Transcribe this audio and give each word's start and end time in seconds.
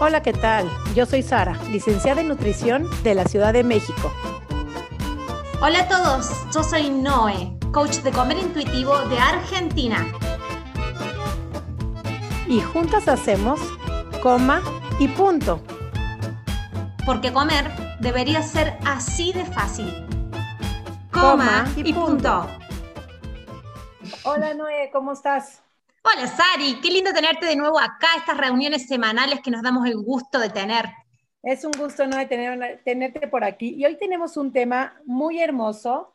Hola, 0.00 0.22
¿qué 0.22 0.32
tal? 0.32 0.68
Yo 0.96 1.06
soy 1.06 1.22
Sara, 1.22 1.56
licenciada 1.70 2.20
en 2.20 2.26
nutrición 2.26 2.90
de 3.04 3.14
la 3.14 3.24
Ciudad 3.26 3.52
de 3.52 3.62
México. 3.62 4.12
Hola 5.62 5.82
a 5.82 5.88
todos, 5.88 6.30
yo 6.52 6.64
soy 6.64 6.90
Noé, 6.90 7.56
coach 7.72 7.98
de 7.98 8.10
comer 8.10 8.38
intuitivo 8.38 8.98
de 9.02 9.18
Argentina. 9.18 10.04
Y 12.48 12.60
juntas 12.60 13.06
hacemos 13.06 13.60
coma 14.20 14.62
y 14.98 15.06
punto. 15.06 15.62
Porque 17.06 17.32
comer 17.32 17.70
debería 18.00 18.42
ser 18.42 18.76
así 18.84 19.32
de 19.32 19.44
fácil. 19.44 20.06
Coma, 21.12 21.66
y, 21.76 21.92
punto. 21.92 22.48
Hola 24.24 24.54
Noé, 24.54 24.90
¿cómo 24.92 25.12
estás? 25.12 25.63
Hola 26.06 26.26
Sari, 26.26 26.82
qué 26.82 26.90
lindo 26.90 27.14
tenerte 27.14 27.46
de 27.46 27.56
nuevo 27.56 27.80
acá, 27.80 28.08
estas 28.18 28.36
reuniones 28.36 28.86
semanales 28.86 29.40
que 29.40 29.50
nos 29.50 29.62
damos 29.62 29.86
el 29.86 29.96
gusto 29.96 30.38
de 30.38 30.50
tener. 30.50 30.84
Es 31.42 31.64
un 31.64 31.72
gusto 31.72 32.06
¿no? 32.06 32.16
tener, 32.28 32.82
tenerte 32.84 33.26
por 33.26 33.42
aquí. 33.42 33.74
Y 33.74 33.86
hoy 33.86 33.96
tenemos 33.96 34.36
un 34.36 34.52
tema 34.52 35.00
muy 35.06 35.40
hermoso 35.40 36.14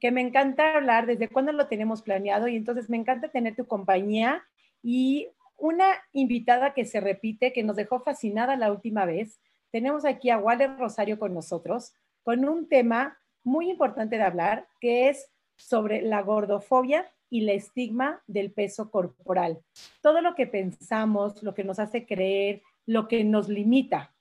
que 0.00 0.10
me 0.10 0.22
encanta 0.22 0.74
hablar 0.74 1.06
desde 1.06 1.28
cuándo 1.28 1.52
lo 1.52 1.68
tenemos 1.68 2.02
planeado 2.02 2.48
y 2.48 2.56
entonces 2.56 2.90
me 2.90 2.96
encanta 2.96 3.28
tener 3.28 3.54
tu 3.54 3.64
compañía 3.68 4.42
y 4.82 5.28
una 5.56 5.86
invitada 6.10 6.74
que 6.74 6.84
se 6.84 6.98
repite, 6.98 7.52
que 7.52 7.62
nos 7.62 7.76
dejó 7.76 8.00
fascinada 8.00 8.56
la 8.56 8.72
última 8.72 9.04
vez. 9.04 9.40
Tenemos 9.70 10.04
aquí 10.04 10.30
a 10.30 10.38
Waller 10.38 10.76
Rosario 10.78 11.16
con 11.20 11.32
nosotros 11.32 11.92
con 12.24 12.44
un 12.44 12.68
tema 12.68 13.16
muy 13.44 13.70
importante 13.70 14.16
de 14.16 14.24
hablar 14.24 14.66
que 14.80 15.10
es 15.10 15.30
sobre 15.54 16.02
la 16.02 16.22
gordofobia 16.22 17.08
y 17.30 17.42
el 17.42 17.50
estigma 17.50 18.22
del 18.26 18.52
peso 18.52 18.90
corporal. 18.90 19.60
Todo 20.00 20.20
lo 20.20 20.34
que 20.34 20.46
pensamos, 20.46 21.42
lo 21.42 21.54
que 21.54 21.64
nos 21.64 21.78
hace 21.78 22.06
creer, 22.06 22.62
lo 22.86 23.08
que 23.08 23.24
nos 23.24 23.48
limita. 23.48 24.14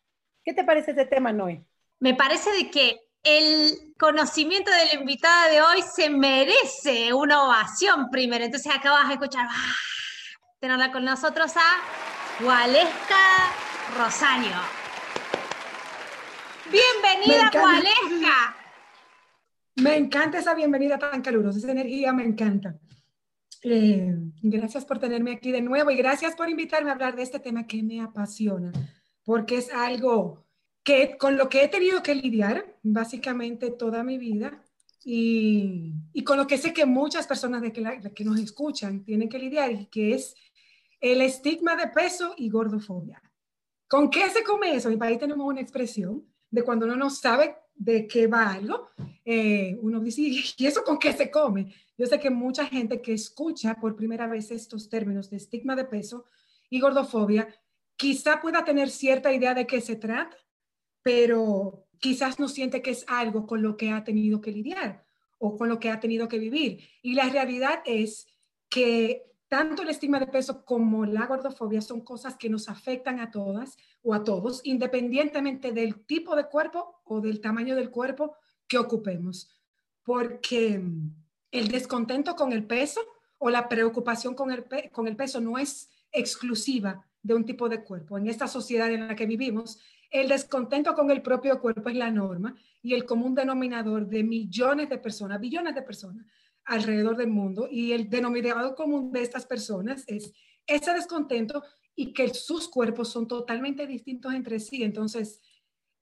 ¿Qué 0.43 0.53
te 0.53 0.63
parece 0.63 0.91
este 0.91 1.05
tema, 1.05 1.31
Noé? 1.31 1.63
Me 1.99 2.13
parece 2.13 2.51
de 2.51 2.69
que 2.69 2.99
el 3.23 3.93
conocimiento 3.97 4.71
de 4.71 4.85
la 4.85 5.01
invitada 5.01 5.49
de 5.49 5.61
hoy 5.61 5.81
se 5.81 6.09
merece 6.09 7.13
una 7.13 7.43
ovación 7.43 8.09
primero. 8.09 8.45
Entonces 8.45 8.73
acá 8.73 8.91
vas 8.91 9.09
a 9.09 9.13
escuchar, 9.13 9.45
¡ah! 9.49 9.73
tenerla 10.59 10.91
con 10.91 11.03
nosotros 11.03 11.51
a 11.55 12.43
Gualesca 12.43 13.51
Rosario. 13.97 14.55
Bienvenida, 16.71 17.49
Gualesca. 17.51 18.55
Me 19.75 19.95
encanta 19.95 20.39
esa 20.39 20.53
bienvenida 20.53 20.97
tan 20.97 21.21
calurosa, 21.21 21.59
esa 21.59 21.71
energía 21.71 22.11
me 22.11 22.23
encanta. 22.23 22.75
Eh, 23.69 24.15
gracias 24.41 24.85
por 24.85 24.97
tenerme 24.97 25.33
aquí 25.33 25.51
de 25.51 25.61
nuevo 25.61 25.91
y 25.91 25.97
gracias 25.97 26.35
por 26.35 26.49
invitarme 26.49 26.89
a 26.89 26.93
hablar 26.93 27.15
de 27.15 27.23
este 27.23 27.39
tema 27.39 27.67
que 27.67 27.83
me 27.83 27.99
apasiona, 27.99 28.71
porque 29.25 29.57
es 29.57 29.73
algo 29.73 30.45
que 30.83 31.17
con 31.17 31.35
lo 31.35 31.49
que 31.49 31.63
he 31.63 31.67
tenido 31.67 32.01
que 32.01 32.15
lidiar 32.15 32.77
básicamente 32.81 33.71
toda 33.71 34.03
mi 34.03 34.17
vida 34.17 34.63
y, 35.03 35.93
y 36.13 36.23
con 36.23 36.37
lo 36.37 36.47
que 36.47 36.57
sé 36.57 36.71
que 36.71 36.85
muchas 36.85 37.27
personas 37.27 37.61
de 37.61 37.73
que, 37.73 38.13
que 38.15 38.23
nos 38.23 38.39
escuchan 38.39 39.03
tienen 39.03 39.27
que 39.27 39.39
lidiar 39.39 39.71
y 39.71 39.85
que 39.87 40.13
es 40.13 40.33
el 41.01 41.21
estigma 41.21 41.75
de 41.75 41.87
peso 41.87 42.35
y 42.37 42.49
gordofobia. 42.49 43.21
¿Con 43.89 44.09
qué 44.09 44.29
se 44.29 44.43
come 44.43 44.75
eso? 44.75 44.87
En 44.87 44.95
mi 44.95 44.99
país 44.99 45.19
tenemos 45.19 45.45
una 45.45 45.61
expresión 45.61 46.25
de 46.49 46.63
cuando 46.63 46.85
uno 46.85 46.95
no 46.95 47.09
sabe 47.09 47.57
de 47.77 48.07
qué 48.07 48.27
va 48.27 48.51
algo, 48.53 48.89
eh, 49.23 49.77
uno 49.81 49.99
dice, 49.99 50.21
¿y 50.57 50.65
eso 50.65 50.83
con 50.83 50.97
qué 50.97 51.13
se 51.13 51.29
come? 51.29 51.73
Yo 51.97 52.05
sé 52.05 52.19
que 52.19 52.29
mucha 52.29 52.65
gente 52.65 53.01
que 53.01 53.13
escucha 53.13 53.75
por 53.75 53.95
primera 53.95 54.27
vez 54.27 54.51
estos 54.51 54.89
términos 54.89 55.29
de 55.29 55.37
estigma 55.37 55.75
de 55.75 55.85
peso 55.85 56.25
y 56.69 56.79
gordofobia, 56.79 57.47
quizá 57.95 58.41
pueda 58.41 58.63
tener 58.63 58.89
cierta 58.89 59.33
idea 59.33 59.53
de 59.53 59.65
qué 59.65 59.81
se 59.81 59.95
trata, 59.95 60.37
pero 61.01 61.87
quizás 61.99 62.39
no 62.39 62.47
siente 62.47 62.81
que 62.81 62.91
es 62.91 63.05
algo 63.07 63.47
con 63.47 63.61
lo 63.61 63.77
que 63.77 63.91
ha 63.91 64.03
tenido 64.03 64.41
que 64.41 64.51
lidiar 64.51 65.05
o 65.39 65.57
con 65.57 65.69
lo 65.69 65.79
que 65.79 65.89
ha 65.89 65.99
tenido 65.99 66.27
que 66.27 66.39
vivir. 66.39 66.83
Y 67.01 67.13
la 67.13 67.29
realidad 67.29 67.81
es 67.85 68.27
que 68.69 69.23
tanto 69.47 69.81
el 69.81 69.89
estigma 69.89 70.19
de 70.19 70.27
peso 70.27 70.65
como 70.65 71.05
la 71.05 71.25
gordofobia 71.25 71.81
son 71.81 72.01
cosas 72.01 72.35
que 72.35 72.49
nos 72.49 72.69
afectan 72.69 73.19
a 73.19 73.31
todas 73.31 73.77
o 74.01 74.13
a 74.13 74.23
todos, 74.23 74.61
independientemente 74.63 75.71
del 75.71 76.05
tipo 76.05 76.35
de 76.35 76.47
cuerpo 76.47 77.01
o 77.05 77.21
del 77.21 77.39
tamaño 77.39 77.75
del 77.75 77.89
cuerpo 77.89 78.35
que 78.67 78.77
ocupemos. 78.77 79.49
Porque 80.03 80.81
el 81.51 81.67
descontento 81.69 82.35
con 82.35 82.51
el 82.51 82.65
peso 82.65 83.01
o 83.37 83.49
la 83.49 83.69
preocupación 83.69 84.35
con 84.35 84.51
el, 84.51 84.65
con 84.91 85.07
el 85.07 85.15
peso 85.15 85.39
no 85.39 85.57
es 85.57 85.89
exclusiva 86.11 87.05
de 87.21 87.33
un 87.33 87.45
tipo 87.45 87.69
de 87.69 87.83
cuerpo. 87.83 88.17
En 88.17 88.27
esta 88.27 88.47
sociedad 88.47 88.91
en 88.91 89.07
la 89.07 89.15
que 89.15 89.25
vivimos, 89.25 89.79
el 90.09 90.29
descontento 90.29 90.93
con 90.93 91.11
el 91.11 91.21
propio 91.21 91.59
cuerpo 91.59 91.89
es 91.89 91.95
la 91.95 92.11
norma 92.11 92.55
y 92.81 92.93
el 92.93 93.05
común 93.05 93.35
denominador 93.35 94.07
de 94.07 94.23
millones 94.23 94.89
de 94.89 94.97
personas, 94.97 95.39
billones 95.39 95.75
de 95.75 95.81
personas 95.81 96.25
alrededor 96.67 97.17
del 97.17 97.29
mundo 97.29 97.67
y 97.69 97.93
el 97.93 98.09
denominador 98.09 98.75
común 98.75 99.11
de 99.11 99.21
estas 99.21 99.45
personas 99.45 100.03
es 100.07 100.33
ese 100.67 100.93
descontento 100.93 101.63
y 101.95 102.13
que 102.13 102.33
sus 102.33 102.67
cuerpos 102.67 103.09
son 103.09 103.27
totalmente 103.27 103.87
distintos 103.87 104.33
entre 104.33 104.59
sí. 104.59 104.83
Entonces, 104.83 105.41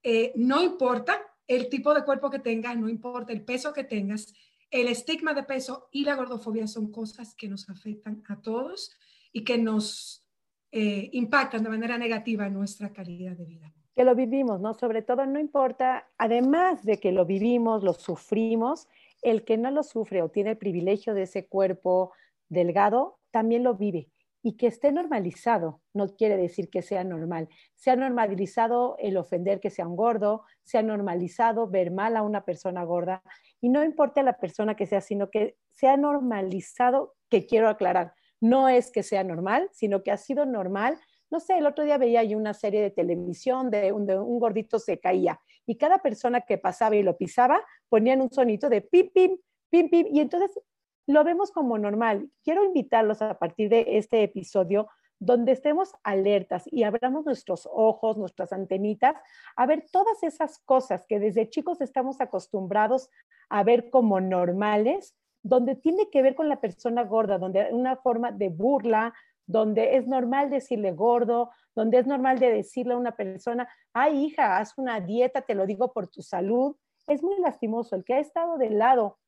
eh, 0.02 0.32
no 0.36 0.62
importa 0.62 1.20
el 1.46 1.68
tipo 1.68 1.94
de 1.94 2.04
cuerpo 2.04 2.30
que 2.30 2.40
tengas, 2.40 2.76
no 2.76 2.88
importa 2.88 3.32
el 3.32 3.44
peso 3.44 3.72
que 3.72 3.84
tengas, 3.84 4.34
el 4.70 4.88
estigma 4.88 5.32
de 5.32 5.44
peso 5.44 5.88
y 5.92 6.04
la 6.04 6.16
gordofobia 6.16 6.66
son 6.66 6.90
cosas 6.90 7.34
que 7.34 7.48
nos 7.48 7.70
afectan 7.70 8.22
a 8.28 8.42
todos 8.42 8.90
y 9.32 9.44
que 9.44 9.58
nos 9.58 10.26
eh, 10.72 11.08
impactan 11.12 11.62
de 11.62 11.70
manera 11.70 11.96
negativa 11.96 12.48
nuestra 12.48 12.92
calidad 12.92 13.36
de 13.36 13.44
vida. 13.44 13.72
Que 13.94 14.04
lo 14.04 14.14
vivimos, 14.14 14.60
¿no? 14.60 14.74
Sobre 14.74 15.00
todo, 15.00 15.24
no 15.24 15.38
importa, 15.38 16.06
además 16.18 16.84
de 16.84 16.98
que 16.98 17.12
lo 17.12 17.24
vivimos, 17.24 17.82
lo 17.82 17.94
sufrimos, 17.94 18.88
el 19.22 19.44
que 19.44 19.56
no 19.56 19.70
lo 19.70 19.82
sufre 19.82 20.22
o 20.22 20.30
tiene 20.30 20.50
el 20.50 20.58
privilegio 20.58 21.14
de 21.14 21.22
ese 21.22 21.46
cuerpo 21.46 22.12
delgado, 22.48 23.18
también 23.30 23.64
lo 23.64 23.74
vive. 23.74 24.10
Y 24.42 24.56
que 24.56 24.68
esté 24.68 24.92
normalizado 24.92 25.80
no 25.92 26.06
quiere 26.14 26.36
decir 26.36 26.70
que 26.70 26.82
sea 26.82 27.02
normal. 27.02 27.48
Se 27.74 27.90
ha 27.90 27.96
normalizado 27.96 28.96
el 28.98 29.16
ofender 29.16 29.58
que 29.58 29.70
sea 29.70 29.88
un 29.88 29.96
gordo, 29.96 30.44
se 30.62 30.78
ha 30.78 30.82
normalizado 30.82 31.66
ver 31.68 31.90
mal 31.90 32.16
a 32.16 32.22
una 32.22 32.44
persona 32.44 32.84
gorda. 32.84 33.22
Y 33.60 33.68
no 33.68 33.82
importa 33.82 34.22
la 34.22 34.38
persona 34.38 34.76
que 34.76 34.86
sea, 34.86 35.00
sino 35.00 35.30
que 35.30 35.56
se 35.70 35.88
ha 35.88 35.96
normalizado, 35.96 37.14
que 37.28 37.46
quiero 37.46 37.68
aclarar, 37.68 38.14
no 38.40 38.68
es 38.68 38.90
que 38.90 39.02
sea 39.02 39.24
normal, 39.24 39.68
sino 39.72 40.02
que 40.02 40.12
ha 40.12 40.16
sido 40.16 40.46
normal 40.46 40.98
no 41.30 41.40
sé, 41.40 41.58
el 41.58 41.66
otro 41.66 41.84
día 41.84 41.98
veía 41.98 42.22
yo 42.22 42.38
una 42.38 42.54
serie 42.54 42.80
de 42.82 42.90
televisión 42.90 43.70
de 43.70 43.92
un, 43.92 44.06
gordito 44.38 44.78
se 44.78 44.98
caía 44.98 45.40
y 45.66 45.76
cada 45.76 45.98
persona 45.98 46.42
que 46.42 46.58
pasaba 46.58 46.96
y 46.96 47.02
lo 47.02 47.16
pisaba 47.16 47.60
ponían 47.88 48.20
un 48.20 48.30
sonito 48.30 48.68
de 48.68 48.82
pim, 48.82 49.10
pim, 49.12 49.38
pim, 49.70 49.90
pim, 49.90 50.06
y 50.10 50.20
entonces 50.20 50.58
lo 51.06 51.24
vemos 51.24 51.50
como 51.52 51.78
normal. 51.78 52.30
Quiero 52.42 52.64
invitarlos 52.64 53.22
a 53.22 53.38
partir 53.38 53.68
de 53.68 53.84
este 53.96 54.22
episodio 54.22 54.88
donde 55.18 55.52
estemos 55.52 55.92
alertas 56.02 56.64
y 56.70 56.82
abramos 56.82 57.24
nuestros 57.24 57.68
ojos, 57.72 58.18
nuestras 58.18 58.52
antenitas, 58.52 59.16
a 59.56 59.66
ver 59.66 59.86
todas 59.90 60.22
esas 60.22 60.58
cosas 60.58 61.06
que 61.08 61.18
desde 61.18 61.48
chicos 61.48 61.80
estamos 61.80 62.20
acostumbrados 62.20 63.08
a 63.48 63.62
ver 63.64 63.88
como 63.90 64.20
normales, 64.20 65.16
donde 65.42 65.74
tiene 65.76 66.10
que 66.10 66.22
ver 66.22 66.34
con 66.34 66.48
la 66.48 66.60
persona 66.60 67.04
gorda, 67.04 67.38
donde 67.38 67.68
una 67.72 67.96
forma 67.96 68.32
de 68.32 68.48
burla, 68.48 69.14
donde 69.46 69.96
es 69.96 70.06
normal 70.06 70.50
decirle 70.50 70.92
gordo, 70.92 71.50
donde 71.74 71.98
es 71.98 72.06
normal 72.06 72.38
de 72.38 72.52
decirle 72.52 72.94
a 72.94 72.98
una 72.98 73.16
persona, 73.16 73.68
ay 73.92 74.26
hija, 74.26 74.58
haz 74.58 74.76
una 74.76 75.00
dieta, 75.00 75.42
te 75.42 75.54
lo 75.54 75.66
digo 75.66 75.92
por 75.92 76.08
tu 76.08 76.22
salud. 76.22 76.76
Es 77.06 77.22
muy 77.22 77.38
lastimoso 77.38 77.94
el 77.96 78.04
que 78.04 78.14
ha 78.14 78.18
estado 78.18 78.58
del 78.58 78.78
lado, 78.78 79.18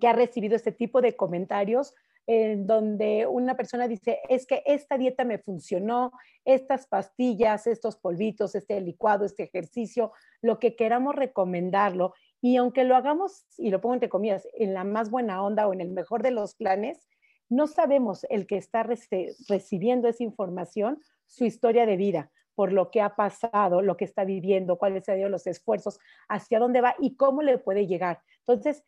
que 0.00 0.08
ha 0.08 0.12
recibido 0.12 0.56
este 0.56 0.72
tipo 0.72 1.00
de 1.00 1.16
comentarios, 1.16 1.94
en 2.26 2.66
donde 2.66 3.26
una 3.26 3.56
persona 3.56 3.88
dice, 3.88 4.20
es 4.28 4.46
que 4.46 4.62
esta 4.64 4.96
dieta 4.96 5.24
me 5.24 5.38
funcionó, 5.38 6.12
estas 6.44 6.86
pastillas, 6.86 7.66
estos 7.66 7.96
polvitos, 7.96 8.54
este 8.54 8.80
licuado, 8.80 9.24
este 9.24 9.42
ejercicio, 9.42 10.12
lo 10.40 10.58
que 10.58 10.76
queramos 10.76 11.16
recomendarlo. 11.16 12.14
Y 12.40 12.56
aunque 12.56 12.84
lo 12.84 12.96
hagamos, 12.96 13.44
y 13.58 13.70
lo 13.70 13.80
pongo 13.80 13.94
entre 13.94 14.08
comillas, 14.08 14.46
en 14.54 14.72
la 14.72 14.84
más 14.84 15.10
buena 15.10 15.42
onda 15.42 15.66
o 15.66 15.72
en 15.72 15.80
el 15.80 15.90
mejor 15.90 16.22
de 16.22 16.30
los 16.30 16.54
planes, 16.54 17.08
no 17.52 17.66
sabemos 17.66 18.24
el 18.30 18.46
que 18.46 18.56
está 18.56 18.82
recibiendo 18.82 20.08
esa 20.08 20.22
información, 20.22 20.98
su 21.26 21.44
historia 21.44 21.84
de 21.84 21.98
vida, 21.98 22.30
por 22.54 22.72
lo 22.72 22.90
que 22.90 23.02
ha 23.02 23.14
pasado, 23.14 23.82
lo 23.82 23.98
que 23.98 24.06
está 24.06 24.24
viviendo, 24.24 24.78
cuáles 24.78 25.06
han 25.10 25.16
sido 25.16 25.28
los 25.28 25.46
esfuerzos, 25.46 25.98
hacia 26.30 26.58
dónde 26.58 26.80
va 26.80 26.94
y 26.98 27.14
cómo 27.16 27.42
le 27.42 27.58
puede 27.58 27.86
llegar. 27.86 28.22
Entonces, 28.38 28.84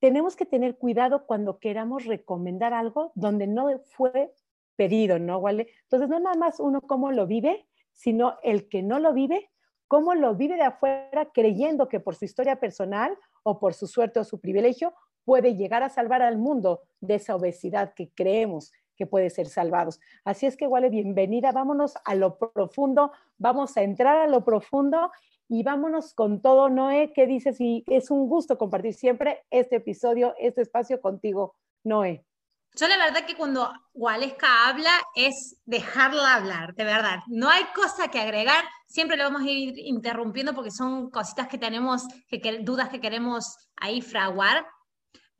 tenemos 0.00 0.34
que 0.34 0.44
tener 0.44 0.76
cuidado 0.76 1.24
cuando 1.24 1.60
queramos 1.60 2.04
recomendar 2.04 2.74
algo 2.74 3.12
donde 3.14 3.46
no 3.46 3.68
fue 3.84 4.32
pedido, 4.74 5.20
¿no, 5.20 5.40
¿Vale? 5.40 5.68
Entonces, 5.82 6.08
no 6.08 6.18
nada 6.18 6.36
más 6.36 6.58
uno 6.58 6.80
cómo 6.80 7.12
lo 7.12 7.28
vive, 7.28 7.68
sino 7.92 8.38
el 8.42 8.68
que 8.68 8.82
no 8.82 8.98
lo 8.98 9.12
vive, 9.12 9.52
cómo 9.86 10.16
lo 10.16 10.34
vive 10.34 10.56
de 10.56 10.64
afuera 10.64 11.30
creyendo 11.32 11.88
que 11.88 12.00
por 12.00 12.16
su 12.16 12.24
historia 12.24 12.58
personal 12.58 13.16
o 13.44 13.60
por 13.60 13.72
su 13.72 13.86
suerte 13.86 14.18
o 14.18 14.24
su 14.24 14.40
privilegio 14.40 14.94
puede 15.24 15.56
llegar 15.56 15.82
a 15.82 15.88
salvar 15.88 16.22
al 16.22 16.38
mundo 16.38 16.82
de 17.00 17.16
esa 17.16 17.36
obesidad 17.36 17.94
que 17.94 18.10
creemos 18.10 18.72
que 18.96 19.06
puede 19.06 19.30
ser 19.30 19.46
salvados. 19.46 19.98
Así 20.24 20.46
es 20.46 20.56
que, 20.56 20.66
Wale, 20.66 20.90
bienvenida, 20.90 21.52
vámonos 21.52 21.94
a 22.04 22.14
lo 22.14 22.38
profundo, 22.38 23.12
vamos 23.38 23.76
a 23.76 23.82
entrar 23.82 24.18
a 24.18 24.26
lo 24.26 24.44
profundo 24.44 25.10
y 25.48 25.62
vámonos 25.62 26.14
con 26.14 26.42
todo, 26.42 26.68
Noé, 26.68 27.12
¿qué 27.14 27.26
dices? 27.26 27.60
Y 27.60 27.82
es 27.88 28.10
un 28.10 28.28
gusto 28.28 28.58
compartir 28.58 28.94
siempre 28.94 29.42
este 29.50 29.76
episodio, 29.76 30.34
este 30.38 30.62
espacio 30.62 31.00
contigo, 31.00 31.56
Noé. 31.82 32.24
Yo 32.76 32.86
la 32.86 32.96
verdad 32.96 33.26
que 33.26 33.36
cuando 33.36 33.72
Waleska 33.94 34.68
habla 34.68 34.92
es 35.16 35.56
dejarla 35.64 36.36
hablar, 36.36 36.74
de 36.74 36.84
verdad. 36.84 37.18
No 37.26 37.48
hay 37.48 37.64
cosa 37.74 38.08
que 38.08 38.20
agregar, 38.20 38.64
siempre 38.86 39.16
lo 39.16 39.24
vamos 39.24 39.42
a 39.42 39.50
ir 39.50 39.76
interrumpiendo 39.76 40.54
porque 40.54 40.70
son 40.70 41.10
cositas 41.10 41.48
que 41.48 41.58
tenemos, 41.58 42.06
que, 42.28 42.58
dudas 42.60 42.88
que 42.88 43.00
queremos 43.00 43.56
ahí 43.76 44.02
fraguar. 44.02 44.66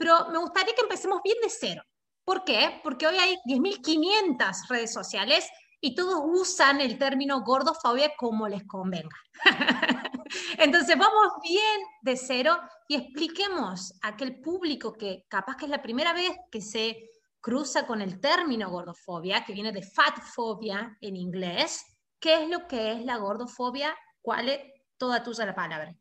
Pero 0.00 0.30
me 0.30 0.38
gustaría 0.38 0.74
que 0.74 0.80
empecemos 0.80 1.20
bien 1.22 1.36
de 1.42 1.50
cero. 1.50 1.82
¿Por 2.24 2.42
qué? 2.42 2.80
Porque 2.82 3.06
hoy 3.06 3.16
hay 3.18 3.36
10.500 3.44 4.68
redes 4.70 4.94
sociales 4.94 5.46
y 5.78 5.94
todos 5.94 6.22
usan 6.24 6.80
el 6.80 6.96
término 6.96 7.42
gordofobia 7.42 8.10
como 8.16 8.48
les 8.48 8.66
convenga. 8.66 9.14
Entonces 10.58 10.96
vamos 10.96 11.34
bien 11.42 11.82
de 12.00 12.16
cero 12.16 12.58
y 12.88 12.94
expliquemos 12.94 13.92
a 14.00 14.08
aquel 14.08 14.40
público 14.40 14.94
que 14.94 15.26
capaz 15.28 15.56
que 15.56 15.66
es 15.66 15.70
la 15.70 15.82
primera 15.82 16.14
vez 16.14 16.32
que 16.50 16.62
se 16.62 17.10
cruza 17.38 17.86
con 17.86 18.00
el 18.00 18.20
término 18.20 18.70
gordofobia, 18.70 19.44
que 19.44 19.52
viene 19.52 19.70
de 19.70 19.82
fatfobia 19.82 20.96
en 21.02 21.16
inglés. 21.16 21.84
¿Qué 22.18 22.44
es 22.44 22.48
lo 22.48 22.66
que 22.66 22.92
es 22.92 23.04
la 23.04 23.18
gordofobia? 23.18 23.94
¿Cuál 24.22 24.48
es 24.48 24.60
toda 24.96 25.22
tuya 25.22 25.44
la 25.44 25.54
palabra? 25.54 25.94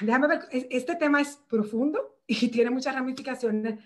Déjame 0.00 0.28
ver, 0.28 0.48
este 0.50 0.94
tema 0.94 1.20
es 1.20 1.36
profundo 1.48 2.19
y 2.30 2.48
tiene 2.48 2.70
muchas 2.70 2.94
ramificaciones, 2.94 3.80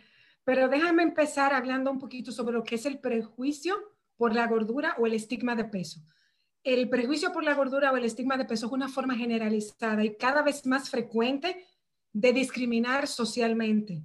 pero 0.44 0.68
déjame 0.68 1.02
empezar 1.02 1.54
hablando 1.54 1.90
un 1.90 1.98
poquito 1.98 2.30
sobre 2.30 2.52
lo 2.52 2.62
que 2.62 2.74
es 2.74 2.84
el 2.84 2.98
prejuicio 2.98 3.74
por 4.16 4.34
la 4.34 4.46
gordura 4.46 4.94
o 4.98 5.06
el 5.06 5.14
estigma 5.14 5.56
de 5.56 5.64
peso. 5.64 6.00
El 6.62 6.90
prejuicio 6.90 7.32
por 7.32 7.42
la 7.42 7.54
gordura 7.54 7.90
o 7.90 7.96
el 7.96 8.04
estigma 8.04 8.36
de 8.36 8.44
peso 8.44 8.66
es 8.66 8.72
una 8.72 8.88
forma 8.88 9.16
generalizada 9.16 10.04
y 10.04 10.16
cada 10.16 10.42
vez 10.42 10.66
más 10.66 10.90
frecuente 10.90 11.64
de 12.12 12.32
discriminar 12.34 13.08
socialmente 13.08 14.02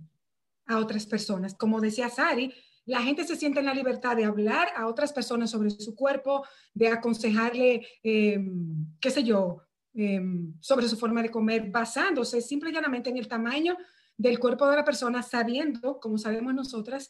a 0.68 0.78
otras 0.78 1.06
personas. 1.06 1.54
Como 1.56 1.82
decía 1.82 2.10
Sari, 2.10 2.54
la 2.86 3.02
gente 3.02 3.26
se 3.26 3.36
siente 3.36 3.60
en 3.60 3.66
la 3.66 3.74
libertad 3.74 4.16
de 4.16 4.24
hablar 4.24 4.70
a 4.76 4.88
otras 4.88 5.12
personas 5.12 5.52
sobre 5.52 5.70
su 5.70 5.96
cuerpo, 5.96 6.46
de 6.74 6.88
aconsejarle, 6.88 7.86
em, 8.04 8.88
qué 9.02 9.12
sé 9.12 9.24
yo, 9.24 9.64
em, 9.94 10.54
sobre 10.62 10.88
su 10.88 10.98
forma 10.98 11.22
de 11.22 11.30
comer, 11.30 11.70
basándose 11.70 12.42
simple 12.42 12.70
y 12.70 12.74
llanamente 12.74 13.10
en 13.10 13.18
el 13.18 13.28
tamaño 13.28 13.78
del 14.20 14.38
cuerpo 14.38 14.70
de 14.70 14.76
la 14.76 14.84
persona, 14.84 15.24
sabiendo, 15.24 15.98
como 16.02 16.18
sabemos 16.18 16.54
nosotras, 16.54 17.10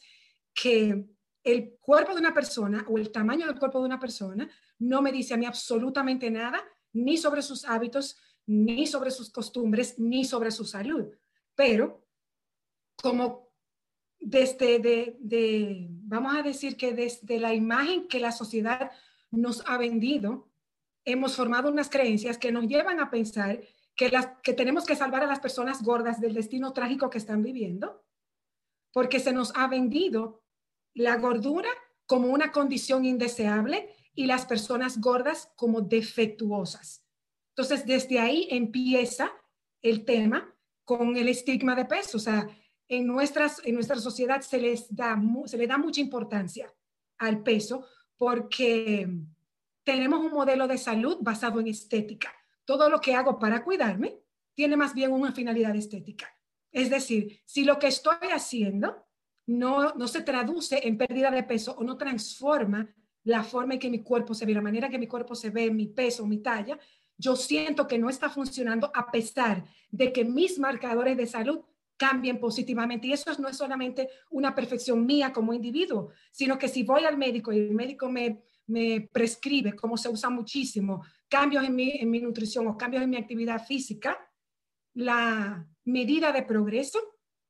que 0.54 1.06
el 1.42 1.76
cuerpo 1.80 2.14
de 2.14 2.20
una 2.20 2.32
persona 2.32 2.86
o 2.88 2.98
el 2.98 3.10
tamaño 3.10 3.46
del 3.46 3.58
cuerpo 3.58 3.80
de 3.80 3.86
una 3.86 3.98
persona 3.98 4.48
no 4.78 5.02
me 5.02 5.10
dice 5.10 5.34
a 5.34 5.36
mí 5.36 5.44
absolutamente 5.44 6.30
nada, 6.30 6.62
ni 6.92 7.16
sobre 7.16 7.42
sus 7.42 7.64
hábitos, 7.64 8.16
ni 8.46 8.86
sobre 8.86 9.10
sus 9.10 9.30
costumbres, 9.32 9.98
ni 9.98 10.24
sobre 10.24 10.52
su 10.52 10.64
salud. 10.64 11.08
Pero 11.56 12.06
como 13.02 13.50
desde, 14.20 14.78
de, 14.78 15.88
vamos 15.90 16.36
a 16.36 16.42
decir 16.42 16.76
que 16.76 16.94
desde 16.94 17.40
la 17.40 17.52
imagen 17.52 18.06
que 18.06 18.20
la 18.20 18.30
sociedad 18.30 18.92
nos 19.32 19.64
ha 19.66 19.78
vendido, 19.78 20.48
hemos 21.04 21.34
formado 21.34 21.72
unas 21.72 21.90
creencias 21.90 22.38
que 22.38 22.52
nos 22.52 22.68
llevan 22.68 23.00
a 23.00 23.10
pensar 23.10 23.60
que, 24.42 24.54
tenemos 24.54 24.86
que 24.86 24.96
salvar 24.96 25.24
a 25.24 25.26
las 25.26 25.40
personas 25.40 25.82
gordas 25.82 26.20
del 26.20 26.32
destino 26.32 26.72
trágico 26.72 27.10
que 27.10 27.18
están 27.18 27.42
viviendo, 27.42 28.02
porque 28.92 29.20
se 29.20 29.32
nos 29.32 29.54
ha 29.54 29.68
vendido 29.68 30.42
la 30.94 31.16
gordura 31.16 31.68
como 32.06 32.28
una 32.28 32.50
condición 32.50 33.04
indeseable 33.04 33.94
y 34.14 34.24
las 34.24 34.46
personas 34.46 35.00
gordas 35.00 35.52
como 35.54 35.82
defectuosas. 35.82 37.04
Entonces, 37.50 37.84
desde 37.84 38.18
ahí 38.18 38.48
empieza 38.50 39.32
el 39.82 40.06
tema 40.06 40.56
con 40.84 41.16
el 41.16 41.28
estigma 41.28 41.74
de 41.74 41.84
peso. 41.84 42.16
O 42.16 42.20
sea, 42.20 42.48
en, 42.88 43.06
nuestras, 43.06 43.60
en 43.66 43.74
nuestra 43.74 43.96
sociedad 43.96 44.40
se, 44.40 44.58
les 44.58 44.94
da, 44.94 45.20
se 45.44 45.58
le 45.58 45.66
da 45.66 45.76
mucha 45.76 46.00
importancia 46.00 46.72
al 47.18 47.42
peso 47.42 47.86
porque 48.16 49.06
tenemos 49.84 50.20
un 50.20 50.32
modelo 50.32 50.66
de 50.66 50.78
salud 50.78 51.18
basado 51.20 51.60
en 51.60 51.68
estética. 51.68 52.34
Todo 52.70 52.88
lo 52.88 53.00
que 53.00 53.16
hago 53.16 53.36
para 53.36 53.64
cuidarme 53.64 54.20
tiene 54.54 54.76
más 54.76 54.94
bien 54.94 55.10
una 55.10 55.32
finalidad 55.32 55.74
estética. 55.74 56.32
Es 56.70 56.88
decir, 56.88 57.40
si 57.44 57.64
lo 57.64 57.80
que 57.80 57.88
estoy 57.88 58.28
haciendo 58.32 59.08
no, 59.46 59.92
no 59.94 60.06
se 60.06 60.22
traduce 60.22 60.86
en 60.86 60.96
pérdida 60.96 61.32
de 61.32 61.42
peso 61.42 61.74
o 61.76 61.82
no 61.82 61.96
transforma 61.96 62.88
la 63.24 63.42
forma 63.42 63.74
en 63.74 63.80
que 63.80 63.90
mi 63.90 64.04
cuerpo 64.04 64.34
se 64.34 64.46
ve, 64.46 64.54
la 64.54 64.62
manera 64.62 64.86
en 64.86 64.92
que 64.92 65.00
mi 65.00 65.08
cuerpo 65.08 65.34
se 65.34 65.50
ve, 65.50 65.68
mi 65.72 65.88
peso, 65.88 66.24
mi 66.24 66.38
talla, 66.38 66.78
yo 67.18 67.34
siento 67.34 67.88
que 67.88 67.98
no 67.98 68.08
está 68.08 68.30
funcionando 68.30 68.92
a 68.94 69.10
pesar 69.10 69.64
de 69.90 70.12
que 70.12 70.24
mis 70.24 70.56
marcadores 70.60 71.16
de 71.16 71.26
salud 71.26 71.62
cambien 71.96 72.38
positivamente. 72.38 73.08
Y 73.08 73.14
eso 73.14 73.32
no 73.40 73.48
es 73.48 73.56
solamente 73.56 74.10
una 74.30 74.54
perfección 74.54 75.04
mía 75.04 75.32
como 75.32 75.52
individuo, 75.52 76.10
sino 76.30 76.56
que 76.56 76.68
si 76.68 76.84
voy 76.84 77.04
al 77.04 77.18
médico 77.18 77.52
y 77.52 77.58
el 77.58 77.74
médico 77.74 78.08
me, 78.08 78.44
me 78.68 79.08
prescribe, 79.12 79.74
como 79.74 79.96
se 79.96 80.08
usa 80.08 80.30
muchísimo, 80.30 81.02
cambios 81.30 81.64
en 81.64 81.74
mi, 81.74 81.90
en 81.92 82.10
mi 82.10 82.20
nutrición 82.20 82.66
o 82.66 82.76
cambios 82.76 83.02
en 83.02 83.10
mi 83.10 83.16
actividad 83.16 83.64
física, 83.64 84.18
la 84.94 85.66
medida 85.84 86.32
de 86.32 86.42
progreso 86.42 86.98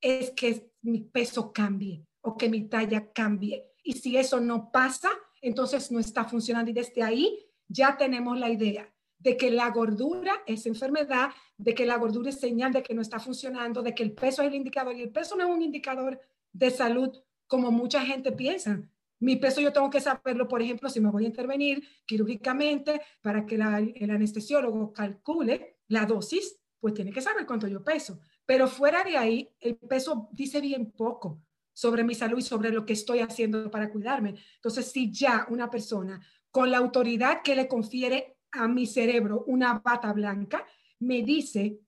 es 0.01 0.31
que 0.31 0.71
mi 0.83 1.01
peso 1.01 1.53
cambie 1.53 2.07
o 2.21 2.37
que 2.37 2.49
mi 2.49 2.69
talla 2.69 3.11
cambie. 3.13 3.73
Y 3.83 3.95
si 3.95 4.17
eso 4.17 4.41
no 4.41 4.71
pasa, 4.71 5.11
entonces 5.41 5.91
no 5.91 5.99
está 5.99 6.25
funcionando. 6.25 6.71
Y 6.71 6.75
desde 6.75 7.03
ahí 7.03 7.51
ya 7.67 7.97
tenemos 7.97 8.39
la 8.39 8.51
idea 8.51 8.93
de 9.19 9.37
que 9.37 9.51
la 9.51 9.71
gordura 9.71 10.43
es 10.47 10.67
enfermedad, 10.67 11.31
de 11.57 11.75
que 11.75 11.87
la 11.87 11.97
gordura 11.97 12.31
es 12.31 12.41
señal 12.41 12.73
de 12.73 12.83
que 12.83 12.95
no 12.95 13.03
está 13.03 13.19
funcionando, 13.19 13.83
de 13.83 13.95
que 13.95 14.03
el 14.03 14.13
peso 14.13 14.43
es 14.43 14.49
el 14.49 14.55
indicador 14.55 14.95
y 14.97 15.03
el 15.03 15.11
peso 15.11 15.37
no 15.37 15.45
es 15.45 15.51
un 15.51 15.63
indicador 15.63 16.21
de 16.53 16.71
salud 16.71 17.11
como 17.47 17.71
mucha 17.71 18.05
gente 18.05 18.33
piensa. 18.33 18.83
Mi 19.21 19.37
peso 19.37 19.61
yo 19.61 19.73
tengo 19.73 19.91
que 19.91 20.01
saberlo, 20.01 20.49
por 20.49 20.63
ejemplo, 20.63 20.89
si 20.89 21.01
me 21.01 21.11
voy 21.11 21.25
a 21.25 21.29
intervenir 21.29 21.87
quirúrgicamente 22.07 23.01
para 23.21 23.47
que 23.47 23.55
el 23.55 24.11
anestesiólogo 24.11 24.93
calcule 24.93 25.79
la 25.89 26.07
dosis, 26.07 26.59
pues 26.81 26.95
tiene 26.95 27.13
que 27.13 27.21
saber 27.21 27.47
cuánto 27.47 27.69
yo 27.69 27.85
peso. 27.85 28.19
Pero 28.47 28.67
fuera 28.67 29.05
de 29.05 29.17
ahí, 29.17 29.49
el 29.61 29.77
peso 29.77 30.29
dice 30.33 30.61
bien 30.61 30.91
poco 30.91 31.43
sobre 31.73 32.03
mi 32.03 32.15
salud 32.15 32.39
y 32.39 32.43
sobre 32.43 32.71
lo 32.71 32.85
que 32.85 32.95
estoy 32.95 33.21
haciendo 33.21 33.71
para 33.71 33.91
cuidarme. 33.91 34.37
Entonces, 34.57 34.91
si 34.91 35.13
ya 35.13 35.47
una 35.51 35.71
persona 35.71 36.21
con 36.51 36.71
la 36.71 36.79
autoridad 36.79 37.43
que 37.43 37.55
le 37.55 37.69
confiere 37.69 38.39
a 38.53 38.67
mi 38.67 38.87
cerebro 38.87 39.45
una 39.47 39.79
bata 39.79 40.13
blanca, 40.13 40.67
me 40.99 41.23
dice 41.23 41.79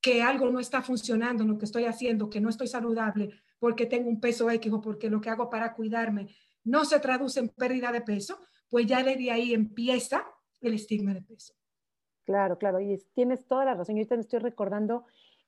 que 0.00 0.22
algo 0.22 0.50
no 0.50 0.60
está 0.60 0.82
funcionando 0.82 1.44
en 1.44 1.50
lo 1.50 1.58
que 1.58 1.64
estoy 1.66 1.84
haciendo, 1.84 2.28
que 2.28 2.40
no 2.40 2.48
estoy 2.48 2.66
saludable 2.66 3.30
porque 3.58 3.86
tengo 3.86 4.08
un 4.08 4.20
peso 4.20 4.50
X 4.50 4.72
o 4.72 4.80
porque 4.80 5.10
lo 5.10 5.20
que 5.20 5.30
hago 5.30 5.48
para 5.50 5.74
cuidarme 5.74 6.28
no 6.64 6.84
se 6.84 7.00
traduce 7.00 7.40
en 7.40 7.48
pérdida 7.48 7.92
de 7.92 8.00
peso, 8.00 8.38
pues 8.68 8.86
ya 8.86 9.02
de 9.02 9.30
ahí 9.30 9.54
empieza 9.54 10.24
el 10.60 10.74
estigma 10.74 11.14
de 11.14 11.22
peso. 11.22 11.54
Claro, 12.24 12.58
claro, 12.58 12.80
y 12.80 12.96
tienes 13.14 13.46
toda 13.46 13.64
la 13.64 13.74
razón. 13.74 13.96
Yo 13.96 14.00
ahorita 14.00 14.14
me 14.16 14.22
estoy 14.22 14.38
recordando 14.38 15.04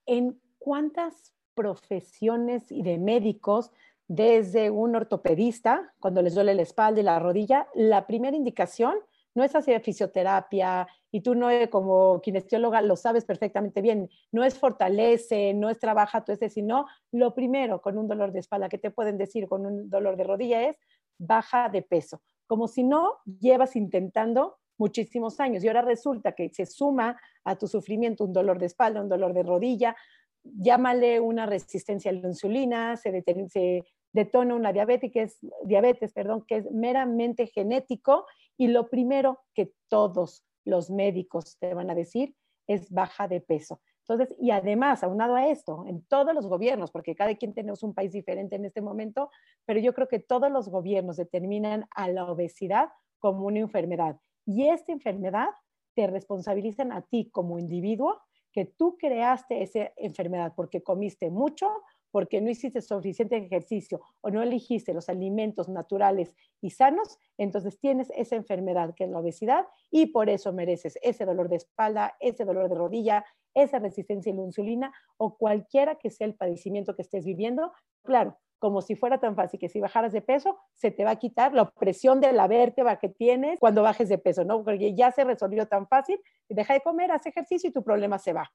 en 0.06 0.40
cuántas 0.58 1.32
profesiones 1.54 2.72
y 2.72 2.82
de 2.82 2.98
médicos, 2.98 3.70
desde 4.08 4.70
un 4.70 4.96
ortopedista, 4.96 5.94
cuando 6.00 6.22
les 6.22 6.34
duele 6.34 6.54
la 6.54 6.62
espalda 6.62 7.00
y 7.00 7.04
la 7.04 7.18
rodilla, 7.18 7.68
la 7.74 8.06
primera 8.06 8.36
indicación 8.36 8.94
no 9.34 9.44
es 9.44 9.54
hacer 9.54 9.80
fisioterapia 9.80 10.86
y 11.10 11.22
tú 11.22 11.34
no 11.34 11.48
como 11.70 12.20
kinesióloga 12.20 12.82
lo 12.82 12.96
sabes 12.96 13.24
perfectamente 13.24 13.80
bien, 13.80 14.10
no 14.30 14.44
es 14.44 14.58
fortalece, 14.58 15.54
no 15.54 15.70
es 15.70 15.78
trabaja 15.78 16.24
tu 16.24 16.32
ese, 16.32 16.50
sino 16.50 16.86
lo 17.10 17.34
primero 17.34 17.80
con 17.80 17.96
un 17.96 18.08
dolor 18.08 18.32
de 18.32 18.40
espalda 18.40 18.68
que 18.68 18.78
te 18.78 18.90
pueden 18.90 19.16
decir 19.16 19.48
con 19.48 19.64
un 19.64 19.88
dolor 19.88 20.16
de 20.16 20.24
rodilla 20.24 20.68
es 20.68 20.76
baja 21.18 21.68
de 21.68 21.82
peso, 21.82 22.22
como 22.46 22.68
si 22.68 22.82
no 22.82 23.18
llevas 23.40 23.76
intentando 23.76 24.58
muchísimos 24.78 25.38
años 25.40 25.62
y 25.62 25.68
ahora 25.68 25.82
resulta 25.82 26.32
que 26.32 26.48
se 26.50 26.66
suma 26.66 27.20
a 27.44 27.56
tu 27.56 27.68
sufrimiento 27.68 28.24
un 28.24 28.32
dolor 28.32 28.58
de 28.58 28.66
espalda, 28.66 29.02
un 29.02 29.08
dolor 29.08 29.32
de 29.32 29.42
rodilla, 29.42 29.96
llámale 30.42 31.20
una 31.20 31.46
resistencia 31.46 32.10
a 32.10 32.14
la 32.14 32.28
insulina, 32.28 32.96
se, 32.96 33.22
se 33.48 33.84
detona 34.12 34.54
una 34.54 34.72
diabetes, 34.72 35.12
que 35.12 35.22
es, 35.22 35.38
diabetes, 35.64 36.12
perdón, 36.12 36.44
que 36.46 36.56
es 36.56 36.70
meramente 36.70 37.46
genético 37.46 38.26
y 38.56 38.68
lo 38.68 38.88
primero 38.88 39.40
que 39.54 39.72
todos 39.88 40.44
los 40.64 40.90
médicos 40.90 41.58
te 41.58 41.74
van 41.74 41.90
a 41.90 41.94
decir 41.94 42.34
es 42.66 42.90
baja 42.90 43.28
de 43.28 43.40
peso. 43.40 43.80
Entonces, 44.08 44.36
y 44.38 44.50
además, 44.50 45.04
aunado 45.04 45.36
a 45.36 45.48
esto, 45.48 45.84
en 45.86 46.02
todos 46.06 46.34
los 46.34 46.46
gobiernos, 46.46 46.90
porque 46.90 47.14
cada 47.14 47.34
quien 47.36 47.54
tenemos 47.54 47.82
un 47.82 47.94
país 47.94 48.12
diferente 48.12 48.56
en 48.56 48.64
este 48.64 48.80
momento, 48.80 49.30
pero 49.64 49.80
yo 49.80 49.94
creo 49.94 50.08
que 50.08 50.18
todos 50.18 50.50
los 50.50 50.68
gobiernos 50.68 51.16
determinan 51.16 51.86
a 51.94 52.08
la 52.08 52.30
obesidad 52.30 52.88
como 53.18 53.46
una 53.46 53.60
enfermedad. 53.60 54.18
Y 54.44 54.68
esta 54.68 54.92
enfermedad 54.92 55.48
te 55.94 56.06
responsabilizan 56.08 56.92
a 56.92 57.02
ti 57.02 57.30
como 57.30 57.58
individuo 57.58 58.20
que 58.52 58.66
tú 58.66 58.96
creaste 58.98 59.62
esa 59.62 59.92
enfermedad 59.96 60.52
porque 60.54 60.82
comiste 60.82 61.30
mucho, 61.30 61.68
porque 62.10 62.40
no 62.40 62.50
hiciste 62.50 62.82
suficiente 62.82 63.36
ejercicio 63.36 64.00
o 64.20 64.30
no 64.30 64.42
elegiste 64.42 64.92
los 64.92 65.08
alimentos 65.08 65.68
naturales 65.68 66.34
y 66.60 66.70
sanos, 66.70 67.18
entonces 67.38 67.78
tienes 67.78 68.12
esa 68.14 68.36
enfermedad 68.36 68.94
que 68.94 69.04
es 69.04 69.10
la 69.10 69.20
obesidad 69.20 69.66
y 69.90 70.06
por 70.06 70.28
eso 70.28 70.52
mereces 70.52 70.98
ese 71.02 71.24
dolor 71.24 71.48
de 71.48 71.56
espalda, 71.56 72.14
ese 72.20 72.44
dolor 72.44 72.68
de 72.68 72.74
rodilla, 72.74 73.24
esa 73.54 73.78
resistencia 73.78 74.32
a 74.32 74.36
la 74.36 74.42
insulina 74.42 74.92
o 75.16 75.36
cualquiera 75.36 75.96
que 75.96 76.10
sea 76.10 76.26
el 76.26 76.34
padecimiento 76.34 76.94
que 76.94 77.02
estés 77.02 77.24
viviendo. 77.24 77.72
Claro, 78.02 78.38
como 78.58 78.80
si 78.80 78.94
fuera 78.94 79.18
tan 79.18 79.34
fácil 79.34 79.58
que 79.58 79.68
si 79.68 79.80
bajaras 79.80 80.12
de 80.12 80.22
peso, 80.22 80.56
se 80.72 80.92
te 80.92 81.04
va 81.04 81.10
a 81.10 81.16
quitar 81.16 81.52
la 81.52 81.62
opresión 81.62 82.20
de 82.20 82.32
la 82.32 82.46
vértebra 82.46 83.00
que 83.00 83.08
tienes 83.08 83.58
cuando 83.58 83.82
bajes 83.82 84.08
de 84.08 84.18
peso, 84.18 84.44
¿no? 84.44 84.62
Porque 84.62 84.94
ya 84.94 85.10
se 85.10 85.24
resolvió 85.24 85.66
tan 85.66 85.88
fácil, 85.88 86.20
deja 86.48 86.74
de 86.74 86.80
comer, 86.80 87.10
haz 87.10 87.26
ejercicio 87.26 87.70
y 87.70 87.72
tu 87.72 87.82
problema 87.82 88.20
se 88.20 88.32
va. 88.32 88.52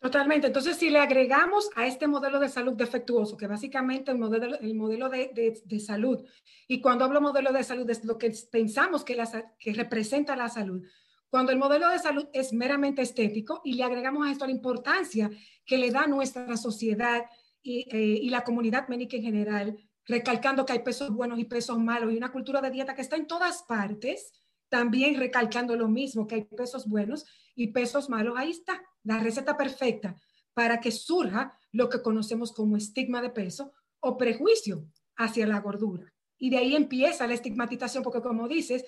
Totalmente. 0.00 0.46
Entonces, 0.46 0.78
si 0.78 0.88
le 0.88 0.98
agregamos 0.98 1.68
a 1.76 1.86
este 1.86 2.06
modelo 2.06 2.38
de 2.40 2.48
salud 2.48 2.72
defectuoso, 2.72 3.36
que 3.36 3.46
básicamente 3.46 4.10
el 4.10 4.18
modelo, 4.18 4.58
el 4.58 4.74
modelo 4.74 5.10
de, 5.10 5.78
salud, 5.78 6.26
y 6.66 6.80
cuando 6.80 7.04
hablo 7.04 7.20
modelo 7.20 7.52
de 7.52 7.62
salud 7.62 7.88
es 7.90 8.02
lo 8.06 8.16
que 8.16 8.32
pensamos 8.50 9.04
que, 9.04 9.14
la, 9.14 9.54
que 9.58 9.74
representa 9.74 10.36
la 10.36 10.48
salud, 10.48 10.82
cuando 11.30 11.52
el 11.52 11.58
modelo 11.58 11.88
de 11.88 11.98
salud 11.98 12.26
es 12.32 12.52
meramente 12.52 13.02
estético 13.02 13.60
y 13.64 13.74
le 13.74 13.84
agregamos 13.84 14.26
a 14.26 14.32
esto 14.32 14.46
la 14.46 14.52
importancia 14.52 15.30
que 15.64 15.78
le 15.78 15.90
da 15.90 16.06
nuestra 16.06 16.56
sociedad 16.56 17.24
y, 17.62 17.86
eh, 17.94 18.18
y 18.22 18.30
la 18.30 18.42
comunidad 18.42 18.88
médica 18.88 19.16
en 19.16 19.22
general, 19.22 19.78
recalcando 20.06 20.66
que 20.66 20.72
hay 20.72 20.80
pesos 20.80 21.10
buenos 21.10 21.38
y 21.38 21.44
pesos 21.44 21.78
malos 21.78 22.12
y 22.12 22.16
una 22.16 22.32
cultura 22.32 22.60
de 22.60 22.70
dieta 22.70 22.94
que 22.94 23.02
está 23.02 23.16
en 23.16 23.26
todas 23.26 23.62
partes, 23.62 24.32
también 24.68 25.18
recalcando 25.18 25.76
lo 25.76 25.88
mismo, 25.88 26.26
que 26.26 26.36
hay 26.36 26.44
pesos 26.44 26.88
buenos 26.88 27.26
y 27.54 27.68
pesos 27.68 28.08
malos, 28.08 28.34
ahí 28.36 28.50
está 28.50 28.82
la 29.04 29.18
receta 29.18 29.56
perfecta 29.56 30.16
para 30.54 30.80
que 30.80 30.90
surja 30.90 31.56
lo 31.72 31.88
que 31.88 32.02
conocemos 32.02 32.52
como 32.52 32.76
estigma 32.76 33.22
de 33.22 33.30
peso 33.30 33.72
o 34.00 34.16
prejuicio 34.16 34.86
hacia 35.16 35.46
la 35.46 35.60
gordura. 35.60 36.12
Y 36.38 36.50
de 36.50 36.58
ahí 36.58 36.74
empieza 36.74 37.26
la 37.26 37.34
estigmatización, 37.34 38.02
porque 38.02 38.22
como 38.22 38.48
dices, 38.48 38.84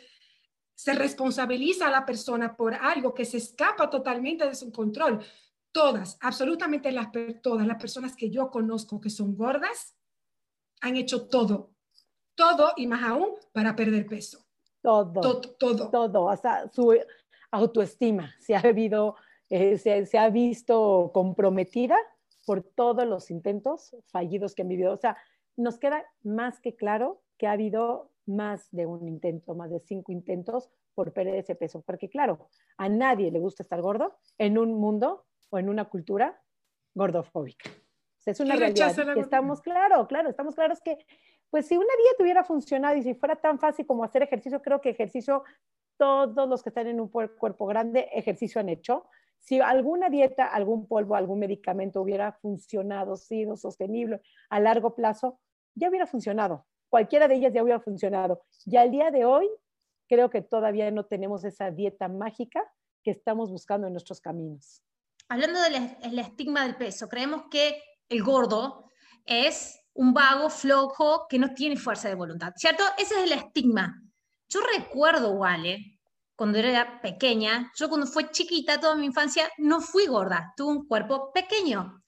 se 0.74 0.94
responsabiliza 0.94 1.88
a 1.88 1.90
la 1.90 2.04
persona 2.06 2.56
por 2.56 2.74
algo 2.74 3.14
que 3.14 3.24
se 3.24 3.36
escapa 3.36 3.88
totalmente 3.90 4.46
de 4.46 4.54
su 4.54 4.72
control. 4.72 5.24
Todas, 5.70 6.18
absolutamente 6.20 6.92
las, 6.92 7.08
todas 7.42 7.66
las 7.66 7.78
personas 7.78 8.14
que 8.14 8.30
yo 8.30 8.50
conozco 8.50 9.00
que 9.00 9.10
son 9.10 9.36
gordas 9.36 9.96
han 10.80 10.96
hecho 10.96 11.28
todo, 11.28 11.70
todo 12.34 12.72
y 12.76 12.86
más 12.86 13.02
aún 13.04 13.30
para 13.52 13.74
perder 13.76 14.06
peso. 14.06 14.44
Todo. 14.82 15.20
Todo. 15.20 15.40
Todo. 15.58 15.90
todo 15.90 16.28
hasta 16.28 16.68
su 16.72 16.92
autoestima 17.50 18.34
se 18.40 18.56
ha 18.56 18.60
bebido 18.60 19.14
eh, 19.54 19.76
se, 19.76 20.16
ha 20.16 20.30
visto 20.30 21.10
comprometida 21.12 21.98
por 22.46 22.62
todos 22.62 23.06
los 23.06 23.30
intentos 23.30 23.94
fallidos 24.06 24.54
que 24.54 24.62
han 24.62 24.68
vivido. 24.68 24.94
O 24.94 24.96
sea, 24.96 25.14
nos 25.58 25.78
queda 25.78 26.06
más 26.22 26.58
que 26.58 26.74
claro 26.74 27.20
que 27.36 27.46
ha 27.46 27.52
habido 27.52 28.10
más 28.26 28.68
de 28.70 28.86
un 28.86 29.08
intento, 29.08 29.54
más 29.54 29.70
de 29.70 29.80
cinco 29.80 30.12
intentos 30.12 30.70
por 30.94 31.12
perder 31.12 31.36
ese 31.36 31.54
peso. 31.54 31.82
Porque 31.82 32.08
claro, 32.08 32.48
a 32.76 32.88
nadie 32.88 33.30
le 33.30 33.40
gusta 33.40 33.62
estar 33.62 33.80
gordo 33.80 34.16
en 34.38 34.58
un 34.58 34.74
mundo 34.74 35.26
o 35.50 35.58
en 35.58 35.68
una 35.68 35.86
cultura 35.86 36.40
gordofóbica. 36.94 37.70
es 38.24 38.40
una 38.40 38.56
realidad 38.56 39.18
estamos 39.18 39.60
claro, 39.60 40.06
claro, 40.06 40.30
estamos 40.30 40.54
claros 40.54 40.80
que 40.80 40.98
pues 41.50 41.66
si 41.66 41.76
una 41.76 41.94
dieta 42.02 42.22
hubiera 42.22 42.44
funcionado 42.44 42.96
y 42.96 43.02
si 43.02 43.14
fuera 43.14 43.36
tan 43.36 43.58
fácil 43.58 43.86
como 43.86 44.04
hacer 44.04 44.22
ejercicio, 44.22 44.62
creo 44.62 44.80
que 44.80 44.90
ejercicio 44.90 45.44
todos 45.98 46.48
los 46.48 46.62
que 46.62 46.70
están 46.70 46.86
en 46.86 46.98
un 46.98 47.08
cuerpo 47.08 47.66
grande 47.66 48.08
ejercicio 48.12 48.60
han 48.60 48.70
hecho, 48.70 49.06
si 49.38 49.60
alguna 49.60 50.08
dieta, 50.08 50.46
algún 50.46 50.86
polvo, 50.86 51.14
algún 51.14 51.40
medicamento 51.40 52.00
hubiera 52.00 52.32
funcionado, 52.32 53.16
sido 53.16 53.56
sostenible 53.56 54.22
a 54.48 54.60
largo 54.60 54.94
plazo, 54.94 55.40
ya 55.74 55.88
hubiera 55.88 56.06
funcionado. 56.06 56.64
Cualquiera 56.92 57.26
de 57.26 57.36
ellas 57.36 57.54
ya 57.54 57.62
hubiera 57.62 57.80
funcionado. 57.80 58.42
Y 58.66 58.76
al 58.76 58.90
día 58.90 59.10
de 59.10 59.24
hoy, 59.24 59.48
creo 60.06 60.28
que 60.28 60.42
todavía 60.42 60.90
no 60.90 61.06
tenemos 61.06 61.42
esa 61.42 61.70
dieta 61.70 62.06
mágica 62.06 62.62
que 63.02 63.12
estamos 63.12 63.50
buscando 63.50 63.86
en 63.86 63.94
nuestros 63.94 64.20
caminos. 64.20 64.82
Hablando 65.26 65.58
del 65.62 66.18
estigma 66.18 66.64
del 66.66 66.76
peso, 66.76 67.08
creemos 67.08 67.44
que 67.50 67.82
el 68.10 68.22
gordo 68.22 68.84
es 69.24 69.80
un 69.94 70.12
vago 70.12 70.50
flojo 70.50 71.26
que 71.30 71.38
no 71.38 71.54
tiene 71.54 71.76
fuerza 71.76 72.10
de 72.10 72.14
voluntad, 72.14 72.52
¿cierto? 72.56 72.84
Ese 72.98 73.14
es 73.14 73.22
el 73.22 73.38
estigma. 73.38 73.98
Yo 74.50 74.60
recuerdo, 74.76 75.32
Wale, 75.32 75.98
cuando 76.36 76.58
era 76.58 77.00
pequeña, 77.00 77.72
yo 77.74 77.88
cuando 77.88 78.06
fui 78.06 78.28
chiquita, 78.32 78.78
toda 78.78 78.96
mi 78.96 79.06
infancia, 79.06 79.50
no 79.56 79.80
fui 79.80 80.08
gorda, 80.08 80.52
tuve 80.58 80.72
un 80.72 80.86
cuerpo 80.86 81.32
pequeño, 81.32 82.02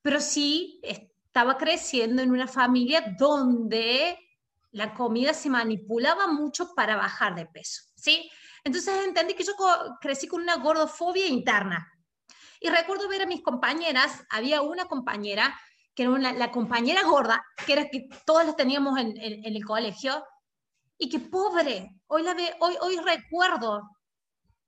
pero 0.00 0.18
sí 0.18 0.80
estaba 0.82 1.58
creciendo 1.58 2.22
en 2.22 2.30
una 2.30 2.48
familia 2.48 3.14
donde 3.18 4.16
la 4.72 4.94
comida 4.94 5.34
se 5.34 5.50
manipulaba 5.50 6.26
mucho 6.26 6.74
para 6.74 6.96
bajar 6.96 7.34
de 7.34 7.46
peso, 7.46 7.82
¿sí? 7.94 8.30
Entonces 8.64 9.04
entendí 9.04 9.34
que 9.34 9.44
yo 9.44 9.54
crecí 10.00 10.28
con 10.28 10.42
una 10.42 10.56
gordofobia 10.56 11.26
interna. 11.26 11.90
Y 12.60 12.68
recuerdo 12.68 13.08
ver 13.08 13.22
a 13.22 13.26
mis 13.26 13.42
compañeras, 13.42 14.22
había 14.28 14.62
una 14.62 14.84
compañera 14.84 15.58
que 15.94 16.04
era 16.04 16.32
la 16.32 16.50
compañera 16.50 17.02
gorda, 17.02 17.42
que 17.66 17.72
era 17.72 17.88
que 17.88 18.08
todas 18.24 18.46
las 18.46 18.56
teníamos 18.56 18.98
en, 18.98 19.16
en 19.16 19.56
el 19.56 19.64
colegio, 19.64 20.24
y 21.00 21.08
que 21.08 21.18
pobre, 21.18 21.96
hoy, 22.08 22.22
la 22.22 22.34
ve, 22.34 22.54
hoy, 22.60 22.76
hoy 22.82 22.98
recuerdo 22.98 23.82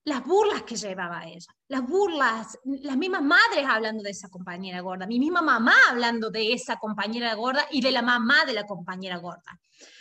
las 0.04 0.24
burlas 0.24 0.62
que 0.62 0.76
llevaba 0.76 1.24
ella, 1.26 1.52
las 1.68 1.86
burlas, 1.86 2.58
las 2.64 2.96
mismas 2.96 3.22
madres 3.22 3.64
hablando 3.68 4.02
de 4.02 4.10
esa 4.10 4.28
compañera 4.28 4.80
gorda, 4.80 5.06
mi 5.06 5.18
misma 5.18 5.42
mamá 5.42 5.74
hablando 5.88 6.30
de 6.30 6.52
esa 6.52 6.76
compañera 6.76 7.34
gorda 7.34 7.66
y 7.70 7.80
de 7.80 7.92
la 7.92 8.02
mamá 8.02 8.44
de 8.44 8.54
la 8.54 8.66
compañera 8.66 9.18
gorda. 9.18 9.60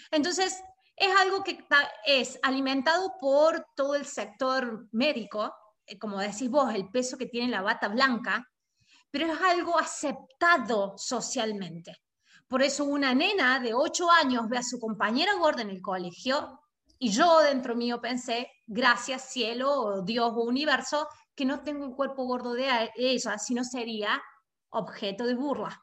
Entonces, 0.09 0.61
es 0.95 1.15
algo 1.15 1.43
que 1.43 1.65
es 2.05 2.39
alimentado 2.41 3.13
por 3.19 3.65
todo 3.75 3.95
el 3.95 4.05
sector 4.05 4.87
médico, 4.91 5.53
eh, 5.85 5.97
como 5.97 6.19
decís 6.19 6.49
vos, 6.49 6.73
el 6.73 6.89
peso 6.89 7.17
que 7.17 7.27
tiene 7.27 7.49
la 7.49 7.61
bata 7.61 7.87
blanca, 7.87 8.47
pero 9.09 9.31
es 9.31 9.41
algo 9.41 9.77
aceptado 9.77 10.93
socialmente. 10.97 11.97
Por 12.47 12.61
eso 12.61 12.85
una 12.85 13.13
nena 13.13 13.59
de 13.59 13.73
8 13.73 14.11
años 14.11 14.49
ve 14.49 14.57
a 14.57 14.63
su 14.63 14.79
compañera 14.79 15.33
gorda 15.35 15.61
en 15.61 15.69
el 15.69 15.81
colegio 15.81 16.59
y 17.03 17.09
yo 17.09 17.39
dentro 17.39 17.75
mío 17.75 17.99
pensé, 17.99 18.51
gracias 18.67 19.31
cielo 19.31 19.71
o 19.73 20.01
Dios 20.03 20.33
o 20.35 20.43
universo, 20.43 21.07
que 21.33 21.45
no 21.45 21.63
tengo 21.63 21.83
un 21.83 21.95
cuerpo 21.95 22.25
gordo 22.25 22.53
de 22.53 22.91
ella, 22.95 23.39
sino 23.39 23.63
sería 23.63 24.21
objeto 24.69 25.25
de 25.25 25.33
burla. 25.33 25.81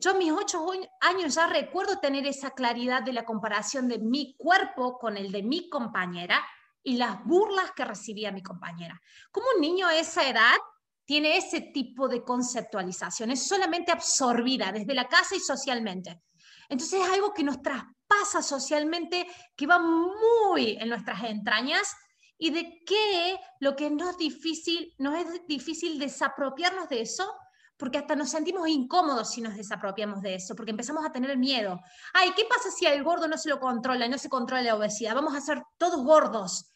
Yo 0.00 0.10
a 0.10 0.14
mis 0.14 0.32
8 0.32 0.66
años 1.00 1.36
ya 1.36 1.46
recuerdo 1.46 2.00
tener 2.00 2.26
esa 2.26 2.50
claridad 2.50 3.04
de 3.04 3.12
la 3.12 3.24
comparación 3.24 3.86
de 3.86 4.00
mi 4.00 4.34
cuerpo 4.36 4.98
con 4.98 5.16
el 5.16 5.30
de 5.30 5.44
mi 5.44 5.68
compañera 5.68 6.44
y 6.82 6.96
las 6.96 7.24
burlas 7.24 7.70
que 7.76 7.84
recibía 7.84 8.32
mi 8.32 8.42
compañera. 8.42 9.00
Como 9.30 9.46
un 9.54 9.60
niño 9.60 9.86
a 9.86 9.94
esa 9.94 10.28
edad 10.28 10.56
tiene 11.04 11.36
ese 11.36 11.60
tipo 11.72 12.08
de 12.08 12.24
conceptualización, 12.24 13.30
es 13.30 13.46
solamente 13.46 13.92
absorbida 13.92 14.72
desde 14.72 14.94
la 14.94 15.06
casa 15.06 15.36
y 15.36 15.40
socialmente. 15.40 16.20
Entonces 16.68 17.00
es 17.00 17.08
algo 17.12 17.32
que 17.32 17.44
nos 17.44 17.62
traspasa 17.62 17.94
socialmente, 18.42 19.26
que 19.56 19.66
va 19.66 19.78
muy 19.78 20.76
en 20.80 20.88
nuestras 20.88 21.24
entrañas 21.24 21.94
y 22.36 22.50
de 22.50 22.84
que 22.84 23.38
lo 23.60 23.74
que 23.74 23.90
no 23.90 24.10
es 24.10 24.16
difícil, 24.16 24.94
no 24.98 25.14
es 25.14 25.46
difícil 25.46 25.98
desapropiarnos 25.98 26.88
de 26.88 27.00
eso, 27.00 27.32
porque 27.76 27.98
hasta 27.98 28.16
nos 28.16 28.30
sentimos 28.30 28.68
incómodos 28.68 29.30
si 29.30 29.40
nos 29.40 29.56
desapropiamos 29.56 30.20
de 30.20 30.34
eso, 30.34 30.54
porque 30.54 30.72
empezamos 30.72 31.04
a 31.04 31.12
tener 31.12 31.36
miedo. 31.36 31.80
Ay, 32.12 32.32
¿qué 32.36 32.44
pasa 32.44 32.70
si 32.70 32.86
el 32.86 33.04
gordo 33.04 33.28
no 33.28 33.38
se 33.38 33.48
lo 33.48 33.60
controla 33.60 34.06
y 34.06 34.08
no 34.08 34.18
se 34.18 34.28
controla 34.28 34.62
la 34.62 34.76
obesidad? 34.76 35.14
Vamos 35.14 35.34
a 35.34 35.40
ser 35.40 35.62
todos 35.78 36.02
gordos 36.02 36.72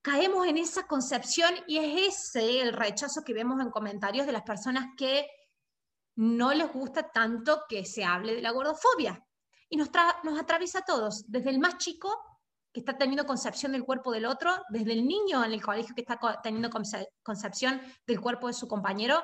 caemos 0.00 0.46
en 0.46 0.56
esa 0.56 0.86
concepción 0.86 1.52
y 1.66 1.78
es 1.78 2.16
ese 2.16 2.62
el 2.62 2.72
rechazo 2.72 3.22
que 3.24 3.34
vemos 3.34 3.60
en 3.60 3.70
comentarios 3.70 4.26
de 4.26 4.32
las 4.32 4.42
personas 4.42 4.86
que 4.96 5.28
no 6.16 6.52
les 6.54 6.72
gusta 6.72 7.10
tanto 7.10 7.64
que 7.68 7.84
se 7.84 8.04
hable 8.04 8.34
de 8.34 8.42
la 8.42 8.52
gordofobia. 8.52 9.22
Y 9.68 9.76
nos, 9.76 9.90
nos 10.24 10.38
atraviesa 10.38 10.80
a 10.80 10.84
todos, 10.84 11.24
desde 11.30 11.50
el 11.50 11.58
más 11.58 11.78
chico 11.78 12.10
que 12.72 12.80
está 12.80 12.96
teniendo 12.96 13.26
concepción 13.26 13.72
del 13.72 13.84
cuerpo 13.84 14.12
del 14.12 14.26
otro, 14.26 14.50
desde 14.68 14.92
el 14.92 15.06
niño 15.06 15.44
en 15.44 15.52
el 15.52 15.62
colegio 15.62 15.94
que 15.94 16.02
está 16.02 16.18
teniendo 16.42 16.70
concepción 17.22 17.80
del 18.06 18.20
cuerpo 18.20 18.46
de 18.46 18.52
su 18.52 18.68
compañero, 18.68 19.22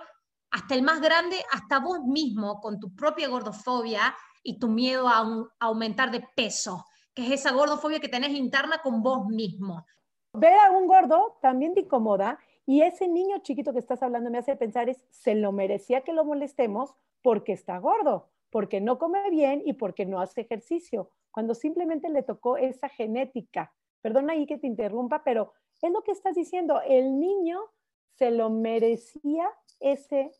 hasta 0.50 0.74
el 0.74 0.82
más 0.82 1.00
grande, 1.00 1.36
hasta 1.50 1.80
vos 1.80 2.00
mismo 2.04 2.60
con 2.60 2.78
tu 2.78 2.94
propia 2.94 3.28
gordofobia 3.28 4.14
y 4.42 4.58
tu 4.58 4.68
miedo 4.68 5.08
a, 5.08 5.26
aumentar 5.58 6.10
de 6.12 6.24
peso, 6.36 6.84
que 7.12 7.26
es 7.26 7.40
esa 7.40 7.52
gordofobia 7.52 7.98
que 7.98 8.08
tenés 8.08 8.30
interna 8.30 8.78
con 8.78 9.02
vos 9.02 9.26
mismo. 9.26 9.84
Ver 10.32 10.56
a 10.58 10.70
un 10.70 10.86
gordo 10.86 11.38
también 11.42 11.74
te 11.74 11.80
incomoda 11.80 12.38
y 12.66 12.82
ese 12.82 13.08
niño 13.08 13.38
chiquito 13.38 13.72
que 13.72 13.78
estás 13.78 14.02
hablando 14.02 14.30
me 14.30 14.38
hace 14.38 14.54
pensar 14.56 14.88
es, 14.88 15.04
se 15.10 15.34
lo 15.34 15.50
merecía 15.50 16.02
que 16.02 16.12
lo 16.12 16.24
molestemos 16.24 16.94
porque 17.20 17.52
está 17.52 17.78
gordo, 17.78 18.30
porque 18.54 18.80
no 18.80 18.99
come 18.99 19.30
bien 19.30 19.62
y 19.64 19.73
porque 19.73 20.06
no 20.06 20.20
hace 20.20 20.42
ejercicio, 20.42 21.11
cuando 21.32 21.56
simplemente 21.56 22.08
le 22.08 22.23
tocó 22.23 22.56
esa 22.56 22.88
genética. 22.88 23.75
Perdona 24.00 24.34
ahí 24.34 24.46
que 24.46 24.58
te 24.58 24.68
interrumpa, 24.68 25.25
pero 25.25 25.54
es 25.82 25.90
lo 25.90 26.02
que 26.02 26.12
estás 26.12 26.37
diciendo, 26.37 26.80
el 26.87 27.18
niño 27.18 27.58
se 28.12 28.30
lo 28.30 28.50
merecía 28.50 29.50
ese 29.80 30.30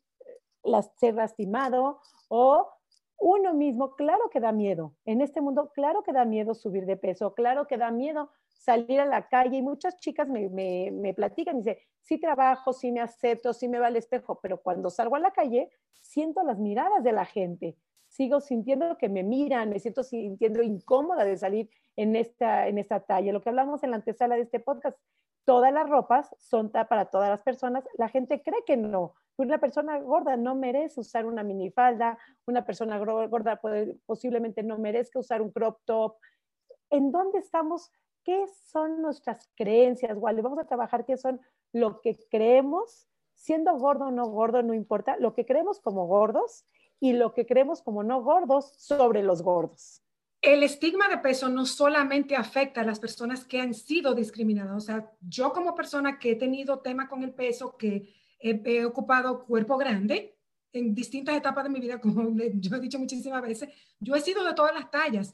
ser 1.01 1.15
lastimado 1.15 1.99
o 2.29 2.71
uno 3.19 3.53
mismo, 3.53 3.97
claro 3.97 4.31
que 4.31 4.39
da 4.39 4.53
miedo. 4.53 4.95
En 5.05 5.21
este 5.21 5.41
mundo, 5.41 5.73
claro 5.75 6.05
que 6.05 6.13
da 6.13 6.25
miedo 6.25 6.55
subir 6.55 6.87
de 6.87 6.97
peso, 6.97 7.35
claro 7.35 7.67
que 7.67 7.79
da 7.79 7.91
miedo 7.91 8.31
salir 8.47 9.01
a 9.01 9.07
la 9.07 9.27
calle. 9.27 9.57
Y 9.57 9.63
muchas 9.63 9.99
chicas 9.99 10.29
me, 10.29 10.49
me, 10.51 10.93
me 10.93 11.15
platican 11.15 11.57
y 11.57 11.59
dicen, 11.63 11.79
sí 12.01 12.21
trabajo, 12.21 12.73
sí 12.73 12.93
me 12.93 13.01
acepto, 13.01 13.53
sí 13.53 13.67
me 13.67 13.81
va 13.81 13.89
al 13.89 13.97
espejo, 13.97 14.39
pero 14.41 14.63
cuando 14.63 14.89
salgo 14.89 15.17
a 15.17 15.19
la 15.19 15.33
calle, 15.33 15.69
siento 16.01 16.45
las 16.45 16.61
miradas 16.61 17.03
de 17.03 17.11
la 17.11 17.25
gente. 17.25 17.77
Sigo 18.15 18.41
sintiendo 18.41 18.97
que 18.97 19.09
me 19.09 19.25
miran, 19.25 19.71
me 19.71 19.81
siento 19.81 20.05
sintiendo 20.05 20.63
incómoda 20.63 21.25
de 21.25 21.37
salir 21.37 21.69
en 21.97 22.15
esta, 22.15 22.69
en 22.69 22.79
esta 22.79 23.01
talla. 23.01 23.33
Lo 23.33 23.43
que 23.43 23.49
hablamos 23.49 23.83
en 23.83 23.91
la 23.91 23.97
antesala 23.97 24.37
de 24.37 24.43
este 24.43 24.61
podcast, 24.61 24.97
todas 25.45 25.73
las 25.73 25.91
ropas 25.91 26.33
son 26.39 26.71
para 26.71 27.07
todas 27.07 27.29
las 27.29 27.43
personas. 27.43 27.83
La 27.99 28.09
gente 28.09 28.41
cree 28.41 28.63
que 28.65 28.77
no. 28.77 29.15
Una 29.37 29.59
persona 29.59 29.99
gorda 29.99 30.37
no 30.37 30.55
merece 30.55 31.01
usar 31.01 31.27
una 31.27 31.43
minifalda, 31.43 32.17
una 32.47 32.65
persona 32.65 32.99
gorda 32.99 33.57
puede, 33.57 33.97
posiblemente 34.07 34.63
no 34.63 34.79
merezca 34.79 35.19
usar 35.19 35.43
un 35.43 35.51
crop 35.51 35.81
top. 35.85 36.15
¿En 36.91 37.11
dónde 37.11 37.41
estamos? 37.41 37.91
¿Qué 38.23 38.47
son 38.47 39.03
nuestras 39.03 39.51
creencias, 39.57 40.17
Wally? 40.17 40.41
Vamos 40.41 40.61
a 40.61 40.69
trabajar 40.69 41.05
qué 41.05 41.17
son 41.17 41.41
lo 41.73 42.01
que 42.01 42.17
creemos, 42.31 43.09
siendo 43.35 43.77
gordo 43.77 44.05
o 44.05 44.11
no 44.13 44.29
gordo, 44.29 44.63
no 44.63 44.73
importa, 44.73 45.17
lo 45.17 45.35
que 45.35 45.45
creemos 45.45 45.81
como 45.81 46.07
gordos 46.07 46.65
y 47.01 47.13
lo 47.13 47.35
que 47.35 47.47
creemos 47.47 47.83
como 47.83 48.03
no 48.03 48.23
gordos 48.23 48.73
sobre 48.77 49.23
los 49.23 49.43
gordos 49.43 50.05
el 50.45 50.63
estigma 50.63 51.09
de 51.09 51.19
peso 51.19 51.49
no 51.49 51.65
solamente 51.65 52.37
afecta 52.37 52.83
a 52.83 52.85
las 52.85 53.01
personas 53.01 53.45
que 53.45 53.61
han 53.61 53.73
sido 53.73 54.15
discriminadas. 54.15 54.77
O 54.77 54.81
sea, 54.81 55.11
yo 55.23 55.53
como 55.53 55.75
persona 55.75 56.19
que 56.19 56.33
he 56.33 56.37
tenido 56.37 56.81
tema 56.81 57.09
con 57.09 57.23
el 57.23 57.33
peso, 57.33 57.77
que 57.79 58.15
he, 58.39 58.85
ocupado 58.85 59.47
cuerpo 59.47 59.79
grande 59.79 60.37
en 60.73 60.95
distintas 60.95 61.35
etapas 61.35 61.65
de 61.65 61.71
mi 61.71 61.81
vida, 61.81 61.99
como 62.01 62.37
yo 62.37 62.77
he 62.77 62.81
dicho 62.81 62.99
muchísimas 62.99 63.41
veces, 63.41 63.71
yo 63.99 64.15
he 64.15 64.21
sido 64.21 64.45
de 64.45 64.53
todas 64.53 64.75
las 64.75 64.91
tallas, 64.91 65.33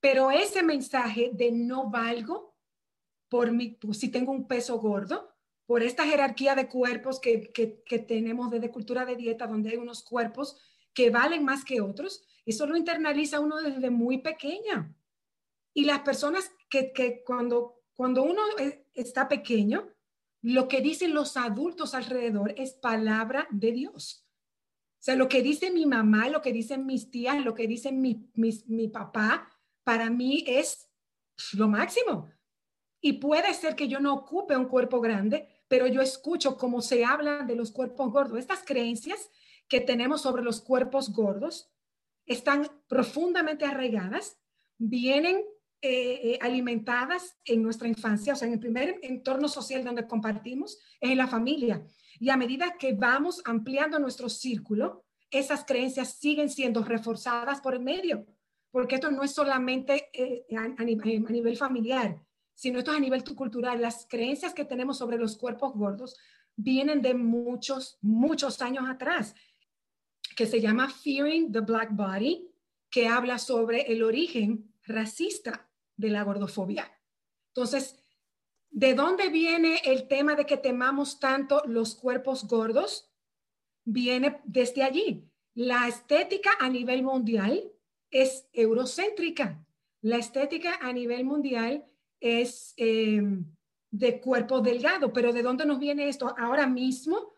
pero 0.00 0.30
ese 0.30 0.62
mensaje 0.62 1.30
de 1.34 1.52
no 1.52 1.90
valgo 1.90 2.56
por 3.28 3.52
mi, 3.52 3.78
si 3.92 4.08
tengo 4.08 4.32
un 4.32 4.46
peso 4.46 4.78
gordo, 4.78 5.34
por 5.66 5.82
esta 5.82 6.06
jerarquía 6.06 6.54
de 6.54 6.68
cuerpos 6.68 7.20
que, 7.20 7.52
que, 7.52 7.82
que 7.82 7.98
tenemos 7.98 8.50
desde 8.50 8.70
cultura 8.70 9.04
de 9.04 9.16
dieta, 9.16 9.48
donde 9.48 9.70
hay 9.70 9.76
unos 9.76 10.02
cuerpos 10.02 10.56
que 10.96 11.10
valen 11.10 11.44
más 11.44 11.62
que 11.62 11.82
otros, 11.82 12.24
eso 12.46 12.66
lo 12.66 12.74
internaliza 12.74 13.38
uno 13.38 13.58
desde 13.58 13.90
muy 13.90 14.18
pequeña. 14.18 14.96
Y 15.74 15.84
las 15.84 16.00
personas 16.00 16.50
que, 16.70 16.90
que 16.94 17.22
cuando, 17.22 17.82
cuando 17.94 18.22
uno 18.22 18.42
está 18.94 19.28
pequeño, 19.28 19.92
lo 20.40 20.68
que 20.68 20.80
dicen 20.80 21.12
los 21.12 21.36
adultos 21.36 21.94
alrededor 21.94 22.54
es 22.56 22.72
palabra 22.72 23.46
de 23.50 23.72
Dios. 23.72 24.26
O 24.94 25.02
sea, 25.06 25.16
lo 25.16 25.28
que 25.28 25.42
dice 25.42 25.70
mi 25.70 25.84
mamá, 25.84 26.30
lo 26.30 26.40
que 26.40 26.54
dicen 26.54 26.86
mis 26.86 27.10
tías, 27.10 27.44
lo 27.44 27.52
que 27.52 27.68
dice 27.68 27.92
mi, 27.92 28.30
mi 28.34 28.88
papá, 28.88 29.52
para 29.84 30.08
mí 30.08 30.44
es 30.46 30.88
lo 31.52 31.68
máximo. 31.68 32.30
Y 33.02 33.14
puede 33.14 33.52
ser 33.52 33.76
que 33.76 33.86
yo 33.86 34.00
no 34.00 34.14
ocupe 34.14 34.56
un 34.56 34.64
cuerpo 34.64 35.02
grande, 35.02 35.46
pero 35.68 35.86
yo 35.86 36.00
escucho 36.00 36.56
cómo 36.56 36.80
se 36.80 37.04
habla 37.04 37.42
de 37.42 37.54
los 37.54 37.70
cuerpos 37.70 38.10
gordos. 38.10 38.38
Estas 38.38 38.64
creencias 38.64 39.30
que 39.68 39.80
tenemos 39.80 40.22
sobre 40.22 40.42
los 40.42 40.60
cuerpos 40.60 41.12
gordos 41.12 41.70
están 42.26 42.68
profundamente 42.88 43.64
arraigadas, 43.64 44.38
vienen 44.78 45.44
eh, 45.82 46.32
eh, 46.32 46.38
alimentadas 46.40 47.36
en 47.44 47.62
nuestra 47.62 47.86
infancia, 47.86 48.32
o 48.32 48.36
sea, 48.36 48.48
en 48.48 48.54
el 48.54 48.60
primer 48.60 48.98
entorno 49.02 49.48
social 49.48 49.84
donde 49.84 50.06
compartimos 50.06 50.78
es 51.00 51.10
en 51.10 51.18
la 51.18 51.28
familia. 51.28 51.86
Y 52.18 52.30
a 52.30 52.36
medida 52.36 52.76
que 52.78 52.94
vamos 52.94 53.42
ampliando 53.44 53.98
nuestro 53.98 54.28
círculo, 54.28 55.04
esas 55.30 55.64
creencias 55.64 56.14
siguen 56.14 56.48
siendo 56.48 56.82
reforzadas 56.82 57.60
por 57.60 57.74
el 57.74 57.80
medio, 57.80 58.26
porque 58.70 58.96
esto 58.96 59.10
no 59.10 59.22
es 59.22 59.32
solamente 59.32 60.08
eh, 60.12 60.46
a, 60.56 60.84
nivel 60.84 61.56
familiar, 61.56 62.20
sino 62.54 62.78
esto 62.78 62.92
es 62.92 62.96
a 62.96 63.00
nivel 63.00 63.22
cultural. 63.22 63.80
Las 63.80 64.06
creencias 64.08 64.54
que 64.54 64.64
tenemos 64.64 64.98
sobre 64.98 65.18
los 65.18 65.36
cuerpos 65.36 65.74
gordos 65.74 66.16
vienen 66.56 67.02
de 67.02 67.14
muchos, 67.14 67.98
muchos 68.00 68.62
años 68.62 68.88
atrás 68.88 69.34
que 70.36 70.46
se 70.46 70.60
llama 70.60 70.90
Fearing 70.90 71.50
the 71.50 71.60
Black 71.60 71.88
Body, 71.92 72.48
que 72.90 73.08
habla 73.08 73.38
sobre 73.38 73.90
el 73.92 74.04
origen 74.04 74.72
racista 74.84 75.68
de 75.96 76.10
la 76.10 76.22
gordofobia. 76.22 76.92
Entonces, 77.48 77.98
¿de 78.70 78.94
dónde 78.94 79.30
viene 79.30 79.80
el 79.84 80.06
tema 80.06 80.34
de 80.34 80.44
que 80.44 80.58
temamos 80.58 81.18
tanto 81.18 81.62
los 81.66 81.94
cuerpos 81.94 82.46
gordos? 82.46 83.10
Viene 83.84 84.40
desde 84.44 84.82
allí. 84.82 85.24
La 85.54 85.88
estética 85.88 86.50
a 86.60 86.68
nivel 86.68 87.02
mundial 87.02 87.72
es 88.10 88.46
eurocéntrica. 88.52 89.66
La 90.02 90.18
estética 90.18 90.78
a 90.82 90.92
nivel 90.92 91.24
mundial 91.24 91.86
es 92.20 92.74
eh, 92.76 93.22
de 93.90 94.20
cuerpo 94.20 94.60
delgado, 94.60 95.14
pero 95.14 95.32
¿de 95.32 95.42
dónde 95.42 95.64
nos 95.64 95.78
viene 95.78 96.08
esto? 96.08 96.34
Ahora 96.36 96.66
mismo 96.66 97.32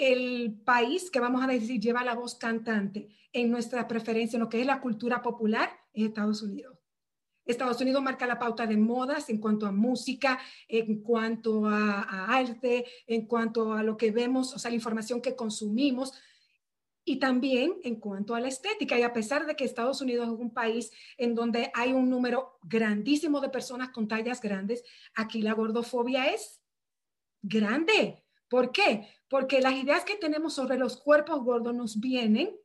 el 0.00 0.60
país 0.64 1.10
que 1.10 1.20
vamos 1.20 1.42
a 1.44 1.46
decir 1.46 1.80
lleva 1.80 2.02
la 2.02 2.14
voz 2.14 2.34
cantante 2.34 3.08
en 3.32 3.50
nuestra 3.50 3.86
preferencia, 3.86 4.36
en 4.36 4.42
lo 4.42 4.48
que 4.48 4.60
es 4.60 4.66
la 4.66 4.80
cultura 4.80 5.22
popular, 5.22 5.70
es 5.92 6.06
Estados 6.06 6.42
Unidos. 6.42 6.78
Estados 7.44 7.80
Unidos 7.80 8.02
marca 8.02 8.26
la 8.26 8.38
pauta 8.38 8.66
de 8.66 8.76
modas 8.76 9.28
en 9.28 9.38
cuanto 9.38 9.66
a 9.66 9.72
música, 9.72 10.38
en 10.68 11.02
cuanto 11.02 11.66
a, 11.66 12.02
arte, 12.36 12.86
en 13.06 13.26
cuanto 13.26 13.72
a 13.72 13.82
lo 13.82 13.96
que 13.96 14.10
vemos, 14.10 14.54
o 14.54 14.58
sea, 14.58 14.70
la 14.70 14.76
información 14.76 15.20
que 15.20 15.36
consumimos 15.36 16.12
y 17.04 17.18
también 17.18 17.74
en 17.82 17.96
cuanto 17.96 18.34
a 18.34 18.40
la 18.40 18.48
estética. 18.48 18.98
Y 18.98 19.02
a 19.02 19.12
pesar 19.12 19.46
de 19.46 19.56
que 19.56 19.64
Estados 19.64 20.00
Unidos 20.00 20.28
es 20.28 20.38
un 20.38 20.54
país 20.54 20.92
en 21.16 21.34
donde 21.34 21.70
hay 21.74 21.92
un 21.92 22.08
número 22.08 22.58
grandísimo 22.62 23.40
de 23.40 23.48
personas 23.48 23.90
con 23.90 24.06
tallas 24.06 24.40
grandes, 24.40 24.84
aquí 25.14 25.42
la 25.42 25.54
gordofobia 25.54 26.32
es 26.32 26.60
grande. 27.42 28.24
¿Por 28.50 28.72
qué? 28.72 29.08
Porque 29.28 29.60
las 29.60 29.74
ideas 29.74 30.04
que 30.04 30.16
tenemos 30.16 30.54
sobre 30.54 30.76
los 30.76 30.96
cuerpos 30.96 31.42
gordos 31.44 31.72
nos 31.72 32.00
vienen 32.00 32.58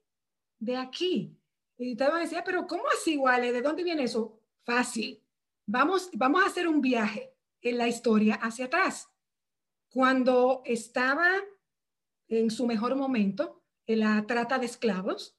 de 0.58 0.76
aquí. 0.76 1.38
Y 1.78 1.95
te 1.95 2.06
van 2.06 2.17
a 2.17 2.19
decir, 2.21 2.41
pero 2.43 2.65
¿cómo 2.65 2.84
así, 2.91 3.13
igual? 3.13 3.43
¿De 3.43 3.62
dónde 3.62 3.84
viene 3.84 4.04
eso? 4.04 4.39
Fácil. 4.63 5.24
Vamos, 5.67 6.10
vamos 6.13 6.43
a 6.43 6.48
hacer 6.48 6.67
un 6.67 6.82
viaje 6.82 7.36
en 7.62 7.78
la 7.78 7.88
historia 7.88 8.36
hacia 8.36 8.65
atrás. 8.65 9.10
Cuando 9.89 10.63
estaba 10.65 11.28
en 12.30 12.50
su 12.50 12.65
mejor 12.65 12.95
momento, 12.95 13.62
en 13.86 14.00
la 14.00 14.26
trata 14.26 14.58
de 14.58 14.65
esclavos, 14.65 15.38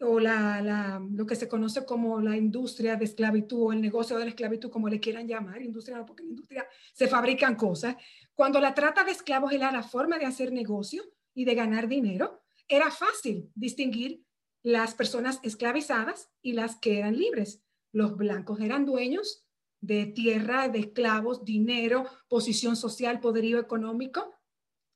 o 0.00 0.18
la, 0.18 1.00
lo 1.12 1.26
que 1.26 1.36
se 1.36 1.48
conoce 1.48 1.84
como 1.84 2.20
la 2.20 2.36
industria 2.36 2.96
de 2.96 3.04
esclavitud 3.04 3.62
o 3.62 3.72
el 3.72 3.80
negocio 3.80 4.16
de 4.18 4.24
la 4.24 4.30
esclavitud, 4.30 4.70
como 4.70 4.88
le 4.88 5.00
quieran 5.00 5.28
llamar, 5.28 5.62
industria 5.62 6.04
porque 6.04 6.22
en 6.22 6.28
la 6.28 6.32
industria 6.32 6.68
se 6.92 7.08
fabrican 7.08 7.54
cosas. 7.54 7.96
Cuando 8.34 8.60
la 8.60 8.74
trata 8.74 9.04
de 9.04 9.12
esclavos 9.12 9.52
era 9.52 9.70
la 9.70 9.82
forma 9.82 10.18
de 10.18 10.26
hacer 10.26 10.52
negocio 10.52 11.04
y 11.32 11.44
de 11.44 11.54
ganar 11.54 11.88
dinero, 11.88 12.42
era 12.68 12.90
fácil 12.90 13.50
distinguir 13.54 14.24
las 14.62 14.94
personas 14.94 15.40
esclavizadas 15.42 16.30
y 16.42 16.54
las 16.54 16.76
que 16.76 16.98
eran 16.98 17.16
libres. 17.16 17.62
Los 17.92 18.16
blancos 18.16 18.60
eran 18.60 18.86
dueños 18.86 19.44
de 19.80 20.06
tierra, 20.06 20.68
de 20.68 20.78
esclavos, 20.80 21.44
dinero, 21.44 22.06
posición 22.28 22.74
social, 22.74 23.20
poderío 23.20 23.58
económico, 23.58 24.34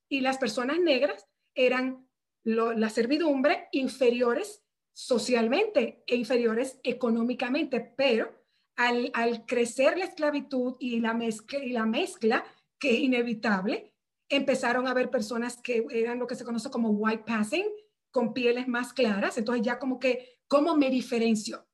y 0.08 0.22
las 0.22 0.38
personas 0.38 0.80
negras 0.80 1.26
eran 1.54 2.08
la 2.44 2.88
servidumbre 2.88 3.68
inferiores 3.72 4.62
socialmente 4.98 6.02
e 6.08 6.16
inferiores 6.16 6.80
económicamente, 6.82 7.78
pero 7.96 8.34
al, 8.74 9.12
crecer 9.46 9.96
la 9.96 10.06
esclavitud 10.06 10.74
y 10.80 10.98
la, 10.98 11.14
mezcla, 11.14 11.61
y 11.61 11.70
la 11.70 11.87
mezcla, 11.87 12.44
que 12.80 12.94
es 12.94 12.98
inevitable, 12.98 13.94
empezaron 14.28 14.88
a 14.88 14.90
haber 14.90 15.08
personas 15.08 15.56
que 15.62 15.87
eran 15.92 16.18
lo 16.18 16.26
que 16.26 16.34
se 16.34 16.44
conoce 16.44 16.68
como 16.68 16.90
white 16.90 17.22
passing, 17.24 17.66
con 18.11 18.34
pieles 18.34 18.66
más 18.66 18.92
claras, 18.92 19.38
entonces 19.38 19.64
ya 19.64 19.78
como 19.78 20.00
que, 20.00 20.40
¿cómo 20.48 20.76
me 20.76 20.90
diferencio? 20.90 21.64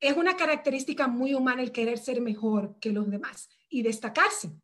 Es 0.00 0.16
una 0.16 0.34
característica 0.34 1.06
muy 1.06 1.34
humana 1.34 1.60
el 1.60 1.70
querer 1.70 1.98
ser 1.98 2.22
mejor 2.22 2.78
que 2.80 2.92
los 2.92 3.10
demás 3.10 3.50
y 3.68 3.82
destacarse. 3.82 4.58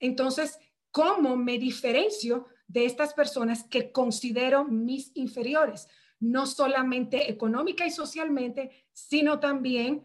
Entonces, 0.00 0.58
¿cómo 0.90 1.36
me 1.36 1.58
diferencio 1.58 2.48
de 2.66 2.86
estas 2.86 3.14
personas 3.14 3.62
que 3.62 3.92
considero 3.92 4.64
mis 4.64 5.12
inferiores? 5.14 5.86
No 6.20 6.46
solamente 6.46 7.30
económica 7.30 7.86
y 7.86 7.90
socialmente, 7.90 8.86
sino 8.92 9.40
también 9.40 10.04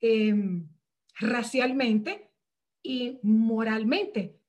em, 0.00 0.68
racialmente 1.18 2.30
y 2.82 3.18
moralmente. 3.22 4.40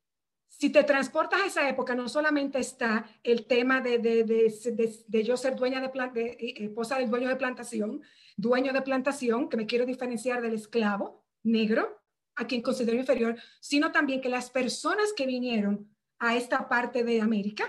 Si 0.48 0.72
te 0.72 0.84
transportas 0.84 1.42
a 1.42 1.46
esa 1.46 1.70
época, 1.70 1.94
no 1.94 2.10
solamente 2.10 2.58
está 2.58 3.06
el 3.24 3.46
tema 3.46 3.80
de, 3.80 4.00
de, 4.00 5.24
yo 5.24 5.38
ser 5.38 5.56
dueña 5.56 5.80
de, 5.80 6.22
eh, 6.22 6.66
esposa 6.66 6.98
del 6.98 7.12
dueño 7.12 7.30
de 7.30 7.36
plantación, 7.36 8.02
dueño 8.36 8.74
de 8.74 8.82
plantación, 8.82 9.50
que 9.50 9.58
me 9.58 9.68
quiero 9.68 9.86
diferenciar 9.86 10.42
del 10.42 10.56
esclavo 10.56 11.24
negro, 11.44 12.02
a 12.36 12.48
quien 12.48 12.62
considero 12.62 12.98
inferior, 12.98 13.36
sino 13.60 13.92
también 13.92 14.22
que 14.22 14.30
las 14.30 14.50
personas 14.50 15.14
que 15.16 15.28
vinieron 15.28 15.90
a 16.20 16.36
esta 16.36 16.68
parte 16.68 17.04
de 17.04 17.22
América, 17.22 17.66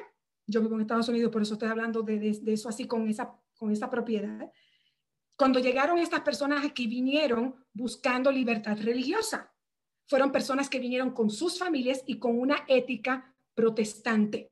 yo 0.49 0.63
vivo 0.63 0.75
en 0.75 0.81
Estados 0.81 1.09
Unidos, 1.09 1.31
por 1.31 1.43
eso 1.43 1.55
estoy 1.55 1.69
hablando 1.69 2.03
de, 2.03 2.41
eso 2.47 2.69
así 2.69 2.87
con 2.87 3.07
esa, 3.09 3.39
con 3.55 3.71
esa 3.71 3.91
propiedad. 3.91 4.51
Cuando 5.37 5.61
llegaron 5.61 5.99
estas 5.99 6.23
personas 6.23 6.65
aquí 6.65 6.87
vinieron 6.87 7.55
buscando 7.73 8.33
libertad 8.33 8.79
religiosa. 8.83 9.55
Fueron 10.07 10.33
personas 10.33 10.71
que 10.71 10.81
vinieron 10.81 11.11
con 11.11 11.29
sus 11.29 11.59
familias 11.59 12.03
y 12.07 12.19
con 12.19 12.39
una 12.39 12.65
ética 12.67 13.37
protestante. 13.55 14.51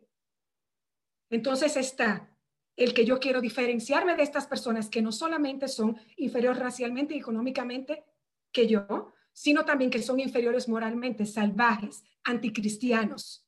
Entonces 1.30 1.76
está 1.78 2.30
el 2.76 2.92
que 2.92 3.06
yo 3.06 3.18
quiero 3.18 3.40
diferenciarme 3.40 4.16
de 4.16 4.22
estas 4.22 4.46
personas 4.46 4.90
que 4.90 5.00
no 5.00 5.12
solamente 5.12 5.66
son 5.66 5.98
inferiores 6.16 6.58
racialmente 6.58 7.14
y 7.14 7.18
económicamente 7.18 8.04
que 8.52 8.66
yo, 8.66 9.14
sino 9.32 9.64
también 9.64 9.90
que 9.90 10.02
son 10.02 10.20
inferiores 10.20 10.68
moralmente, 10.68 11.24
salvajes, 11.24 12.04
anticristianos. 12.22 13.45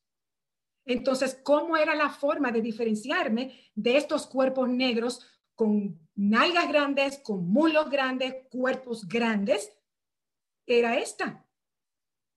Entonces, 0.89 1.39
¿cómo 1.43 1.77
era 1.77 1.93
la 1.93 2.09
forma 2.09 2.51
de 2.51 2.61
diferenciarme 2.61 3.53
de 3.75 3.95
estos 3.95 4.25
cuerpos 4.25 4.67
negros 4.67 5.23
con 5.53 5.99
nalgas 6.15 6.67
grandes, 6.67 7.19
con 7.19 7.47
mulos 7.47 7.91
grandes, 7.91 8.47
cuerpos 8.49 9.07
grandes? 9.07 9.71
Era 10.65 10.97
esta. 10.97 11.45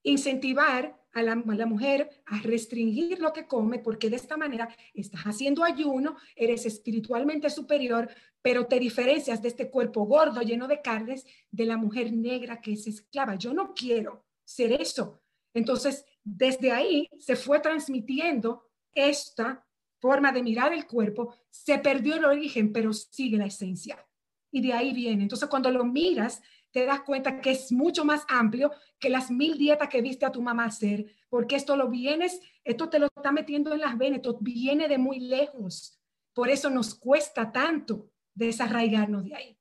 Incentivar 0.03 1.03
a 1.13 1.23
la, 1.23 1.35
mujer 1.65 2.11
a 2.27 2.41
restringir 2.41 3.17
lo 3.17 3.33
que 3.33 3.47
come 3.47 3.79
porque 3.79 4.11
de 4.11 4.17
esta 4.17 4.37
manera 4.37 4.69
estás 4.93 5.23
haciendo 5.23 5.63
ayuno, 5.63 6.17
eres 6.35 6.67
espiritualmente 6.67 7.49
superior, 7.49 8.07
pero 8.43 8.67
te 8.67 8.77
diferencias 8.77 9.41
de 9.41 9.47
este 9.47 9.71
cuerpo 9.71 10.05
gordo 10.05 10.41
lleno 10.41 10.67
de 10.67 10.83
carnes 10.83 11.25
de 11.49 11.65
la 11.65 11.77
mujer 11.77 12.13
negra 12.13 12.61
que 12.61 12.73
es 12.73 12.85
esclava. 12.85 13.33
Yo 13.33 13.51
no 13.51 13.73
quiero 13.73 14.27
ser 14.45 14.73
eso. 14.73 15.23
Entonces, 15.55 16.05
desde 16.23 16.71
ahí 16.71 17.09
se 17.19 17.35
fue 17.35 17.59
transmitiendo 17.59 18.69
esta 18.93 19.65
forma 19.99 20.31
de 20.31 20.43
mirar 20.43 20.73
el 20.73 20.85
cuerpo, 20.85 21.35
se 21.49 21.77
perdió 21.79 22.15
el 22.15 22.25
origen, 22.25 22.73
pero 22.73 22.93
sigue 22.93 23.37
la 23.37 23.45
esencia. 23.45 24.05
Y 24.51 24.61
de 24.61 24.73
ahí 24.73 24.93
viene. 24.93 25.23
Entonces, 25.23 25.49
cuando 25.49 25.71
lo 25.71 25.85
miras, 25.85 26.41
te 26.71 26.85
das 26.85 27.01
cuenta 27.01 27.39
que 27.39 27.51
es 27.51 27.71
mucho 27.71 28.03
más 28.03 28.25
amplio 28.27 28.71
que 28.99 29.09
las 29.09 29.31
mil 29.31 29.57
dietas 29.57 29.89
que 29.89 30.01
viste 30.01 30.25
a 30.25 30.31
tu 30.31 30.41
mamá 30.41 30.65
hacer, 30.65 31.05
porque 31.29 31.55
esto 31.55 31.77
lo 31.77 31.89
vienes, 31.89 32.41
esto 32.63 32.89
te 32.89 32.99
lo 32.99 33.05
está 33.05 33.31
metiendo 33.31 33.73
en 33.73 33.79
las 33.79 33.97
venas, 33.97 34.17
esto 34.17 34.37
viene 34.41 34.87
de 34.87 34.97
muy 34.97 35.19
lejos. 35.19 35.99
Por 36.33 36.49
eso 36.49 36.69
nos 36.69 36.95
cuesta 36.95 37.51
tanto 37.51 38.09
desarraigarnos 38.33 39.23
de 39.23 39.35
ahí. 39.35 39.57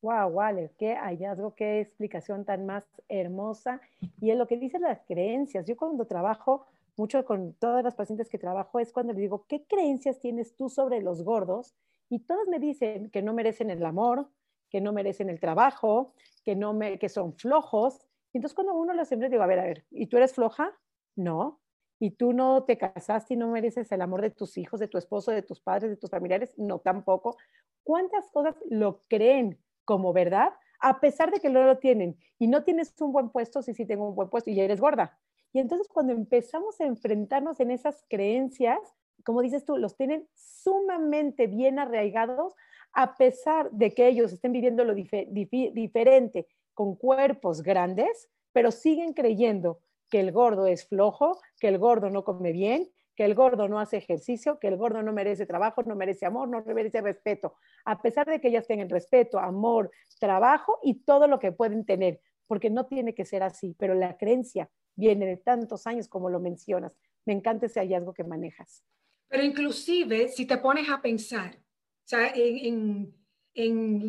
Wow, 0.00 0.32
vale, 0.32 0.70
qué 0.78 0.94
hallazgo, 0.94 1.56
qué 1.56 1.80
explicación 1.80 2.44
tan 2.44 2.66
más 2.66 2.84
hermosa. 3.08 3.80
Y 4.20 4.30
es 4.30 4.38
lo 4.38 4.46
que 4.46 4.56
dicen 4.56 4.82
las 4.82 5.02
creencias. 5.02 5.66
Yo 5.66 5.76
cuando 5.76 6.06
trabajo 6.06 6.66
mucho 6.96 7.24
con 7.24 7.52
todas 7.54 7.82
las 7.82 7.96
pacientes 7.96 8.28
que 8.28 8.38
trabajo 8.38 8.78
es 8.78 8.92
cuando 8.92 9.12
les 9.12 9.22
digo, 9.22 9.44
¿qué 9.48 9.64
creencias 9.64 10.20
tienes 10.20 10.54
tú 10.54 10.68
sobre 10.68 11.00
los 11.00 11.22
gordos? 11.24 11.74
Y 12.08 12.20
todas 12.20 12.46
me 12.46 12.60
dicen 12.60 13.10
que 13.10 13.22
no 13.22 13.34
merecen 13.34 13.70
el 13.70 13.84
amor, 13.84 14.28
que 14.70 14.80
no 14.80 14.92
merecen 14.92 15.30
el 15.30 15.40
trabajo, 15.40 16.14
que, 16.44 16.54
no 16.54 16.74
me, 16.74 16.98
que 16.98 17.08
son 17.08 17.34
flojos. 17.34 17.98
Entonces 18.32 18.54
cuando 18.54 18.74
uno 18.74 18.94
los 18.94 19.08
siempre 19.08 19.28
digo, 19.28 19.42
a 19.42 19.46
ver, 19.46 19.58
a 19.58 19.64
ver, 19.64 19.84
¿y 19.90 20.06
tú 20.06 20.16
eres 20.16 20.32
floja? 20.32 20.78
No. 21.16 21.60
¿Y 21.98 22.12
tú 22.12 22.32
no 22.32 22.62
te 22.62 22.78
casaste 22.78 23.34
y 23.34 23.36
no 23.36 23.48
mereces 23.48 23.90
el 23.90 24.00
amor 24.00 24.22
de 24.22 24.30
tus 24.30 24.56
hijos, 24.58 24.78
de 24.78 24.86
tu 24.86 24.96
esposo, 24.98 25.32
de 25.32 25.42
tus 25.42 25.58
padres, 25.60 25.90
de 25.90 25.96
tus 25.96 26.10
familiares? 26.10 26.56
No, 26.56 26.78
tampoco. 26.78 27.36
¿Cuántas 27.82 28.30
cosas 28.30 28.54
lo 28.70 29.02
creen 29.08 29.58
como 29.88 30.12
verdad 30.12 30.52
a 30.80 31.00
pesar 31.00 31.30
de 31.30 31.40
que 31.40 31.48
no 31.48 31.64
lo 31.64 31.78
tienen? 31.78 32.18
Y 32.38 32.46
no 32.46 32.62
tienes 32.62 32.94
un 33.00 33.10
buen 33.10 33.30
puesto, 33.30 33.62
sí, 33.62 33.72
sí 33.72 33.86
tengo 33.86 34.06
un 34.06 34.14
buen 34.14 34.28
puesto 34.28 34.50
y 34.50 34.60
eres 34.60 34.82
gorda. 34.82 35.18
Y 35.54 35.60
entonces 35.60 35.88
cuando 35.88 36.12
empezamos 36.12 36.78
a 36.78 36.84
enfrentarnos 36.84 37.58
en 37.60 37.70
esas 37.70 38.04
creencias, 38.10 38.78
como 39.24 39.40
dices 39.40 39.64
tú, 39.64 39.78
los 39.78 39.96
tienen 39.96 40.28
sumamente 40.34 41.46
bien 41.46 41.78
arraigados 41.78 42.54
a 42.92 43.16
pesar 43.16 43.70
de 43.70 43.94
que 43.94 44.08
ellos 44.08 44.30
estén 44.30 44.52
viviendo 44.52 44.84
lo 44.84 44.94
diferente 44.94 46.46
con 46.74 46.94
cuerpos 46.94 47.62
grandes, 47.62 48.28
pero 48.52 48.70
siguen 48.70 49.14
creyendo 49.14 49.80
que 50.10 50.20
el 50.20 50.32
gordo 50.32 50.66
es 50.66 50.86
flojo, 50.86 51.40
que 51.58 51.68
el 51.68 51.78
gordo 51.78 52.10
no 52.10 52.24
come 52.24 52.52
bien, 52.52 52.90
que 53.18 53.24
el 53.24 53.34
gordo 53.34 53.66
no 53.66 53.80
hace 53.80 53.96
ejercicio, 53.96 54.60
que 54.60 54.68
el 54.68 54.76
gordo 54.76 55.02
no 55.02 55.12
merece 55.12 55.44
trabajo, 55.44 55.82
no 55.82 55.96
merece 55.96 56.24
amor, 56.24 56.48
no 56.48 56.62
merece 56.72 57.00
respeto, 57.00 57.56
a 57.84 58.00
pesar 58.00 58.28
de 58.28 58.40
que 58.40 58.46
ellas 58.46 58.68
tengan 58.68 58.88
respeto, 58.88 59.40
amor, 59.40 59.90
trabajo 60.20 60.78
y 60.84 61.00
todo 61.02 61.26
lo 61.26 61.40
que 61.40 61.50
pueden 61.50 61.84
tener, 61.84 62.20
porque 62.46 62.70
no 62.70 62.86
tiene 62.86 63.16
que 63.16 63.24
ser 63.24 63.42
así, 63.42 63.74
pero 63.76 63.94
la 63.94 64.16
creencia 64.16 64.70
viene 64.94 65.26
de 65.26 65.36
tantos 65.36 65.88
años 65.88 66.06
como 66.06 66.30
lo 66.30 66.38
mencionas. 66.38 66.96
Me 67.26 67.32
encanta 67.32 67.66
ese 67.66 67.80
hallazgo 67.80 68.14
que 68.14 68.22
manejas. 68.22 68.84
Pero 69.26 69.42
inclusive, 69.42 70.28
si 70.28 70.46
te 70.46 70.58
pones 70.58 70.88
a 70.88 71.02
pensar, 71.02 71.56
o 71.56 72.08
sea, 72.08 72.32
en, 72.32 73.12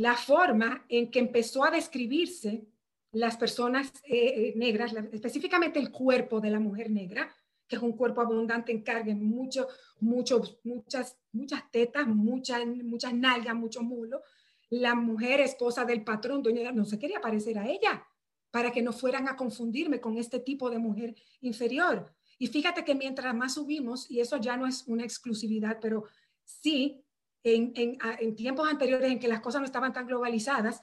la 0.04 0.14
forma 0.14 0.86
en 0.88 1.10
que 1.10 1.18
empezó 1.18 1.64
a 1.64 1.72
describirse 1.72 2.68
las 3.12 3.38
personas 3.38 3.92
eh, 4.04 4.50
eh, 4.50 4.54
negras, 4.56 4.94
específicamente 5.12 5.80
el 5.80 5.90
cuerpo 5.90 6.40
de 6.40 6.52
la 6.52 6.60
mujer 6.60 6.92
negra, 6.92 7.36
que 7.70 7.76
es 7.76 7.82
un 7.82 7.94
cuerpo 7.94 8.20
abundante 8.20 8.72
en 8.72 9.30
mucho, 9.30 9.68
mucho, 10.00 10.42
muchas, 10.64 11.18
muchas 11.32 11.72
tetas, 11.72 12.08
muchas, 12.08 12.66
muchas 12.66 13.14
nalgas, 13.14 13.56
mucho 13.56 13.84
mulo. 13.84 14.24
La 14.72 14.96
mujer 14.96 15.40
esposa 15.40 15.86
del 15.86 16.04
patrón, 16.04 16.42
doña, 16.42 16.72
no 16.72 16.84
se 16.84 16.98
quería 16.98 17.22
parecer 17.22 17.60
a 17.60 17.70
ella 17.70 18.04
para 18.50 18.72
que 18.72 18.82
no 18.82 18.92
fueran 18.92 19.28
a 19.28 19.36
confundirme 19.36 20.02
con 20.02 20.18
este 20.18 20.40
tipo 20.40 20.72
de 20.72 20.80
mujer 20.80 21.16
inferior. 21.42 22.12
Y 22.40 22.48
fíjate 22.48 22.84
que 22.84 22.96
mientras 22.96 23.36
más 23.36 23.54
subimos, 23.54 24.10
y 24.10 24.20
eso 24.20 24.38
ya 24.38 24.58
no 24.58 24.66
es 24.66 24.86
una 24.88 25.04
exclusividad, 25.04 25.78
pero 25.80 26.06
sí 26.44 27.04
en, 27.44 28.36
tiempos 28.36 28.68
anteriores 28.68 29.12
en 29.12 29.20
que 29.20 29.28
las 29.28 29.42
cosas 29.42 29.62
no 29.62 29.66
estaban 29.66 29.94
tan 29.94 30.08
globalizadas, 30.08 30.82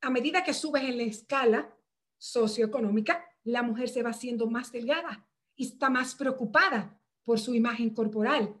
a 0.00 0.10
medida 0.10 0.44
que 0.44 0.54
subes 0.54 0.84
en 0.84 0.98
la 0.98 1.02
escala 1.02 1.74
socioeconómica, 2.16 3.24
la 3.42 3.64
mujer 3.64 3.88
se 3.88 4.04
va 4.04 4.10
haciendo 4.10 4.46
más 4.46 4.70
delgada 4.70 5.26
y 5.56 5.66
está 5.66 5.90
más 5.90 6.14
preocupada 6.14 6.98
por 7.24 7.38
su 7.38 7.54
imagen 7.54 7.90
corporal, 7.90 8.54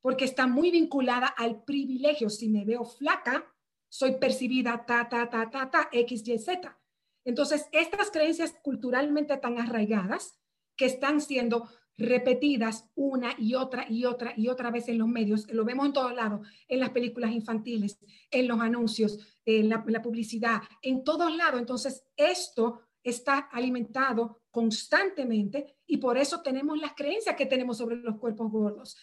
porque 0.00 0.24
está 0.24 0.46
muy 0.46 0.70
vinculada 0.70 1.26
al 1.26 1.64
privilegio. 1.64 2.30
Si 2.30 2.48
me 2.48 2.64
veo 2.64 2.84
flaca, 2.84 3.46
soy 3.88 4.16
percibida 4.16 4.84
ta, 4.86 5.08
ta, 5.08 5.28
ta, 5.28 5.50
ta, 5.50 5.70
ta, 5.70 5.88
X, 5.92 6.26
Y, 6.26 6.38
Z. 6.38 6.78
Entonces, 7.24 7.68
estas 7.72 8.10
creencias 8.10 8.54
culturalmente 8.62 9.36
tan 9.36 9.58
arraigadas 9.58 10.38
que 10.76 10.86
están 10.86 11.20
siendo 11.20 11.68
repetidas 11.98 12.88
una 12.94 13.34
y 13.36 13.54
otra 13.54 13.84
y 13.90 14.04
otra 14.04 14.32
y 14.36 14.48
otra 14.48 14.70
vez 14.70 14.88
en 14.88 14.98
los 14.98 15.08
medios, 15.08 15.50
lo 15.50 15.64
vemos 15.64 15.86
en 15.86 15.92
todos 15.92 16.14
lados, 16.14 16.46
en 16.68 16.78
las 16.80 16.90
películas 16.90 17.32
infantiles, 17.32 17.98
en 18.30 18.46
los 18.46 18.60
anuncios, 18.60 19.38
en 19.44 19.68
la, 19.68 20.02
publicidad, 20.02 20.62
en 20.80 21.02
todos 21.02 21.36
lados. 21.36 21.60
Entonces, 21.60 22.04
esto 22.16 22.82
está 23.02 23.48
alimentado 23.52 24.42
constantemente 24.50 25.76
y 25.86 25.98
por 25.98 26.18
eso 26.18 26.42
tenemos 26.42 26.78
las 26.78 26.94
creencias 26.94 27.36
que 27.36 27.46
tenemos 27.46 27.78
sobre 27.78 27.96
los 27.96 28.18
cuerpos 28.18 28.50
gordos. 28.50 28.96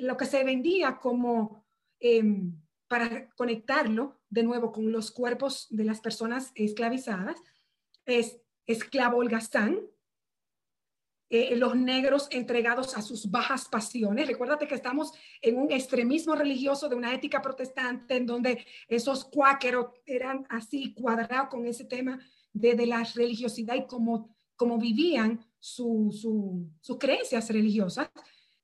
lo 0.00 0.16
que 0.16 0.24
se 0.24 0.42
vendía 0.42 0.96
como, 0.96 1.66
em, 2.00 2.58
para 2.86 3.28
conectarlo 3.36 4.20
de 4.30 4.42
nuevo 4.42 4.72
con 4.72 4.90
los 4.90 5.10
cuerpos 5.10 5.66
de 5.68 5.84
las 5.84 6.00
personas 6.00 6.50
esclavizadas, 6.54 7.36
es 8.06 8.40
esclavo 8.66 9.18
holgazán, 9.18 9.82
eh, 11.30 11.56
los 11.56 11.76
negros 11.76 12.26
entregados 12.30 12.96
a 12.96 13.02
sus 13.02 13.30
bajas 13.30 13.68
pasiones. 13.68 14.26
Recuérdate 14.26 14.66
que 14.66 14.74
estamos 14.74 15.12
en 15.42 15.58
un 15.58 15.70
extremismo 15.70 16.34
religioso 16.34 16.88
de 16.88 16.96
una 16.96 17.12
ética 17.12 17.42
protestante 17.42 18.16
en 18.16 18.24
donde 18.24 18.66
esos 18.88 19.26
cuáqueros 19.26 19.88
eran 20.06 20.46
así 20.48 20.94
cuadrados 20.94 21.48
con 21.50 21.66
ese 21.66 21.84
tema 21.84 22.18
de, 22.52 22.74
de 22.74 22.86
la 22.86 23.04
religiosidad 23.04 23.74
y 23.74 23.86
cómo, 23.86 24.34
cómo 24.56 24.78
vivían 24.78 25.44
sus 25.60 26.26
creencias 26.98 27.50
religiosas. 27.50 28.10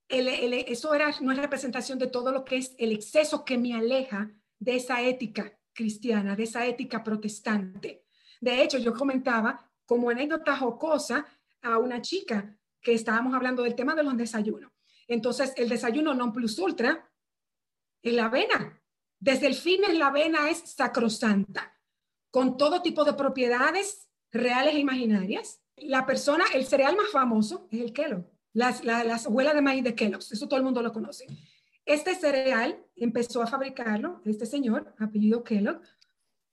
eso 0.09 0.94
era 0.94 1.14
una 1.20 1.35
representación 1.35 1.99
de 1.99 2.07
todo 2.09 2.33
lo 2.33 2.44
que 2.44 2.57
es 2.57 2.75
el 2.79 2.92
exceso 2.92 3.44
que 3.44 3.59
me 3.59 3.75
aleja 3.75 4.31
de 4.59 4.77
esa 4.77 5.03
ética 5.03 5.59
cristiana, 5.73 6.37
de 6.37 6.44
esa 6.44 6.66
ética 6.66 7.03
protestante. 7.03 8.05
De 8.40 8.62
hecho, 8.62 8.79
yo 8.79 8.94
comentaba 8.94 9.70
como 9.87 10.11
anécdota 10.11 10.57
jocosa 10.57 11.27
a 11.62 11.79
una 11.79 12.01
chica 12.01 12.57
que 12.81 12.94
estábamos 12.94 13.35
hablando 13.35 13.62
del 13.62 13.75
tema 13.75 13.94
de 13.94 14.03
los 14.03 14.16
desayunos. 14.16 14.73
Entonces, 15.09 15.53
el 15.57 15.68
desayuno 15.68 16.14
non 16.14 16.33
plus 16.33 16.59
ultra 16.59 17.11
es 18.03 18.12
la 18.12 18.27
avena. 18.27 18.81
Desde 19.18 19.47
el 19.47 19.55
fin, 19.55 19.81
la 19.99 20.09
avena 20.09 20.51
es 20.51 20.59
sacrosanta, 20.59 21.73
con 22.35 22.57
todo 22.57 22.83
tipo 22.83 23.05
de 23.05 23.12
propiedades 23.12 24.09
reales 24.33 24.75
e 24.75 24.81
imaginarias. 24.81 25.61
La 25.77 26.05
persona, 26.05 26.42
el 26.53 26.66
cereal 26.66 26.97
más 26.97 27.12
famoso 27.12 27.68
es 27.70 27.81
el 27.81 27.92
Kellogg, 27.92 28.29
las, 28.53 28.83
las 28.85 29.27
abuelas 29.27 29.55
de 29.55 29.62
maíz 29.62 29.85
de 29.85 29.94
Kellogg, 29.94 30.18
eso 30.18 30.49
todo 30.49 30.59
el 30.59 30.64
mundo 30.64 30.83
lo 30.83 30.92
conoce. 30.92 31.27
Este 31.85 32.12
cereal 32.16 32.85
empezó 32.97 33.40
a 33.40 33.47
fabricarlo 33.47 34.20
este 34.25 34.47
señor, 34.47 34.97
apellido 34.99 35.44
Kellogg, 35.44 35.81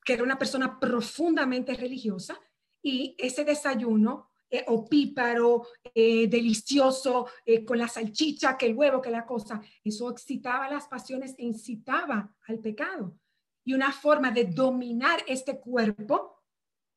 que 0.05 0.13
era 0.13 0.21
una 0.21 0.37
persona 0.37 0.79
profundamente 0.79 1.73
religiosa, 1.73 2.39
y 2.83 3.15
ese 3.17 3.43
desayuno 3.43 4.29
eh, 4.51 4.63
opíparo, 4.67 5.65
eh, 5.95 6.27
delicioso, 6.27 7.25
eh, 7.43 7.65
con 7.65 7.79
la 7.79 7.87
salchicha, 7.87 8.55
que 8.55 8.67
el 8.67 8.75
huevo, 8.75 9.01
que 9.01 9.09
la 9.09 9.25
cosa. 9.25 9.59
Eso 9.83 10.11
excitaba 10.11 10.69
las 10.69 10.87
pasiones 10.87 11.33
e 11.39 11.43
incitaba 11.43 12.35
al 12.47 12.59
pecado. 12.59 13.17
Y 13.63 13.73
una 13.73 13.91
forma 13.91 14.31
de 14.31 14.45
dominar 14.45 15.23
este 15.27 15.59
cuerpo 15.59 16.41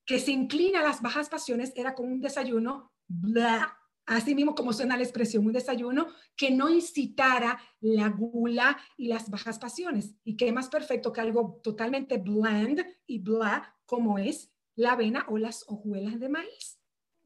que 0.05 0.19
se 0.19 0.33
inclina 0.33 0.81
a 0.81 0.85
las 0.85 1.01
bajas 1.01 1.29
pasiones 1.29 1.73
era 1.77 1.95
con 1.95 2.11
un 2.11 2.21
desayuno, 2.21 2.93
bla, 3.07 3.79
así 4.07 4.35
mismo 4.35 4.55
como 4.55 4.73
suena 4.73 4.97
la 4.97 5.03
expresión, 5.03 5.47
un 5.47 5.53
desayuno 5.53 6.09
que 6.37 6.51
no 6.51 6.69
incitara 6.69 7.59
la 7.81 8.09
gula 8.09 8.79
y 8.97 9.09
las 9.09 9.31
bajas 9.31 9.59
pasiones. 9.59 10.15
Y 10.25 10.37
qué 10.37 10.53
más 10.53 10.69
perfecto 10.69 11.13
que 11.13 11.21
algo 11.21 11.61
totalmente 11.63 12.19
bland 12.19 12.85
y 13.07 13.19
bla 13.21 13.75
como 13.87 14.19
es 14.19 14.51
la 14.77 14.93
avena 14.93 15.27
o 15.29 15.39
las 15.39 15.65
hojuelas 15.69 16.19
de 16.21 16.29
maíz. 16.29 16.79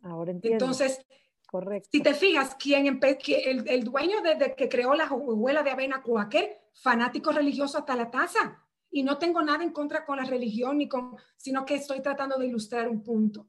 Ahora 0.03 0.31
entiendo. 0.31 0.65
Entonces, 0.65 1.05
Correcto. 1.47 1.89
si 1.91 2.03
te 2.03 2.15
fijas, 2.15 2.55
quien 2.55 2.87
el, 2.87 3.69
el, 3.69 3.85
dueño 3.85 4.21
de, 4.23 4.55
que 4.55 4.69
creó 4.69 4.95
la 4.95 5.13
hojuela 5.13 5.63
de 5.63 5.71
avena 5.71 6.03
cuáquer, 6.03 6.61
fanático 6.75 7.33
religioso 7.33 7.79
hasta 7.79 7.97
la 7.97 8.11
taza. 8.11 8.65
Y 8.91 9.03
no 9.03 9.19
tengo 9.19 9.43
nada 9.43 9.63
en 9.63 9.73
contra 9.73 10.05
con 10.05 10.17
la 10.17 10.25
religión, 10.25 10.79
ni 10.79 10.89
con, 10.89 11.17
sino 11.37 11.65
que 11.65 11.75
estoy 11.75 12.01
tratando 12.01 12.39
de 12.39 12.47
ilustrar 12.47 12.89
un 12.89 13.03
punto. 13.03 13.49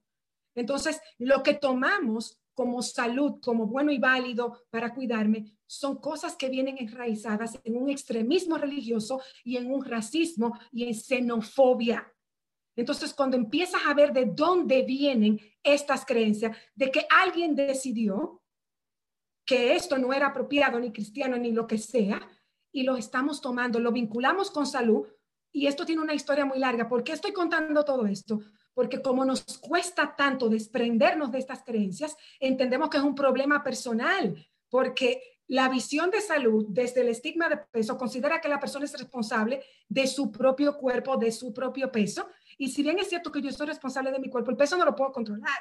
Entonces, 0.55 0.99
lo 1.17 1.41
que 1.43 1.53
tomamos 1.53 2.41
como 2.53 2.81
salud, 2.81 3.39
como 3.41 3.67
bueno 3.67 3.91
y 3.91 3.99
válido 3.99 4.65
para 4.69 4.93
cuidarme, 4.93 5.57
son 5.65 6.01
cosas 6.01 6.35
que 6.35 6.49
vienen 6.49 6.77
enraizadas 6.77 7.57
en 7.63 7.77
un 7.77 7.89
extremismo 7.89 8.57
religioso 8.57 9.21
y 9.45 9.55
en 9.55 9.71
un 9.71 9.85
racismo 9.85 10.59
y 10.71 10.83
en 10.83 10.93
xenofobia. 10.93 12.13
Entonces, 12.75 13.13
cuando 13.13 13.37
empiezas 13.37 13.81
a 13.85 13.93
ver 13.93 14.11
de 14.11 14.25
dónde 14.25 14.83
vienen 14.83 15.39
estas 15.63 16.05
creencias, 16.05 16.57
de 16.75 16.91
que 16.91 17.05
alguien 17.09 17.55
decidió 17.55 18.41
que 19.45 19.75
esto 19.75 19.97
no 19.97 20.13
era 20.13 20.27
apropiado, 20.27 20.79
ni 20.79 20.91
cristiano, 20.91 21.37
ni 21.37 21.51
lo 21.51 21.65
que 21.65 21.77
sea, 21.77 22.27
y 22.71 22.83
lo 22.83 22.97
estamos 22.97 23.41
tomando, 23.41 23.79
lo 23.79 23.91
vinculamos 23.91 24.51
con 24.51 24.67
salud, 24.67 25.07
y 25.51 25.67
esto 25.67 25.85
tiene 25.85 26.01
una 26.01 26.13
historia 26.13 26.45
muy 26.45 26.59
larga. 26.59 26.87
¿Por 26.87 27.03
qué 27.03 27.13
estoy 27.13 27.31
contando 27.31 27.83
todo 27.83 28.05
esto? 28.05 28.39
Porque 28.73 29.01
como 29.01 29.25
nos 29.25 29.43
cuesta 29.59 30.15
tanto 30.15 30.49
desprendernos 30.49 31.31
de 31.31 31.39
estas 31.39 31.63
creencias, 31.63 32.15
entendemos 32.39 32.89
que 32.89 32.97
es 32.97 33.03
un 33.03 33.15
problema 33.15 33.63
personal, 33.63 34.35
porque 34.69 35.39
la 35.47 35.67
visión 35.67 36.11
de 36.11 36.21
salud 36.21 36.67
desde 36.69 37.01
el 37.01 37.09
estigma 37.09 37.49
de 37.49 37.57
peso 37.57 37.97
considera 37.97 38.39
que 38.39 38.47
la 38.47 38.59
persona 38.59 38.85
es 38.85 38.93
responsable 38.93 39.63
de 39.87 40.05
su 40.05 40.31
propio 40.31 40.77
cuerpo, 40.77 41.17
de 41.17 41.31
su 41.31 41.51
propio 41.51 41.91
peso. 41.91 42.29
Y 42.57 42.69
si 42.69 42.83
bien 42.83 42.99
es 42.99 43.09
cierto 43.09 43.31
que 43.31 43.41
yo 43.41 43.51
soy 43.51 43.65
responsable 43.65 44.11
de 44.11 44.19
mi 44.19 44.29
cuerpo, 44.29 44.51
el 44.51 44.57
peso 44.57 44.77
no 44.77 44.85
lo 44.85 44.95
puedo 44.95 45.11
controlar. 45.11 45.59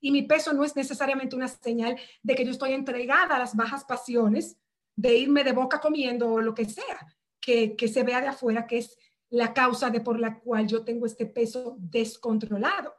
Y 0.00 0.12
mi 0.12 0.22
peso 0.22 0.52
no 0.52 0.62
es 0.64 0.76
necesariamente 0.76 1.34
una 1.34 1.48
señal 1.48 1.98
de 2.22 2.34
que 2.34 2.44
yo 2.44 2.52
estoy 2.52 2.74
entregada 2.74 3.34
a 3.34 3.38
las 3.38 3.56
bajas 3.56 3.84
pasiones, 3.84 4.56
de 4.96 5.16
irme 5.16 5.42
de 5.42 5.52
boca 5.52 5.80
comiendo 5.80 6.30
o 6.30 6.40
lo 6.40 6.54
que 6.54 6.66
sea, 6.66 7.04
que, 7.40 7.74
se 7.88 8.02
vea 8.04 8.20
de 8.20 8.28
afuera, 8.28 8.66
que 8.66 8.78
es 8.78 8.96
la 9.34 9.52
causa 9.52 9.90
de 9.90 10.00
por 10.00 10.20
la 10.20 10.38
cual 10.38 10.68
yo 10.68 10.84
tengo 10.84 11.06
este 11.06 11.26
peso 11.26 11.76
descontrolado. 11.80 12.94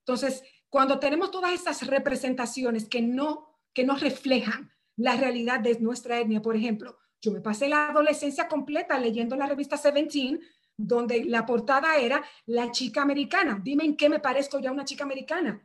Entonces, 0.00 0.42
cuando 0.68 0.98
tenemos 0.98 1.30
todas 1.30 1.52
estas 1.52 1.86
representaciones 1.86 2.88
que 2.88 3.00
no, 3.00 3.60
que 3.72 3.84
no 3.84 3.94
reflejan 3.94 4.72
la 4.96 5.16
realidad 5.16 5.60
de 5.60 5.78
nuestra 5.78 6.18
etnia, 6.18 6.42
por 6.42 6.56
ejemplo, 6.56 6.98
yo 7.22 7.30
me 7.30 7.40
pasé 7.40 7.68
la 7.68 7.88
adolescencia 7.90 8.48
completa 8.48 8.98
leyendo 8.98 9.36
la 9.36 9.46
revista 9.46 9.76
Seventeen, 9.76 10.40
donde 10.76 11.24
la 11.24 11.46
portada 11.46 11.98
era 11.98 12.24
la 12.46 12.72
chica 12.72 13.02
americana. 13.02 13.60
Dime 13.62 13.84
en 13.84 13.96
qué 13.96 14.08
me 14.08 14.18
parezco 14.18 14.58
ya 14.58 14.72
una 14.72 14.84
chica 14.84 15.04
americana. 15.04 15.64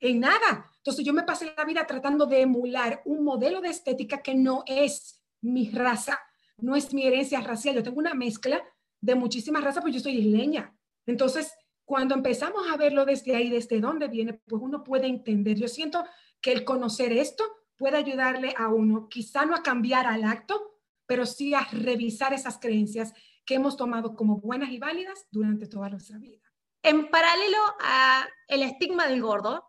En 0.00 0.20
nada. 0.20 0.70
Entonces 0.78 1.04
yo 1.04 1.12
me 1.12 1.24
pasé 1.24 1.52
la 1.54 1.64
vida 1.66 1.86
tratando 1.86 2.24
de 2.24 2.40
emular 2.40 3.02
un 3.04 3.22
modelo 3.22 3.60
de 3.60 3.68
estética 3.68 4.22
que 4.22 4.34
no 4.34 4.64
es 4.66 5.22
mi 5.42 5.68
raza, 5.68 6.18
no 6.56 6.74
es 6.74 6.94
mi 6.94 7.06
herencia 7.06 7.42
racial. 7.42 7.74
Yo 7.74 7.82
tengo 7.82 7.98
una 7.98 8.14
mezcla 8.14 8.64
de 9.00 9.14
muchísimas 9.14 9.64
razas, 9.64 9.82
pues 9.82 9.94
yo 9.94 10.00
soy 10.00 10.18
isleña. 10.18 10.74
Entonces, 11.06 11.52
cuando 11.84 12.14
empezamos 12.14 12.68
a 12.70 12.76
verlo 12.76 13.04
desde 13.04 13.34
ahí, 13.34 13.50
desde 13.50 13.80
dónde 13.80 14.08
viene, 14.08 14.34
pues 14.34 14.62
uno 14.62 14.84
puede 14.84 15.06
entender. 15.06 15.58
Yo 15.58 15.68
siento 15.68 16.04
que 16.40 16.52
el 16.52 16.64
conocer 16.64 17.12
esto 17.12 17.44
puede 17.76 17.96
ayudarle 17.96 18.54
a 18.56 18.68
uno, 18.68 19.08
quizá 19.08 19.44
no 19.44 19.54
a 19.54 19.62
cambiar 19.62 20.06
al 20.06 20.24
acto, 20.24 20.78
pero 21.06 21.26
sí 21.26 21.54
a 21.54 21.66
revisar 21.72 22.32
esas 22.32 22.58
creencias 22.58 23.12
que 23.44 23.54
hemos 23.54 23.76
tomado 23.76 24.14
como 24.14 24.38
buenas 24.38 24.70
y 24.70 24.78
válidas 24.78 25.26
durante 25.30 25.66
toda 25.66 25.88
nuestra 25.88 26.18
vida. 26.18 26.40
En 26.82 27.10
paralelo 27.10 27.58
a 27.80 28.26
el 28.48 28.62
estigma 28.62 29.08
del 29.08 29.20
gordo, 29.20 29.64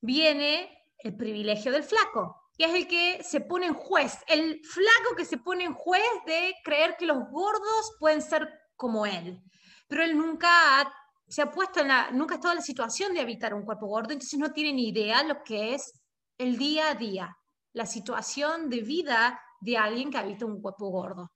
viene 0.00 0.70
el 0.98 1.16
privilegio 1.16 1.70
del 1.72 1.82
flaco, 1.82 2.50
que 2.56 2.64
es 2.64 2.74
el 2.74 2.88
que 2.88 3.22
se 3.22 3.40
pone 3.40 3.66
en 3.66 3.74
juez, 3.74 4.18
el 4.28 4.64
flaco 4.64 5.16
que 5.16 5.24
se 5.24 5.36
pone 5.38 5.64
en 5.64 5.74
juez 5.74 6.02
de 6.26 6.54
creer 6.64 6.96
que 6.98 7.06
los 7.06 7.18
gordos 7.30 7.96
pueden 7.98 8.22
ser 8.22 8.48
como 8.76 9.06
él. 9.06 9.42
Pero 9.88 10.04
él 10.04 10.16
nunca 10.16 10.92
se 11.28 11.42
ha 11.42 11.50
puesto 11.50 11.80
en 11.80 11.88
la, 11.88 12.10
nunca 12.12 12.34
ha 12.34 12.36
estado 12.36 12.52
en 12.52 12.58
la 12.58 12.64
situación 12.64 13.14
de 13.14 13.20
habitar 13.20 13.54
un 13.54 13.64
cuerpo 13.64 13.86
gordo, 13.86 14.12
entonces 14.12 14.38
no 14.38 14.52
tiene 14.52 14.72
ni 14.72 14.88
idea 14.88 15.22
lo 15.24 15.42
que 15.42 15.74
es 15.74 15.92
el 16.38 16.56
día 16.56 16.90
a 16.90 16.94
día, 16.94 17.36
la 17.72 17.86
situación 17.86 18.68
de 18.70 18.80
vida 18.80 19.40
de 19.60 19.76
alguien 19.76 20.10
que 20.10 20.18
habita 20.18 20.46
un 20.46 20.60
cuerpo 20.60 20.90
gordo. 20.90 21.32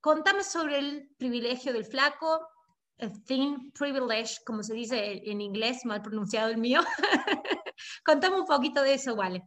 Contame 0.00 0.44
sobre 0.44 0.78
el 0.78 1.10
privilegio 1.16 1.72
del 1.72 1.84
flaco, 1.84 2.46
el 2.98 3.24
thin 3.24 3.72
privilege, 3.72 4.36
como 4.44 4.62
se 4.62 4.74
dice 4.74 5.22
en 5.24 5.40
inglés, 5.40 5.84
mal 5.84 6.02
pronunciado 6.02 6.50
el 6.50 6.58
mío. 6.58 6.80
Contame 8.04 8.40
un 8.40 8.46
poquito 8.46 8.82
de 8.82 8.94
eso, 8.94 9.16
Vale. 9.16 9.44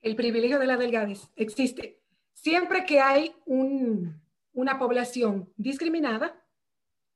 El 0.00 0.14
privilegio 0.14 0.58
de 0.58 0.66
la 0.66 0.76
delgadez 0.76 1.28
existe. 1.34 2.02
Siempre 2.32 2.84
que 2.84 3.00
hay 3.00 3.34
una 3.46 4.78
población 4.78 5.52
discriminada, 5.56 6.45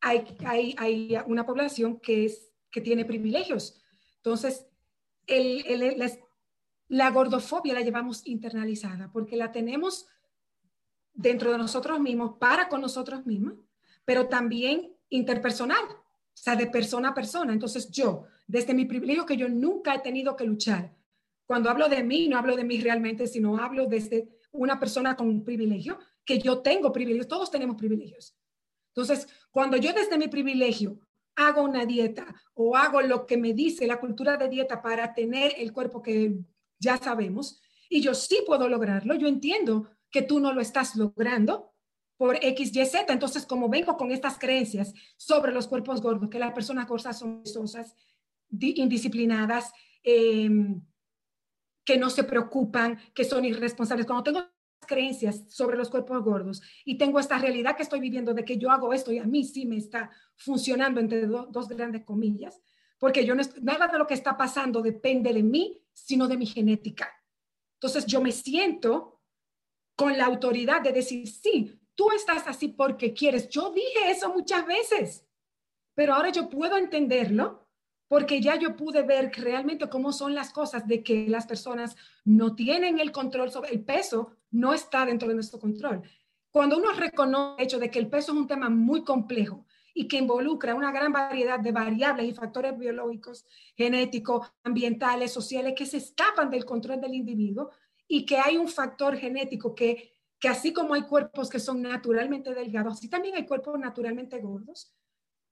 hay, 0.00 1.18
una 1.26 1.46
población 1.46 2.00
que, 2.00 2.32
tiene 2.82 3.04
privilegios. 3.04 3.82
Entonces, 4.16 4.66
la, 6.88 7.10
gordofobia 7.10 7.74
la 7.74 7.80
llevamos 7.80 8.26
internalizada 8.26 9.10
porque 9.12 9.36
la 9.36 9.52
tenemos 9.52 10.06
dentro 11.12 11.52
de 11.52 11.58
nosotros 11.58 12.00
mismos, 12.00 12.38
para 12.38 12.68
con 12.68 12.80
nosotros 12.80 13.26
mismos, 13.26 13.54
pero 14.04 14.28
también 14.28 14.92
interpersonal, 15.10 15.84
o 15.84 15.98
sea, 16.32 16.56
de 16.56 16.66
persona 16.66 17.08
a 17.08 17.14
persona. 17.14 17.52
Entonces 17.52 17.90
yo, 17.90 18.24
desde 18.46 18.74
mi 18.74 18.86
privilegio 18.86 19.26
que 19.26 19.36
yo 19.36 19.48
nunca 19.48 19.94
he 19.94 19.98
tenido 19.98 20.36
que 20.36 20.44
luchar, 20.44 20.94
cuando 21.44 21.68
hablo 21.68 21.88
de 21.88 22.04
mí, 22.04 22.28
no 22.28 22.38
hablo 22.38 22.56
de 22.56 22.64
mí 22.64 22.80
realmente, 22.80 23.26
sino 23.26 23.58
hablo 23.58 23.86
desde 23.86 24.28
una 24.52 24.78
persona 24.78 25.16
con 25.16 25.28
un 25.28 25.44
privilegio, 25.44 25.98
que 26.24 26.38
yo 26.38 26.60
tengo 26.60 26.92
privilegios, 26.92 27.28
todos 27.28 27.50
tenemos 27.50 27.76
privilegios. 27.76 28.39
Entonces, 28.94 29.28
cuando 29.50 29.76
yo 29.76 29.92
desde 29.92 30.18
mi 30.18 30.28
privilegio 30.28 30.98
hago 31.36 31.62
una 31.62 31.86
dieta 31.86 32.34
o 32.54 32.76
hago 32.76 33.00
lo 33.00 33.26
que 33.26 33.36
me 33.36 33.54
dice 33.54 33.86
la 33.86 34.00
cultura 34.00 34.36
de 34.36 34.48
dieta 34.48 34.82
para 34.82 35.14
tener 35.14 35.54
el 35.56 35.72
cuerpo 35.72 36.02
que 36.02 36.38
ya 36.78 36.96
sabemos, 36.96 37.60
y 37.88 38.00
yo 38.00 38.14
sí 38.14 38.42
puedo 38.46 38.68
lograrlo, 38.68 39.14
yo 39.14 39.26
entiendo 39.26 39.88
que 40.10 40.22
tú 40.22 40.40
no 40.40 40.52
lo 40.52 40.60
estás 40.60 40.96
logrando 40.96 41.72
por 42.16 42.36
X, 42.36 42.76
Y, 42.76 42.84
Z. 42.84 43.12
Entonces, 43.12 43.46
como 43.46 43.68
vengo 43.68 43.96
con 43.96 44.10
estas 44.12 44.38
creencias 44.38 44.92
sobre 45.16 45.52
los 45.52 45.66
cuerpos 45.66 46.02
gordos, 46.02 46.28
que 46.28 46.38
las 46.38 46.52
personas 46.52 46.86
gordas 46.86 47.18
son 47.18 47.46
sosas, 47.46 47.94
indisciplinadas, 48.50 49.72
em, 50.02 50.82
que 51.84 51.96
no 51.96 52.10
se 52.10 52.24
preocupan, 52.24 52.98
que 53.14 53.24
son 53.24 53.44
irresponsables. 53.44 54.06
Cuando 54.06 54.24
tengo 54.24 54.46
creencias 54.86 55.44
sobre 55.48 55.76
los 55.76 55.90
cuerpos 55.90 56.22
gordos 56.22 56.62
y 56.84 56.98
tengo 56.98 57.20
esta 57.20 57.38
realidad 57.38 57.76
que 57.76 57.82
estoy 57.82 58.00
viviendo 58.00 58.34
de 58.34 58.44
que 58.44 58.58
yo 58.58 58.70
hago 58.70 58.92
esto 58.92 59.12
y 59.12 59.18
a 59.18 59.24
mí 59.24 59.44
sí 59.44 59.66
me 59.66 59.76
está 59.76 60.10
funcionando 60.36 61.00
entre 61.00 61.26
dos 61.26 61.68
grandes 61.68 62.04
comillas, 62.04 62.60
porque 62.98 63.24
yo 63.24 63.34
no, 63.34 63.42
nada 63.62 63.88
de 63.88 63.98
lo 63.98 64.06
que 64.06 64.14
está 64.14 64.36
pasando 64.36 64.82
depende 64.82 65.32
de 65.32 65.42
mí, 65.42 65.80
sino 65.92 66.28
de 66.28 66.36
mi 66.36 66.46
genética. 66.46 67.08
Entonces 67.74 68.04
yo 68.06 68.20
me 68.20 68.32
siento 68.32 69.20
con 69.96 70.16
la 70.16 70.26
autoridad 70.26 70.82
de 70.82 70.92
decir, 70.92 71.26
sí, 71.28 71.78
tú 71.94 72.10
estás 72.10 72.46
así 72.46 72.68
porque 72.68 73.12
quieres. 73.12 73.48
Yo 73.48 73.70
dije 73.70 74.10
eso 74.10 74.32
muchas 74.32 74.66
veces, 74.66 75.26
pero 75.94 76.14
ahora 76.14 76.30
yo 76.30 76.48
puedo 76.48 76.76
entenderlo 76.76 77.68
porque 78.08 78.40
ya 78.40 78.56
yo 78.56 78.76
pude 78.76 79.02
ver 79.02 79.30
realmente 79.36 79.88
cómo 79.88 80.12
son 80.12 80.34
las 80.34 80.52
cosas 80.52 80.88
de 80.88 81.02
que 81.02 81.28
las 81.28 81.46
personas 81.46 81.94
no 82.24 82.56
tienen 82.56 82.98
el 82.98 83.12
control 83.12 83.52
sobre 83.52 83.70
el 83.70 83.84
peso, 83.84 84.36
no 84.50 84.72
está 84.72 85.06
dentro 85.06 85.28
de 85.28 85.34
nuestro 85.34 85.58
control. 85.58 86.02
Cuando 86.50 86.78
uno 86.78 86.92
reconoce 86.92 87.54
el 87.58 87.64
hecho 87.64 87.78
de 87.78 87.90
que 87.90 87.98
el 87.98 88.08
peso 88.08 88.32
es 88.32 88.38
un 88.38 88.48
tema 88.48 88.68
muy 88.68 89.04
complejo 89.04 89.66
y 89.94 90.08
que 90.08 90.18
involucra 90.18 90.74
una 90.74 90.92
gran 90.92 91.12
variedad 91.12 91.60
de 91.60 91.72
variables 91.72 92.28
y 92.28 92.32
factores 92.32 92.76
biológicos, 92.78 93.46
genéticos, 93.76 94.52
ambientales, 94.62 95.32
sociales, 95.32 95.74
que 95.76 95.86
se 95.86 95.98
escapan 95.98 96.50
del 96.50 96.64
control 96.64 97.00
del 97.00 97.14
individuo 97.14 97.70
y 98.08 98.24
que 98.26 98.38
hay 98.38 98.56
un 98.56 98.68
factor 98.68 99.16
genético 99.16 99.74
que, 99.74 100.12
que 100.38 100.48
así 100.48 100.72
como 100.72 100.94
hay 100.94 101.02
cuerpos 101.02 101.48
que 101.48 101.60
son 101.60 101.82
naturalmente 101.82 102.54
delgados, 102.54 102.94
así 102.94 103.08
también 103.08 103.36
hay 103.36 103.46
cuerpos 103.46 103.78
naturalmente 103.78 104.40
gordos, 104.40 104.92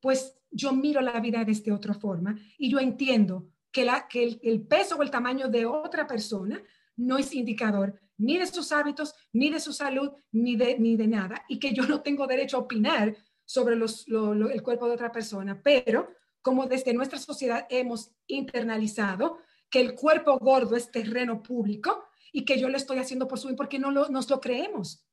pues 0.00 0.38
yo 0.50 0.72
miro 0.72 1.00
la 1.00 1.20
vida 1.20 1.44
de 1.44 1.52
esta 1.52 1.74
otra 1.74 1.94
forma 1.94 2.38
y 2.56 2.70
yo 2.70 2.78
entiendo 2.78 3.48
que, 3.70 3.84
la, 3.84 4.08
que 4.08 4.38
el, 4.42 4.66
peso 4.66 4.96
o 4.96 5.02
el 5.02 5.10
tamaño 5.10 5.48
de 5.48 5.66
otra 5.66 6.06
persona 6.06 6.62
no 6.96 7.18
es 7.18 7.34
indicador 7.34 8.00
ni 8.18 8.36
de 8.36 8.46
sus 8.46 8.72
hábitos, 8.72 9.14
ni 9.32 9.50
de 9.50 9.60
su 9.60 9.72
salud, 9.72 10.10
ni 10.32 10.56
de, 10.56 10.78
ni 10.78 10.96
de 10.96 11.06
nada, 11.06 11.44
y 11.48 11.58
que 11.58 11.72
yo 11.72 11.86
no 11.86 12.02
tengo 12.02 12.26
derecho 12.26 12.56
a 12.56 12.60
opinar 12.60 13.16
sobre 13.44 13.76
el 13.76 14.62
cuerpo 14.62 14.86
de 14.86 14.92
otra 14.92 15.10
persona, 15.10 15.60
pero 15.62 16.10
como 16.42 16.66
desde 16.66 16.92
nuestra 16.92 17.18
sociedad 17.18 17.66
hemos 17.70 18.12
internalizado 18.26 19.38
que 19.70 19.80
el 19.80 19.94
cuerpo 19.94 20.38
gordo 20.38 20.76
es 20.76 20.90
terreno 20.90 21.42
público 21.42 22.04
y 22.32 22.44
que 22.44 22.58
yo 22.58 22.68
lo 22.68 22.76
estoy 22.76 22.98
haciendo 22.98 23.26
por 23.26 23.38
su 23.38 23.54
porque 23.56 23.78
no 23.78 23.90
nos 23.90 24.30
lo 24.30 24.40
creemos, 24.40 25.06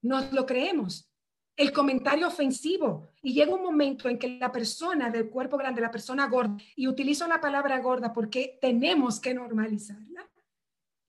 nos 0.00 0.32
lo 0.32 0.46
creemos. 0.46 1.08
El 1.54 1.72
comentario 1.72 2.26
ofensivo 2.26 3.08
y 3.22 3.34
llega 3.34 3.54
un 3.54 3.62
momento 3.62 4.08
en 4.08 4.18
que 4.18 4.38
la 4.38 4.50
persona 4.50 5.10
del 5.10 5.28
cuerpo 5.28 5.58
grande, 5.58 5.82
la 5.82 5.90
persona 5.90 6.26
gorda, 6.26 6.56
y 6.74 6.88
utilizo 6.88 7.26
la 7.26 7.40
palabra 7.40 7.78
gorda 7.80 8.12
porque 8.12 8.58
tenemos 8.60 9.20
que 9.20 9.34
normalizarla. 9.34 10.31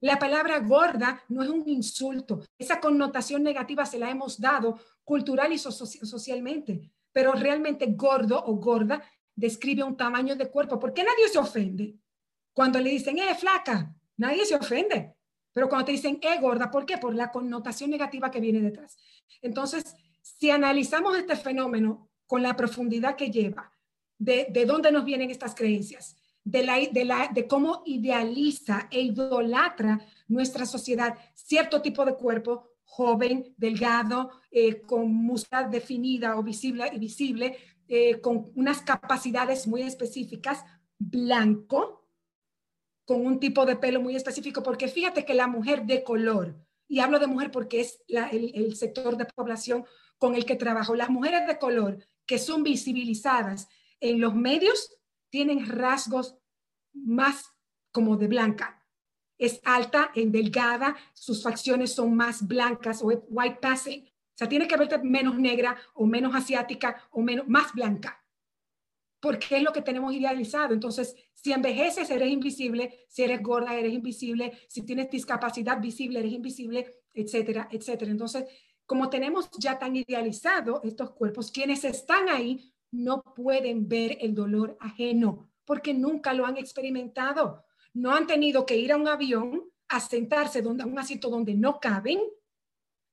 La 0.04 0.20
palabra 0.20 0.60
gorda 0.60 1.24
no 1.30 1.44
es 1.44 1.50
un 1.50 1.64
insulto. 1.66 2.42
Esa 2.58 2.82
connotación 2.82 3.42
negativa 3.42 3.86
se 3.86 3.98
la 3.98 4.10
hemos 4.10 4.38
dado 4.38 4.78
cultural 5.06 5.54
y 5.54 5.58
socialmente, 5.58 6.92
pero 7.14 7.32
realmente 7.32 7.86
gordo 7.96 8.44
o 8.46 8.56
gorda 8.56 9.02
describe 9.34 9.82
un 9.82 9.96
tamaño 9.96 10.36
de 10.36 10.50
cuerpo. 10.50 10.78
¿Por 10.78 10.94
qué 10.94 11.06
nadie 11.06 11.30
se 11.30 11.38
ofende? 11.38 11.96
Cuando 12.52 12.82
le 12.82 12.90
dicen, 12.90 13.18
eh, 13.18 13.34
flaca, 13.34 13.96
nadie 14.18 14.46
se 14.46 14.56
ofende. 14.56 15.16
Pero 15.54 15.70
cuando 15.70 15.86
te 15.86 15.94
dicen, 15.94 16.20
eh, 16.22 16.38
gorda, 16.42 16.70
¿por 16.70 16.86
qué? 16.86 16.98
Por 16.98 17.16
la 17.16 17.32
connotación 17.32 17.90
negativa 17.90 18.30
que 18.30 18.42
viene 18.42 18.60
detrás. 18.60 18.98
Entonces, 19.42 19.96
si 20.22 20.50
analizamos 20.50 21.18
este 21.18 21.38
fenómeno 21.38 22.10
con 22.28 22.44
la 22.44 22.58
profundidad 22.58 23.16
que 23.16 23.32
lleva, 23.32 23.72
de, 24.18 24.48
de 24.50 24.66
dónde 24.66 24.92
nos 24.92 25.06
vienen 25.06 25.32
estas 25.32 25.56
creencias, 25.56 26.18
de, 26.44 27.48
cómo 27.48 27.84
idealiza 27.86 28.88
e 28.92 29.02
idolatra 29.02 30.06
nuestra 30.28 30.66
sociedad. 30.66 31.18
Cierto 31.34 31.82
tipo 31.82 32.06
de 32.06 32.16
cuerpo, 32.16 32.70
joven, 32.84 33.54
delgado, 33.58 34.32
eh, 34.52 34.82
con 34.82 35.14
musculatura 35.14 35.70
definida 35.70 36.38
o 36.38 36.44
visible, 36.44 36.90
visible 36.98 37.58
eh, 37.88 38.22
con 38.22 38.52
unas 38.56 38.82
capacidades 38.82 39.68
muy 39.68 39.82
específicas, 39.82 40.64
blanco, 40.98 42.08
con 43.06 43.26
un 43.26 43.40
tipo 43.40 43.66
de 43.66 43.76
pelo 43.76 44.02
muy 44.02 44.16
específico, 44.16 44.64
porque 44.64 44.88
fíjate 44.88 45.26
que 45.26 45.34
la 45.34 45.48
mujer 45.48 45.86
de 45.86 46.04
color, 46.04 46.56
y 46.88 47.00
hablo 47.00 47.20
de 47.20 47.28
mujer 47.28 47.52
porque 47.52 47.82
es 47.82 48.02
el, 48.08 48.76
sector 48.76 49.18
de 49.18 49.26
población 49.26 49.86
con 50.18 50.36
el 50.36 50.46
que 50.46 50.56
trabajo, 50.56 50.96
las 50.96 51.10
mujeres 51.10 51.46
de 51.48 51.58
color 51.58 51.98
que 52.26 52.40
son 52.40 52.64
visibilizadas 52.64 53.68
en 54.00 54.22
los 54.22 54.34
medios 54.34 54.98
tienen 55.34 55.66
rasgos 55.66 56.38
más 56.94 57.52
como 57.92 58.18
de 58.18 58.28
blanca. 58.28 58.86
Es 59.40 59.60
alta, 59.64 60.12
en 60.14 60.32
delgada, 60.32 60.96
sus 61.16 61.42
facciones 61.42 61.92
son 61.92 62.16
más 62.16 62.48
blancas 62.48 63.02
o 63.02 63.08
white 63.08 63.58
passing. 63.60 64.06
O 64.06 64.38
sea, 64.38 64.48
tiene 64.48 64.68
que 64.68 64.78
verte 64.78 65.00
menos 65.00 65.40
negra 65.40 65.76
o 65.96 66.06
menos 66.06 66.36
asiática 66.36 67.02
o 67.10 67.24
menos, 67.24 67.48
más 67.48 67.74
blanca 67.74 68.20
porque 69.20 69.56
es 69.56 69.64
lo 69.64 69.72
que 69.72 69.82
tenemos 69.82 70.14
idealizado. 70.14 70.74
Entonces, 70.74 71.16
si 71.32 71.54
envejeces, 71.54 72.10
eres 72.10 72.30
invisible, 72.30 73.06
si 73.08 73.24
eres 73.24 73.42
gorda, 73.42 73.74
eres 73.74 73.94
invisible, 73.94 74.52
si 74.68 74.82
tienes 74.82 75.10
discapacidad 75.10 75.80
visible, 75.80 76.20
eres 76.20 76.34
invisible, 76.34 77.00
etcétera, 77.14 77.70
etcétera. 77.72 78.12
Entonces, 78.12 78.44
como 78.86 79.10
tenemos 79.10 79.50
ya 79.58 79.80
tan 79.80 79.96
idealizado 79.96 80.82
estos 80.84 81.12
cuerpos, 81.12 81.52
quienes 81.52 81.86
están 81.86 82.28
ahí 82.28 82.73
no 82.94 83.24
pueden 83.24 83.88
ver 83.88 84.18
el 84.22 84.36
dolor 84.36 84.78
ajeno 84.80 85.50
porque 85.66 85.94
nunca 85.94 86.34
lo 86.34 86.46
han 86.46 86.58
experimentado. 86.58 87.66
No 87.94 88.14
han 88.14 88.28
tenido 88.28 88.66
que 88.66 88.78
ir 88.78 88.92
a 88.92 88.98
un 88.98 89.08
avión 89.08 89.64
a 89.90 90.00
sentarse 90.00 90.62
donde, 90.62 90.84
a 90.84 90.86
un 90.86 91.00
asiento 91.00 91.30
donde 91.30 91.54
no 91.56 91.80
caben 91.80 92.20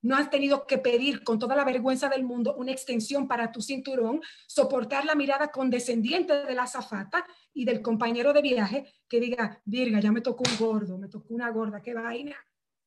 no 0.03 0.15
has 0.15 0.29
tenido 0.29 0.65
que 0.65 0.79
pedir 0.79 1.23
con 1.23 1.37
toda 1.37 1.55
la 1.55 1.63
vergüenza 1.63 2.09
del 2.09 2.23
mundo 2.23 2.55
una 2.55 2.71
extensión 2.71 3.27
para 3.27 3.51
tu 3.51 3.61
cinturón, 3.61 4.21
soportar 4.47 5.05
la 5.05 5.15
mirada 5.15 5.51
condescendiente 5.51 6.43
de 6.43 6.55
la 6.55 6.63
azafata 6.63 7.25
y 7.53 7.65
del 7.65 7.81
compañero 7.81 8.33
de 8.33 8.41
viaje 8.41 8.93
que 9.07 9.19
diga, 9.19 9.61
Virga, 9.63 9.99
ya 9.99 10.11
me 10.11 10.21
tocó 10.21 10.43
un 10.49 10.57
gordo, 10.57 10.97
me 10.97 11.07
tocó 11.07 11.33
una 11.33 11.49
gorda, 11.51 11.81
qué 11.81 11.93
vaina. 11.93 12.35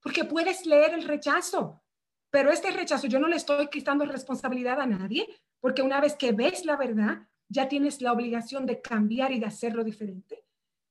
Porque 0.01 0.25
puedes 0.25 0.67
leer 0.67 0.95
el 0.95 1.05
rechazo, 1.05 1.83
pero 2.31 2.51
este 2.51 2.73
rechazo 2.73 3.07
yo 3.07 3.21
no 3.21 3.29
le 3.29 3.37
estoy 3.37 3.69
quitando 3.69 4.05
responsabilidad 4.05 4.81
a 4.81 4.87
nadie, 4.87 5.29
porque 5.65 5.81
una 5.81 5.99
vez 5.99 6.15
que 6.15 6.33
ves 6.33 6.67
la 6.67 6.77
verdad, 6.77 7.27
ya 7.49 7.71
tienes 7.71 8.03
la 8.03 8.13
obligación 8.13 8.67
de 8.67 8.83
cambiar 8.83 9.33
y 9.33 9.41
de 9.41 9.47
hacerlo 9.47 9.83
diferente. 9.83 10.45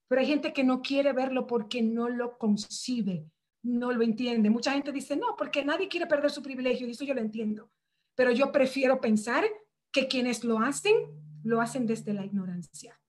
Pero 0.08 0.20
hay 0.20 0.26
gente 0.26 0.52
que 0.52 0.64
no 0.64 0.82
quiere 0.82 1.14
verlo 1.14 1.46
porque 1.46 1.84
no 1.84 2.10
lo 2.10 2.40
concibe, 2.40 3.30
no 3.62 3.92
lo 3.92 4.02
entiende. 4.02 4.50
Mucha 4.50 4.72
gente 4.72 4.92
dice, 4.92 5.16
no, 5.16 5.36
porque 5.38 5.64
nadie 5.64 5.88
quiere 5.88 6.08
perder 6.08 6.32
su 6.32 6.42
privilegio, 6.42 6.88
y 6.88 6.90
eso 6.90 7.06
yo 7.06 7.14
lo 7.14 7.22
entiendo. 7.22 7.70
Pero 8.16 8.32
yo 8.32 8.52
prefiero 8.52 9.00
pensar 9.00 9.46
que 9.92 10.08
quienes 10.08 10.44
lo 10.44 10.58
hacen, 10.58 10.96
lo 11.44 11.62
hacen 11.62 11.86
desde 11.86 12.12
la 12.16 12.26
ignorancia. 12.26 13.00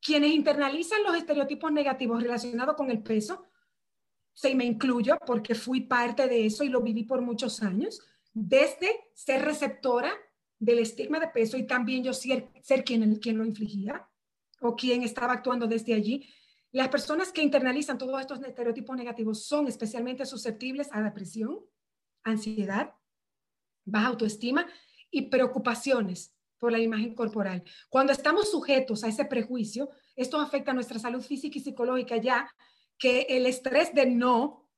Quienes 0.00 0.30
internalizan 0.30 1.02
los 1.02 1.14
estereotipos 1.14 1.70
negativos 1.72 2.22
relacionados 2.22 2.74
con 2.74 2.90
el 2.90 3.02
peso, 3.02 3.44
se 4.32 4.54
me 4.54 4.64
incluyo 4.64 5.18
porque 5.26 5.54
fui 5.54 5.82
parte 5.82 6.26
de 6.26 6.46
eso 6.46 6.64
y 6.64 6.70
lo 6.70 6.80
viví 6.80 7.02
por 7.02 7.20
muchos 7.20 7.62
años, 7.62 8.00
desde 8.32 9.10
ser 9.12 9.44
receptora 9.44 10.10
del 10.58 10.78
estigma 10.78 11.20
de 11.20 11.28
peso 11.28 11.56
y 11.56 11.66
también 11.66 12.02
yo 12.02 12.12
ser, 12.12 12.48
ser 12.62 12.84
quien, 12.84 13.16
quien 13.16 13.38
lo 13.38 13.44
infligía 13.44 14.08
o 14.60 14.74
quien 14.74 15.02
estaba 15.02 15.34
actuando 15.34 15.66
desde 15.66 15.94
allí, 15.94 16.28
las 16.72 16.88
personas 16.88 17.32
que 17.32 17.42
internalizan 17.42 17.98
todos 17.98 18.20
estos 18.20 18.42
estereotipos 18.42 18.96
negativos 18.96 19.44
son 19.46 19.66
especialmente 19.66 20.26
susceptibles 20.26 20.88
a 20.92 21.02
depresión, 21.02 21.60
ansiedad, 22.22 22.92
baja 23.84 24.08
autoestima 24.08 24.66
y 25.10 25.22
preocupaciones 25.22 26.34
por 26.58 26.72
la 26.72 26.78
imagen 26.78 27.14
corporal. 27.14 27.62
Cuando 27.88 28.12
estamos 28.12 28.50
sujetos 28.50 29.04
a 29.04 29.08
ese 29.08 29.24
prejuicio, 29.24 29.90
esto 30.16 30.40
afecta 30.40 30.70
a 30.70 30.74
nuestra 30.74 30.98
salud 30.98 31.22
física 31.22 31.58
y 31.58 31.62
psicológica 31.62 32.16
ya 32.16 32.50
que 32.98 33.26
el 33.28 33.46
estrés 33.46 33.94
de 33.94 34.06
no 34.06 34.68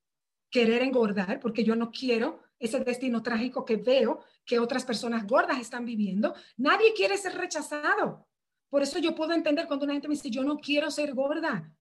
querer 0.51 0.83
engordar, 0.83 1.41
porque 1.41 1.65
yo 1.65 1.77
no 1.77 1.91
quiero 1.91 2.43
ese 2.59 2.81
destino 2.81 3.23
trágico 3.23 3.65
que 3.65 3.77
veo 3.77 4.21
que 4.45 4.59
otras 4.59 4.85
personas 4.85 5.27
gordas 5.27 5.59
están 5.59 5.85
viviendo, 5.85 6.35
nadie 6.57 6.93
quiere 6.95 7.17
ser 7.17 7.35
rechazado. 7.35 8.27
Por 8.69 8.83
eso 8.83 8.99
yo 8.99 9.15
puedo 9.15 9.33
entender 9.33 9.67
cuando 9.67 9.85
una 9.85 9.95
gente 9.95 10.09
me 10.09 10.15
dice, 10.15 10.31
yo 10.31 10.43
no 10.43 10.59
quiero 10.59 10.91
ser 10.91 11.15
gorda. 11.15 11.73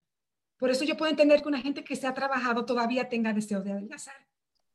Por 0.57 0.69
eso 0.69 0.85
yo 0.85 0.97
puedo 0.97 1.11
entender 1.11 1.41
que 1.41 1.47
una 1.47 1.61
gente 1.61 1.83
que 1.83 1.95
se 1.95 2.07
ha 2.07 2.13
trabajado 2.13 2.65
todavía 2.65 3.09
tenga 3.09 3.33
deseo 3.33 3.61
de 3.61 3.71
adelgazar. 3.71 4.15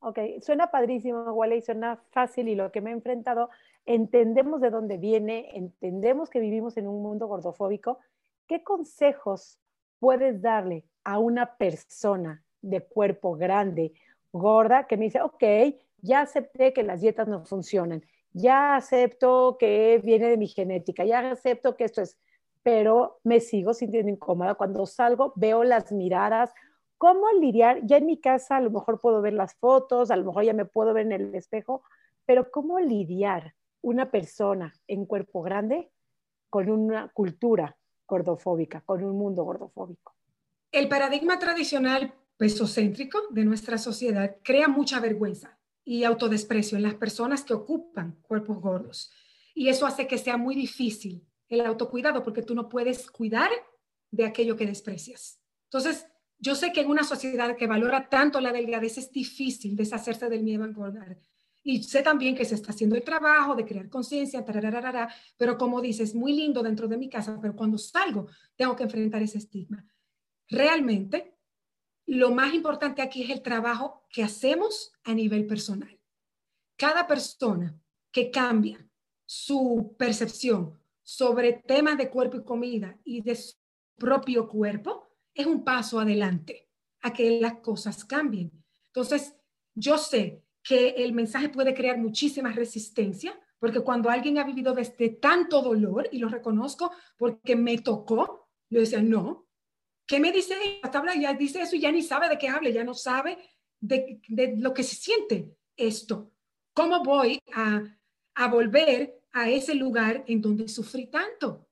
Ok, 0.01 0.19
suena 0.41 0.71
padrísimo, 0.71 1.33
Wally, 1.33 1.63
suena 1.63 2.03
fácil 2.11 2.49
y 2.49 2.55
lo 2.55 2.73
que 2.73 2.81
me 2.81 2.91
he 2.91 2.93
enfrentado, 2.93 3.51
entendemos 3.87 4.61
de 4.61 4.71
dónde 4.71 4.99
viene, 4.99 5.57
entendemos 5.57 6.29
que 6.29 6.41
vivimos 6.41 6.77
en 6.77 6.89
un 6.89 7.03
mundo 7.03 7.29
gordofóbico. 7.29 7.99
¿Qué 8.49 8.65
consejos 8.65 9.59
puedes 10.01 10.43
darle 10.43 10.85
a 11.05 11.19
una 11.19 11.57
persona 11.57 12.45
de 12.61 12.85
cuerpo 12.85 13.37
grande, 13.37 13.93
gorda, 14.33 14.87
que 14.87 14.97
me 14.97 15.05
dice, 15.05 15.21
ok, 15.21 15.45
ya 16.03 16.21
acepté 16.21 16.73
que 16.75 16.83
las 16.83 17.01
dietas 17.01 17.27
no 17.27 17.45
funcionan, 17.47 18.05
ya 18.33 18.77
acepto 18.77 19.57
que 19.59 20.01
viene 20.05 20.29
de 20.29 20.37
mi 20.37 20.49
genética, 20.49 21.05
ya 21.05 21.31
acepto 21.31 21.77
que 21.77 21.85
esto 21.85 22.03
es 22.03 22.19
pero 22.63 23.21
me 23.25 23.41
sigo 23.41 23.75
sintiendo 23.75 24.11
incómoda. 24.11 24.55
Cuando 24.55 24.87
salgo 24.87 25.33
veo 25.37 25.65
las 25.65 25.93
miradas. 25.93 26.53
¿Cómo 26.99 27.27
lidiar? 27.33 27.81
Ya 27.85 27.97
en 27.97 28.07
mi 28.07 28.21
casa 28.21 28.57
a 28.57 28.61
lo 28.61 28.71
mejor 28.71 29.01
puedo 29.01 29.21
ver 29.21 29.33
las 29.33 29.55
fotos, 29.55 30.11
a 30.11 30.17
lo 30.17 30.25
mejor 30.25 30.45
ya 30.45 30.53
me 30.53 30.65
puedo 30.65 30.95
ver 30.95 31.07
en 31.07 31.13
el 31.13 31.35
espejo, 31.35 31.83
pero 32.25 32.51
¿cómo 32.51 32.79
lidiar 32.79 33.55
una 33.81 34.13
persona 34.13 34.73
en 34.87 35.07
cuerpo 35.07 35.43
grande 35.43 35.91
con 36.49 36.71
una 36.71 37.09
cultura 37.09 37.77
gordofóbica, 38.07 38.83
con 38.83 39.03
un 39.03 39.19
mundo 39.19 39.43
gordofóbico? 39.43 40.15
El 40.71 40.89
paradigma 40.89 41.41
tradicional 41.41 42.15
pesocéntrico 42.37 43.19
de 43.31 43.45
nuestra 43.45 43.79
sociedad 43.79 44.37
crea 44.45 44.69
mucha 44.69 45.01
vergüenza 45.01 45.59
y 45.85 46.05
autodesprecio 46.05 46.77
en 46.77 46.83
las 46.83 46.95
personas 46.95 47.45
que 47.45 47.55
ocupan 47.55 48.19
cuerpos 48.23 48.61
gordos. 48.61 49.13
Y 49.55 49.69
eso 49.69 49.87
hace 49.87 50.07
que 50.07 50.19
sea 50.19 50.37
muy 50.37 50.55
difícil 50.55 51.27
el 51.49 51.61
autocuidado, 51.61 52.23
porque 52.23 52.43
tú 52.43 52.55
no 52.55 52.69
puedes 52.69 53.11
cuidar 53.11 53.51
de 54.11 54.25
aquello 54.25 54.57
que 54.57 54.67
desprecias. 54.67 55.41
Entonces, 55.65 56.07
yo 56.39 56.55
sé 56.55 56.73
que 56.73 56.81
en 56.81 56.91
una 56.91 57.05
sociedad 57.05 57.57
que 57.57 57.67
valora 57.67 58.09
tanto 58.09 58.41
la 58.41 58.53
delgadez 58.53 58.99
es 58.99 59.13
difícil 59.13 59.77
deshacerse 59.77 60.29
del 60.29 60.43
miedo 60.43 60.65
a 60.65 60.67
engordar. 60.67 61.19
Y 61.63 61.83
sé 61.85 62.03
también 62.03 62.35
que 62.35 62.45
se 62.45 62.57
está 62.57 62.73
haciendo 62.73 62.97
el 62.97 63.05
trabajo 63.05 63.55
de 63.55 63.65
crear 63.65 63.89
conciencia, 63.89 64.45
pero 65.37 65.57
como 65.57 65.81
dices, 65.81 66.15
muy 66.15 66.33
lindo 66.33 66.63
dentro 66.63 66.89
de 66.89 66.97
mi 66.97 67.09
casa, 67.09 67.39
pero 67.41 67.55
cuando 67.55 67.79
salgo 67.79 68.27
tengo 68.57 68.75
que 68.75 68.83
enfrentar 68.83 69.23
ese 69.23 69.39
estigma. 69.39 69.87
Realmente, 70.49 71.32
lo 72.07 72.31
más 72.31 72.55
importante 72.55 73.03
aquí 73.03 73.23
es 73.23 73.31
el 73.31 73.43
trabajo 73.43 74.07
que 74.11 74.23
hacemos 74.23 74.93
a 75.05 75.15
nivel 75.15 75.47
personal. 75.47 76.01
Cada 76.77 77.07
persona 77.07 77.79
que 78.11 78.31
cambia 78.31 78.87
su 79.25 79.95
percepción, 79.99 80.79
sobre 81.03 81.53
temas 81.53 81.99
de 81.99 82.11
cuerpo 82.11 82.37
y 82.37 82.45
comida 82.45 82.99
y 83.05 83.23
de 83.23 83.35
su 83.35 83.57
propio 83.97 84.49
cuerpo, 84.49 85.09
es 85.35 85.47
un 85.47 85.65
paso 85.65 85.99
adelante 85.99 86.69
a 87.01 87.13
que 87.13 87.41
las 87.41 87.55
cosas 87.55 88.05
cambien. 88.05 88.53
Entonces, 88.87 89.35
yo 89.75 89.99
sé 89.99 90.45
que 90.63 90.91
el 90.91 91.13
mensaje 91.13 91.49
puede 91.49 91.75
crear 91.75 91.99
muchísima 91.99 92.53
resistencia 92.53 93.39
Porque 93.59 93.81
cuando 93.81 94.11
alguien 94.11 94.39
ha 94.39 94.45
vivido 94.45 94.75
desde 94.75 95.09
tanto 95.09 95.63
dolor, 95.63 96.09
y 96.11 96.19
lo 96.19 96.29
reconozco 96.29 96.91
porque 97.17 97.55
me 97.55 97.79
tocó, 97.79 98.49
yo 98.69 98.81
decía, 98.81 99.01
no, 99.01 99.47
¿qué 100.07 100.21
me 100.21 100.33
dice 100.33 100.55
ella? 100.63 101.15
Ya 101.21 101.35
dice 101.35 101.63
eso 101.63 101.77
y 101.77 101.81
ya 101.81 101.93
ni 101.93 102.03
sabe 102.03 102.29
de 102.29 102.39
qué 102.39 102.49
habla, 102.49 102.71
ya 102.71 102.85
no 102.85 102.95
sabe 102.95 103.39
de, 103.81 104.21
de 104.29 104.57
lo 104.57 104.73
que 104.73 104.83
se 104.83 104.97
siente 104.97 105.57
esto. 105.77 106.33
¿Cómo 106.75 107.03
voy 107.03 107.39
a, 107.55 107.83
a 108.35 108.49
volver 108.49 109.21
a 109.33 109.49
ese 109.49 109.75
lugar 109.75 110.25
en 110.27 110.41
donde 110.41 110.69
sufrí 110.69 111.07
tanto? 111.07 111.69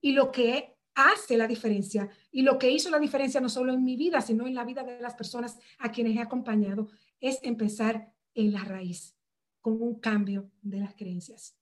Y 0.00 0.12
lo 0.12 0.30
que 0.30 0.76
hace 0.94 1.36
la 1.36 1.46
diferencia 1.46 2.08
y 2.30 2.42
lo 2.42 2.58
que 2.58 2.70
hizo 2.70 2.90
la 2.90 2.98
diferencia 2.98 3.40
no 3.40 3.48
solo 3.48 3.72
en 3.72 3.84
mi 3.84 3.96
vida, 3.96 4.20
sino 4.20 4.46
en 4.46 4.54
la 4.54 4.64
vida 4.64 4.82
de 4.82 5.00
las 5.00 5.14
personas 5.14 5.58
a 5.78 5.90
quienes 5.90 6.16
he 6.16 6.20
acompañado, 6.20 6.88
es 7.20 7.38
empezar 7.42 8.12
en 8.34 8.52
la 8.52 8.64
raíz, 8.64 9.16
con 9.60 9.80
un 9.80 10.00
cambio 10.00 10.50
de 10.60 10.80
las 10.80 10.94
creencias. 10.94 11.56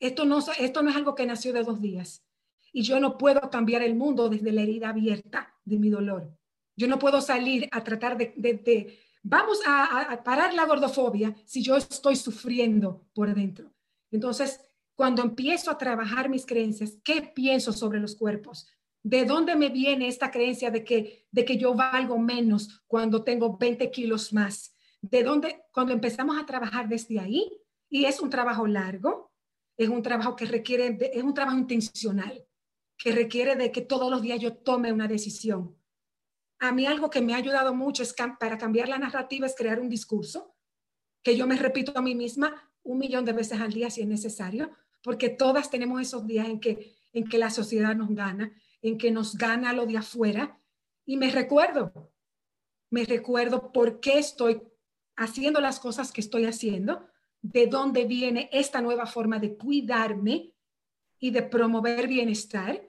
Esto 0.00 0.24
no, 0.24 0.38
esto 0.58 0.82
no 0.82 0.90
es 0.90 0.96
algo 0.96 1.14
que 1.14 1.26
nació 1.26 1.52
de 1.52 1.64
dos 1.64 1.80
días. 1.80 2.24
Y 2.78 2.82
yo 2.82 3.00
no 3.00 3.18
puedo 3.18 3.50
cambiar 3.50 3.82
el 3.82 3.96
mundo 3.96 4.28
desde 4.28 4.52
la 4.52 4.62
herida 4.62 4.90
abierta 4.90 5.52
de 5.64 5.80
mi 5.80 5.90
dolor. 5.90 6.30
Yo 6.76 6.86
no 6.86 6.96
puedo 7.00 7.20
salir 7.20 7.68
a 7.72 7.82
tratar 7.82 8.16
de, 8.16 8.32
de, 8.36 8.96
vamos 9.20 9.60
a, 9.66 10.12
a, 10.12 10.22
parar 10.22 10.54
la 10.54 10.64
gordofobia 10.64 11.34
si 11.44 11.60
yo 11.60 11.76
estoy 11.76 12.14
sufriendo 12.14 13.08
por 13.14 13.34
dentro. 13.34 13.74
Entonces, 14.12 14.60
cuando 14.94 15.22
empiezo 15.22 15.72
a 15.72 15.76
trabajar 15.76 16.28
mis 16.28 16.46
creencias, 16.46 16.96
¿qué 17.02 17.20
pienso 17.34 17.72
sobre 17.72 17.98
los 17.98 18.14
cuerpos? 18.14 18.68
¿De 19.02 19.24
dónde 19.24 19.56
me 19.56 19.70
viene 19.70 20.06
esta 20.06 20.30
creencia 20.30 20.70
de 20.70 20.84
que, 20.84 21.26
de 21.32 21.44
que 21.44 21.56
yo 21.56 21.74
valgo 21.74 22.16
menos 22.16 22.84
cuando 22.86 23.24
tengo 23.24 23.58
20 23.58 23.90
kilos 23.90 24.32
más? 24.32 24.72
¿De 25.00 25.24
dónde? 25.24 25.64
Cuando 25.72 25.92
empezamos 25.92 26.38
a 26.38 26.46
trabajar 26.46 26.88
desde 26.88 27.18
ahí, 27.18 27.50
y 27.90 28.04
es 28.04 28.20
un 28.20 28.30
trabajo 28.30 28.68
largo, 28.68 29.32
es 29.76 29.88
un 29.88 30.00
trabajo 30.00 30.36
que 30.36 30.44
requiere, 30.44 30.96
es 31.12 31.24
un 31.24 31.34
trabajo 31.34 31.58
intencional, 31.58 32.44
que 32.98 33.12
requiere 33.12 33.56
de 33.56 33.72
que 33.72 33.80
todos 33.80 34.10
los 34.10 34.20
días 34.20 34.40
yo 34.40 34.56
tome 34.56 34.92
una 34.92 35.08
decisión. 35.08 35.76
A 36.58 36.72
mí 36.72 36.84
algo 36.84 37.08
que 37.08 37.22
me 37.22 37.32
ha 37.32 37.36
ayudado 37.36 37.74
mucho 37.74 38.02
es 38.02 38.14
para 38.38 38.58
cambiar 38.58 38.88
la 38.88 38.98
narrativa 38.98 39.46
es 39.46 39.54
crear 39.54 39.80
un 39.80 39.88
discurso 39.88 40.56
que 41.22 41.36
yo 41.36 41.46
me 41.46 41.56
repito 41.56 41.92
a 41.94 42.02
mí 42.02 42.14
misma 42.14 42.70
un 42.82 42.98
millón 42.98 43.24
de 43.24 43.32
veces 43.32 43.60
al 43.60 43.72
día 43.72 43.90
si 43.90 44.00
es 44.00 44.08
necesario, 44.08 44.70
porque 45.02 45.28
todas 45.28 45.70
tenemos 45.70 46.00
esos 46.00 46.26
días 46.26 46.48
en 46.48 46.58
que, 46.58 46.96
en 47.12 47.28
que 47.28 47.38
la 47.38 47.50
sociedad 47.50 47.94
nos 47.94 48.14
gana, 48.14 48.52
en 48.82 48.98
que 48.98 49.10
nos 49.10 49.36
gana 49.36 49.72
lo 49.72 49.86
de 49.86 49.98
afuera. 49.98 50.58
Y 51.04 51.16
me 51.16 51.30
recuerdo, 51.30 52.12
me 52.90 53.04
recuerdo 53.04 53.72
por 53.72 54.00
qué 54.00 54.18
estoy 54.18 54.62
haciendo 55.16 55.60
las 55.60 55.80
cosas 55.80 56.12
que 56.12 56.20
estoy 56.20 56.46
haciendo, 56.46 57.06
de 57.42 57.66
dónde 57.66 58.04
viene 58.06 58.48
esta 58.52 58.80
nueva 58.80 59.06
forma 59.06 59.38
de 59.38 59.56
cuidarme 59.56 60.54
y 61.18 61.30
de 61.30 61.42
promover 61.42 62.08
bienestar. 62.08 62.87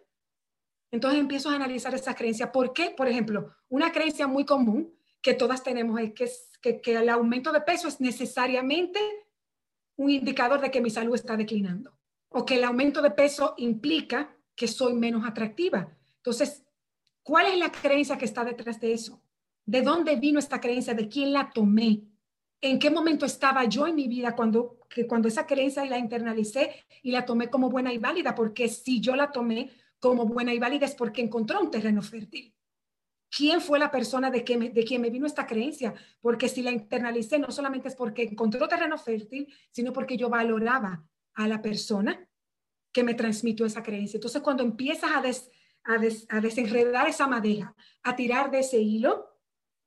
Entonces 0.92 1.20
empiezo 1.20 1.50
a 1.50 1.56
analizar 1.56 1.94
esa 1.94 2.16
creencia. 2.16 2.52
¿Por 2.52 2.74
qué? 2.74 2.92
Por 2.92 3.08
ejemplo, 3.08 3.54
una 3.70 3.92
creencia 3.92 4.28
muy 4.28 4.46
común 4.46 4.94
que 5.22 5.34
todas 5.34 5.64
tenemos 5.64 6.00
es 6.00 6.14
que, 6.14 6.30
que, 6.62 6.82
que 6.82 6.96
el 6.96 7.10
aumento 7.10 7.52
de 7.52 7.62
peso 7.62 7.88
es 7.88 8.00
necesariamente 8.02 9.00
un 9.98 10.10
indicador 10.10 10.62
de 10.62 10.72
que 10.72 10.82
mi 10.82 10.90
salud 10.90 11.16
está 11.16 11.36
declinando 11.36 12.00
o 12.30 12.46
que 12.46 12.56
el 12.56 12.64
aumento 12.64 13.02
de 13.02 13.12
peso 13.12 13.54
implica 13.58 14.36
que 14.56 14.68
soy 14.68 14.94
menos 14.94 15.28
atractiva. 15.28 15.90
Entonces, 16.18 16.64
¿cuál 17.24 17.48
es 17.48 17.58
la 17.58 17.72
creencia 17.72 18.18
que 18.18 18.26
está 18.26 18.44
detrás 18.44 18.80
de 18.80 18.94
eso? 18.94 19.22
¿De 19.66 19.82
dónde 19.82 20.16
vino 20.16 20.40
esta 20.40 20.62
creencia? 20.62 20.94
¿De 20.94 21.08
quién 21.08 21.34
la 21.34 21.52
tomé? 21.52 22.04
¿En 22.62 22.78
qué 22.78 22.90
momento 22.90 23.26
estaba 23.26 23.66
yo 23.66 23.88
en 23.88 23.96
mi 23.96 24.08
vida 24.08 24.36
cuando, 24.36 24.80
que 24.90 25.08
cuando 25.08 25.28
esa 25.28 25.48
creencia 25.48 25.86
la 25.86 25.98
internalicé 25.98 26.86
y 27.04 27.12
la 27.12 27.26
tomé 27.26 27.50
como 27.50 27.70
buena 27.70 27.94
y 27.94 27.98
válida? 27.98 28.36
Porque 28.36 28.68
si 28.68 29.00
yo 29.00 29.16
la 29.16 29.32
tomé 29.32 29.72
como 30.00 30.26
buena 30.26 30.54
y 30.54 30.60
válida 30.60 30.86
es 30.86 30.96
porque 30.96 31.22
encontró 31.22 31.60
un 31.62 31.72
terreno 31.72 32.02
fértil. 32.02 32.56
¿Quién 33.30 33.62
fue 33.62 33.78
la 33.78 33.92
persona 33.92 34.32
de, 34.32 34.44
que 34.44 34.58
de 34.58 34.84
quien 34.84 35.02
me 35.02 35.12
vino 35.12 35.28
esta 35.28 35.46
creencia? 35.46 35.94
Porque 36.20 36.50
si 36.50 36.64
la 36.64 36.72
internalicé 36.72 37.38
no 37.38 37.52
solamente 37.52 37.88
es 37.88 37.96
porque 37.96 38.24
encontró 38.24 38.68
terreno 38.68 38.98
fértil, 38.98 39.54
sino 39.72 39.94
porque 39.94 40.18
yo 40.18 40.30
valoraba 40.30 41.06
a 41.36 41.48
la 41.48 41.62
persona 41.62 42.28
que 42.92 43.04
me 43.04 43.14
transmitió 43.14 43.66
esa 43.66 43.84
creencia. 43.84 44.18
Entonces, 44.18 44.42
cuando 44.42 44.64
empiezas 44.64 45.12
a, 45.12 45.22
a, 46.36 46.42
desenredar 46.42 47.08
esa 47.08 47.28
madeja, 47.28 47.76
a 48.02 48.16
tirar 48.16 48.50
de 48.50 48.60
ese 48.60 48.80
hilo, 48.80 49.40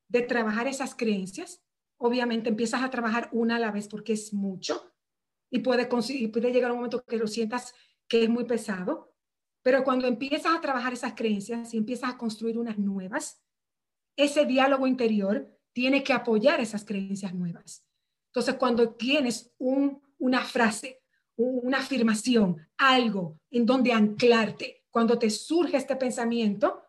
de 0.08 0.22
trabajar 0.22 0.68
esas 0.68 0.94
creencias, 0.94 1.64
obviamente 1.96 2.48
empiezas 2.48 2.82
a 2.82 2.90
trabajar 2.90 3.28
una 3.32 3.56
a 3.56 3.58
la 3.58 3.72
vez 3.72 3.88
porque 3.88 4.12
es 4.12 4.32
mucho 4.32 4.92
y 5.50 5.60
puede, 5.60 5.86
puede 5.86 6.52
llegar 6.52 6.70
un 6.70 6.78
momento 6.78 7.04
que 7.04 7.16
lo 7.16 7.26
sientas 7.26 7.74
que 8.08 8.24
es 8.24 8.28
muy 8.28 8.44
pesado, 8.44 9.11
pero 9.62 9.84
cuando 9.84 10.06
empiezas 10.06 10.54
a 10.54 10.60
trabajar 10.60 10.92
esas 10.92 11.14
creencias 11.14 11.72
y 11.72 11.78
empiezas 11.78 12.10
a 12.10 12.18
construir 12.18 12.58
unas 12.58 12.78
nuevas, 12.78 13.42
ese 14.16 14.44
diálogo 14.44 14.86
interior 14.86 15.56
tiene 15.72 16.02
que 16.02 16.12
apoyar 16.12 16.60
esas 16.60 16.84
creencias 16.84 17.34
nuevas. 17.34 17.86
Entonces, 18.26 18.56
cuando 18.56 18.94
tienes 18.94 19.54
un, 19.58 20.02
una 20.18 20.44
frase 20.44 21.02
una 21.36 21.78
afirmación, 21.78 22.68
algo 22.76 23.40
en 23.50 23.66
donde 23.66 23.92
anclarte 23.92 24.84
cuando 24.90 25.18
te 25.18 25.30
surge 25.30 25.76
este 25.76 25.96
pensamiento 25.96 26.84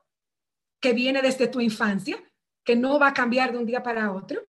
que 0.82 0.94
viene 0.94 1.22
desde 1.22 1.48
tu 1.48 1.62
infancia, 1.62 2.22
que 2.64 2.76
no 2.76 3.00
va 3.00 3.10
a 3.10 3.14
cambiar 3.14 3.52
de 3.52 3.58
un 3.58 3.66
día 3.66 3.82
para 3.82 4.12
otro, 4.12 4.42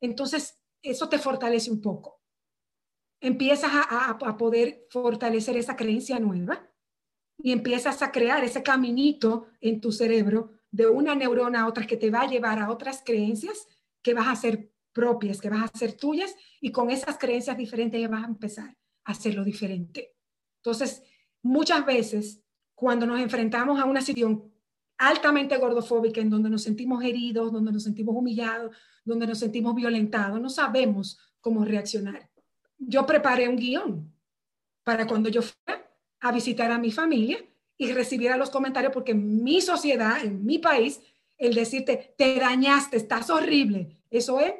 entonces 0.00 0.62
eso 0.82 1.08
te 1.08 1.18
fortalece 1.18 1.70
un 1.70 1.80
poco. 1.80 2.20
Empiezas 3.20 3.70
a, 3.72 4.10
a 4.10 4.36
poder 4.36 4.86
fortalecer 4.90 5.56
esa 5.56 5.76
creencia 5.76 6.18
nueva 6.18 6.70
y 7.44 7.52
empiezas 7.52 8.00
a 8.00 8.10
crear 8.10 8.42
ese 8.42 8.62
caminito 8.62 9.48
en 9.60 9.78
tu 9.78 9.92
cerebro 9.92 10.52
de 10.70 10.86
una 10.86 11.14
neurona 11.14 11.60
a 11.60 11.68
otra 11.68 11.86
que 11.86 11.98
te 11.98 12.10
va 12.10 12.22
a 12.22 12.26
llevar 12.26 12.58
a 12.58 12.70
otras 12.70 13.02
creencias 13.04 13.68
que 14.00 14.14
vas 14.14 14.28
a 14.28 14.34
ser 14.34 14.72
propias, 14.94 15.42
que 15.42 15.50
vas 15.50 15.70
a 15.70 15.78
ser 15.78 15.92
tuyas 15.92 16.34
y 16.62 16.72
con 16.72 16.90
esas 16.90 17.18
creencias 17.18 17.58
diferentes 17.58 18.00
ya 18.00 18.08
vas 18.08 18.24
a 18.24 18.28
empezar 18.28 18.74
hacerlo 19.04 19.44
diferente. 19.44 20.14
Entonces, 20.56 21.02
muchas 21.42 21.84
veces 21.84 22.42
cuando 22.74 23.04
nos 23.04 23.20
enfrentamos 23.20 23.78
a 23.78 23.84
una 23.84 24.00
situación 24.00 24.50
altamente 24.96 25.58
gordofóbica 25.58 26.22
en 26.22 26.30
donde 26.30 26.48
nos 26.48 26.62
sentimos 26.62 27.04
heridos, 27.04 27.52
donde 27.52 27.72
nos 27.72 27.82
sentimos 27.82 28.16
humillados, 28.16 28.74
donde 29.04 29.26
nos 29.26 29.38
sentimos 29.38 29.74
violentados, 29.74 30.40
no 30.40 30.48
sabemos 30.48 31.18
cómo 31.42 31.62
reaccionar. 31.62 32.30
Yo 32.78 33.04
preparé 33.04 33.50
un 33.50 33.56
guion 33.56 34.14
para 34.82 35.06
cuando 35.06 35.28
yo 35.28 35.42
fuera 35.42 35.83
a 36.24 36.32
visitar 36.32 36.72
a 36.72 36.78
mi 36.78 36.90
familia 36.90 37.36
y 37.76 37.92
recibiera 37.92 38.38
los 38.38 38.48
comentarios 38.48 38.92
porque 38.92 39.12
en 39.12 39.44
mi 39.44 39.60
sociedad, 39.60 40.24
en 40.24 40.44
mi 40.44 40.58
país, 40.58 41.02
el 41.36 41.54
decirte, 41.54 42.14
te 42.16 42.40
dañaste, 42.40 42.96
estás 42.96 43.28
horrible, 43.28 43.90
eso 44.10 44.40
es 44.40 44.54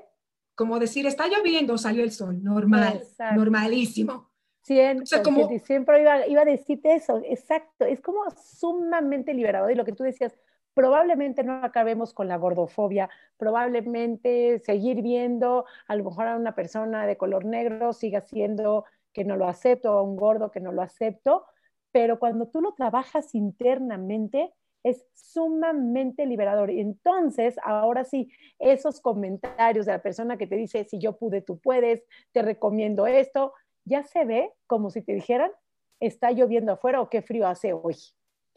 como 0.55 0.79
decir, 0.79 1.07
está 1.07 1.27
lloviendo, 1.27 1.79
salió 1.79 2.05
el 2.05 2.12
sol, 2.12 2.45
normal, 2.45 3.03
normalísimo. 3.35 4.31
Siempre, 4.62 5.23
como... 5.23 5.49
siempre 5.59 6.03
iba, 6.03 6.27
iba, 6.27 6.43
a 6.43 6.45
decirte 6.45 6.95
eso, 6.95 7.21
exacto, 7.25 7.87
es 7.87 8.01
como 8.01 8.25
sumamente 8.31 9.35
liberador 9.35 9.73
y 9.73 9.75
lo 9.75 9.85
que 9.85 9.93
tú 9.93 10.05
decías, 10.05 10.39
probablemente 10.75 11.45
no 11.45 11.65
acabemos 11.65 12.12
con 12.12 12.29
la 12.29 12.37
gordofobia, 12.37 13.09
probablemente 13.39 14.59
seguir 14.61 15.03
viendo 15.03 15.65
a 15.87 15.97
lo 15.97 16.05
mejor 16.05 16.27
a 16.27 16.37
una 16.37 16.55
persona 16.55 17.07
de 17.07 17.17
color 17.17 17.47
negro 17.47 17.95
siga 17.95 18.21
siendo 18.21 18.85
que 19.12 19.25
no 19.25 19.37
lo 19.37 19.49
acepto, 19.49 19.91
a 19.93 20.03
un 20.03 20.17
gordo 20.17 20.51
que 20.51 20.61
no 20.61 20.73
lo 20.73 20.83
acepto, 20.83 21.47
pero 21.95 22.19
cuando 22.19 22.49
tú 22.49 22.61
lo 22.61 22.73
trabajas 22.75 23.37
internamente, 23.37 24.53
es 24.83 25.07
sumamente 25.15 26.27
liberador. 26.27 26.73
Y 26.73 26.81
entonces, 26.81 27.55
ahora 27.63 28.03
sí, 28.03 28.33
esos 28.59 29.01
comentarios 29.01 29.87
de 29.87 29.93
la 29.93 30.03
persona 30.03 30.37
que 30.37 30.49
te 30.49 30.57
dice, 30.57 30.85
si 30.87 30.99
yo 30.99 31.17
pude, 31.17 31.41
tú 31.41 31.61
puedes, 31.61 32.03
te 32.33 32.43
recomiendo 32.43 33.07
esto, 33.07 33.53
ya 33.85 34.03
se 34.03 34.25
ve 34.25 34.51
como 34.67 34.91
si 34.91 35.03
te 35.03 35.13
dijeran, 35.13 35.53
está 36.01 36.33
lloviendo 36.33 36.73
afuera 36.73 37.01
o 37.01 37.09
qué 37.09 37.23
frío 37.23 37.47
hace 37.47 37.73
hoy. 37.73 37.95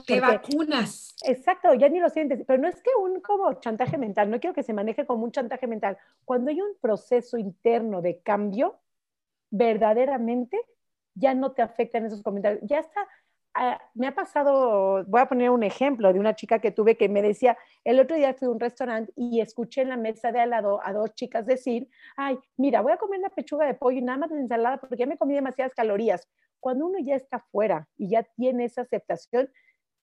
Te 0.08 0.20
vacunas. 0.20 1.16
Exacto, 1.24 1.76
ya 1.76 1.90
ni 1.90 2.00
lo 2.00 2.10
sientes, 2.10 2.44
pero 2.48 2.60
no 2.60 2.68
es 2.68 2.82
que 2.82 2.90
un 3.00 3.22
como 3.22 3.54
chantaje 3.60 4.00
mental, 4.00 4.32
no 4.32 4.40
quiero 4.40 4.56
que 4.56 4.64
se 4.64 4.74
maneje 4.74 5.06
como 5.06 5.24
un 5.24 5.32
chantaje 5.32 5.68
mental. 5.68 5.96
Cuando 6.26 6.50
hay 6.50 6.60
un 6.60 6.76
proceso 6.82 7.38
interno 7.38 8.02
de 8.02 8.20
cambio, 8.20 8.80
verdaderamente 9.52 10.60
ya 11.14 11.34
no 11.34 11.52
te 11.52 11.62
afectan 11.62 12.06
esos 12.06 12.24
comentarios. 12.24 12.62
Ya 12.64 12.80
está, 12.80 13.08
Ah, 13.60 13.82
me 13.96 14.06
ha 14.06 14.14
pasado, 14.14 15.04
voy 15.06 15.20
a 15.20 15.28
poner 15.28 15.50
un 15.50 15.64
ejemplo 15.64 16.14
de 16.14 16.20
una 16.20 16.36
chica 16.36 16.60
que 16.60 16.70
tuve 16.70 16.96
que 16.96 17.10
me 17.10 17.24
decía, 17.24 17.58
el 17.84 18.00
otro 18.00 18.16
día 18.16 18.36
fui 18.36 18.48
a 18.48 18.52
un 18.52 18.60
restaurante 18.60 19.12
y 19.16 19.42
escuché 19.42 19.82
en 19.82 19.90
la 19.90 19.98
mesa 19.98 20.32
de 20.32 20.40
al 20.40 20.52
lado 20.52 20.80
a 20.84 20.94
dos 20.94 21.16
chicas 21.16 21.48
decir, 21.48 21.90
ay, 22.16 22.38
mira, 22.56 22.82
voy 22.82 22.92
a 22.92 22.98
comer 22.98 23.18
una 23.18 23.30
pechuga 23.30 23.66
de 23.66 23.74
pollo 23.74 23.98
y 23.98 24.04
nada 24.04 24.20
más 24.20 24.30
de 24.30 24.38
ensalada 24.38 24.78
porque 24.78 24.96
ya 24.96 25.08
me 25.08 25.18
comí 25.18 25.34
demasiadas 25.34 25.74
calorías. 25.74 26.30
Cuando 26.60 26.86
uno 26.86 27.00
ya 27.00 27.16
está 27.16 27.40
fuera 27.52 27.90
y 27.98 28.10
ya 28.10 28.22
tiene 28.22 28.66
esa 28.66 28.82
aceptación, 28.82 29.50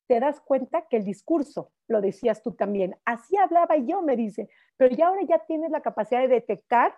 te 0.09 0.19
das 0.19 0.41
cuenta 0.41 0.89
que 0.91 0.97
el 0.97 1.05
discurso, 1.05 1.71
lo 1.87 2.01
decías 2.01 2.43
tú 2.43 2.55
también, 2.55 2.97
así 3.05 3.37
hablaba 3.37 3.77
yo, 3.77 4.03
me 4.03 4.17
dice, 4.17 4.49
pero 4.77 4.97
ya 4.97 5.07
ahora 5.07 5.23
ya 5.29 5.39
tienes 5.47 5.71
la 5.71 5.81
capacidad 5.81 6.23
de 6.23 6.27
detectar 6.27 6.97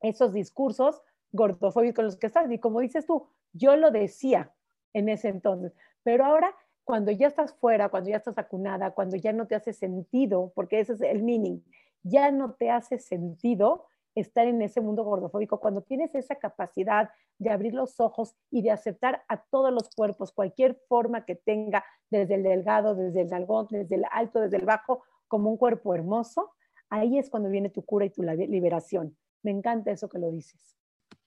esos 0.00 0.32
discursos 0.32 1.02
gordofóbicos 1.30 2.02
los 2.06 2.16
que 2.16 2.28
estás. 2.28 2.50
Y 2.50 2.58
como 2.58 2.80
dices 2.80 3.04
tú, 3.04 3.28
yo 3.52 3.76
lo 3.76 3.90
decía 3.90 4.54
en 4.94 5.10
ese 5.10 5.28
entonces, 5.28 5.74
pero 6.02 6.24
ahora 6.24 6.54
cuando 6.84 7.10
ya 7.10 7.28
estás 7.28 7.54
fuera, 7.54 7.88
cuando 7.88 8.10
ya 8.10 8.16
estás 8.16 8.34
vacunada, 8.34 8.92
cuando 8.92 9.16
ya 9.16 9.32
no 9.32 9.46
te 9.46 9.54
hace 9.54 9.72
sentido, 9.72 10.52
porque 10.54 10.80
ese 10.80 10.94
es 10.94 11.00
el 11.00 11.22
meaning, 11.22 11.60
ya 12.02 12.30
no 12.30 12.54
te 12.54 12.70
hace 12.70 12.98
sentido 12.98 13.86
estar 14.14 14.46
en 14.46 14.62
ese 14.62 14.80
mundo 14.80 15.02
gordofóbico, 15.02 15.58
cuando 15.58 15.82
tienes 15.82 16.14
esa 16.14 16.36
capacidad 16.36 17.10
de 17.38 17.50
abrir 17.50 17.74
los 17.74 17.98
ojos 17.98 18.36
y 18.50 18.62
de 18.62 18.70
aceptar 18.70 19.24
a 19.28 19.42
todos 19.42 19.72
los 19.72 19.90
cuerpos, 19.90 20.32
cualquier 20.32 20.76
forma 20.88 21.24
que 21.24 21.34
tenga, 21.34 21.84
desde 22.10 22.36
el 22.36 22.44
delgado, 22.44 22.94
desde 22.94 23.22
el 23.22 23.30
nalgón, 23.30 23.66
desde 23.70 23.96
el 23.96 24.04
alto, 24.10 24.40
desde 24.40 24.58
el 24.58 24.64
bajo, 24.64 25.02
como 25.26 25.50
un 25.50 25.56
cuerpo 25.56 25.94
hermoso, 25.94 26.52
ahí 26.90 27.18
es 27.18 27.28
cuando 27.28 27.48
viene 27.48 27.70
tu 27.70 27.84
cura 27.84 28.04
y 28.04 28.10
tu 28.10 28.22
liberación. 28.22 29.16
Me 29.42 29.50
encanta 29.50 29.90
eso 29.90 30.08
que 30.08 30.18
lo 30.18 30.30
dices. 30.30 30.76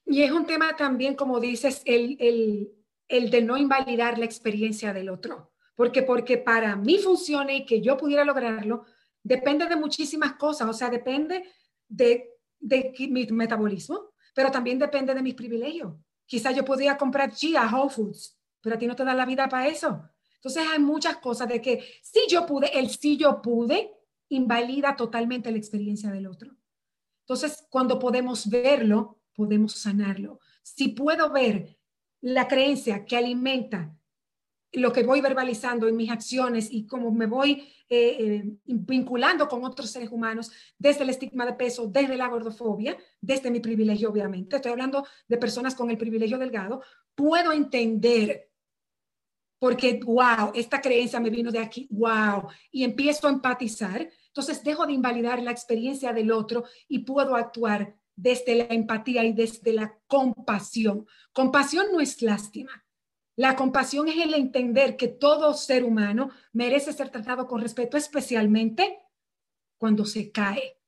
Y 0.05 0.23
es 0.23 0.31
un 0.31 0.45
tema 0.45 0.75
también, 0.77 1.15
como 1.15 1.41
dices, 1.41 1.81
el, 1.85 2.71
el 3.07 3.29
de 3.29 3.41
no 3.41 3.57
invalidar 3.57 4.17
la 4.17 4.25
experiencia 4.25 4.93
del 4.93 5.09
otro. 5.09 5.51
Porque, 5.75 6.03
porque 6.03 6.37
para 6.37 6.75
mí 6.75 6.97
funcione 6.97 7.57
y 7.57 7.65
que 7.65 7.81
yo 7.81 7.97
pudiera 7.97 8.25
lograrlo, 8.25 8.85
depende 9.23 9.67
de 9.67 9.75
muchísimas 9.75 10.33
cosas. 10.33 10.67
O 10.67 10.73
sea, 10.73 10.89
depende 10.89 11.43
de, 11.87 12.33
mi 13.09 13.25
metabolismo, 13.27 14.11
pero 14.33 14.51
también 14.51 14.79
depende 14.79 15.13
de 15.13 15.21
mis 15.21 15.35
privilegios. 15.35 15.93
Quizás 16.25 16.55
yo 16.55 16.65
podría 16.65 16.97
comprar 16.97 17.33
Chia, 17.33 17.69
Whole 17.71 17.89
Foods, 17.89 18.37
pero 18.61 18.75
a 18.75 18.79
ti 18.79 18.87
no 18.87 18.95
te 18.95 19.05
da 19.05 19.13
la 19.13 19.25
vida 19.25 19.47
para 19.47 19.67
eso. 19.67 20.03
Entonces 20.35 20.63
hay 20.71 20.79
muchas 20.79 21.17
cosas 21.17 21.47
de 21.47 21.61
que 21.61 21.83
si 22.01 22.21
yo 22.27 22.45
pude, 22.45 22.77
el 22.77 22.89
si 22.89 23.17
yo 23.17 23.41
pude, 23.41 23.91
invalida 24.29 24.95
totalmente 24.95 25.51
la 25.51 25.57
experiencia 25.57 26.11
del 26.11 26.27
otro. 26.27 26.55
Entonces, 27.21 27.65
cuando 27.69 27.99
podemos 27.99 28.49
verlo, 28.49 29.19
podemos 29.35 29.73
sanarlo. 29.73 30.39
Si 30.63 30.89
puedo 30.89 31.31
ver 31.31 31.76
la 32.27 32.47
creencia 32.47 33.05
que 33.05 33.15
alimenta 33.15 33.95
lo 34.73 34.91
que 34.91 35.03
voy 35.03 35.21
verbalizando 35.21 35.87
en 35.87 35.95
mis 35.95 36.11
acciones 36.11 36.67
y 36.69 36.85
cómo 36.85 37.09
me 37.09 37.25
voy 37.25 37.73
eh, 37.89 38.17
eh, 38.19 38.43
vinculando 38.65 39.47
con 39.47 39.63
otros 39.63 39.89
seres 39.89 40.09
humanos 40.11 40.51
desde 40.77 41.03
el 41.03 41.09
estigma 41.09 41.45
de 41.45 41.53
peso, 41.53 41.87
desde 41.87 42.17
la 42.17 42.27
gordofobia, 42.27 42.97
desde 43.21 43.49
mi 43.49 43.61
privilegio, 43.61 44.09
obviamente. 44.09 44.57
Estoy 44.57 44.73
hablando 44.73 45.07
de 45.25 45.37
personas 45.37 45.73
con 45.73 45.89
el 45.89 45.97
privilegio 45.97 46.37
delgado. 46.37 46.81
Puedo 47.15 47.53
entender 47.53 48.51
porque, 49.57 50.01
wow, 50.03 50.51
esta 50.53 50.81
creencia 50.81 51.21
me 51.21 51.29
vino 51.29 51.49
de 51.49 51.59
aquí, 51.59 51.87
wow, 51.89 52.49
y 52.71 52.83
empiezo 52.83 53.27
a 53.27 53.31
empatizar. 53.31 54.05
Entonces 54.27 54.61
dejo 54.65 54.85
de 54.85 54.91
invalidar 54.91 55.41
la 55.41 55.51
experiencia 55.51 56.11
del 56.11 56.31
otro 56.31 56.65
y 56.89 56.99
puedo 56.99 57.37
actuar 57.37 57.95
desde 58.17 58.55
la 58.55 58.65
empatía 58.65 59.23
y 59.23 59.31
desde 59.31 59.71
la 59.71 59.97
compasión. 60.07 61.07
Compasión 61.31 61.85
no 61.93 62.01
es 62.01 62.21
lástima. 62.21 62.83
La 63.37 63.55
compasión 63.55 64.09
es 64.09 64.17
el 64.17 64.33
entender 64.33 64.97
que 64.97 65.07
todo 65.07 65.53
ser 65.53 65.83
humano 65.83 66.31
merece 66.51 66.91
ser 66.91 67.09
tratado 67.09 67.47
con 67.47 67.61
respeto, 67.61 67.95
especialmente 67.95 68.99
cuando 69.77 70.05
se 70.05 70.31
cae, 70.31 70.79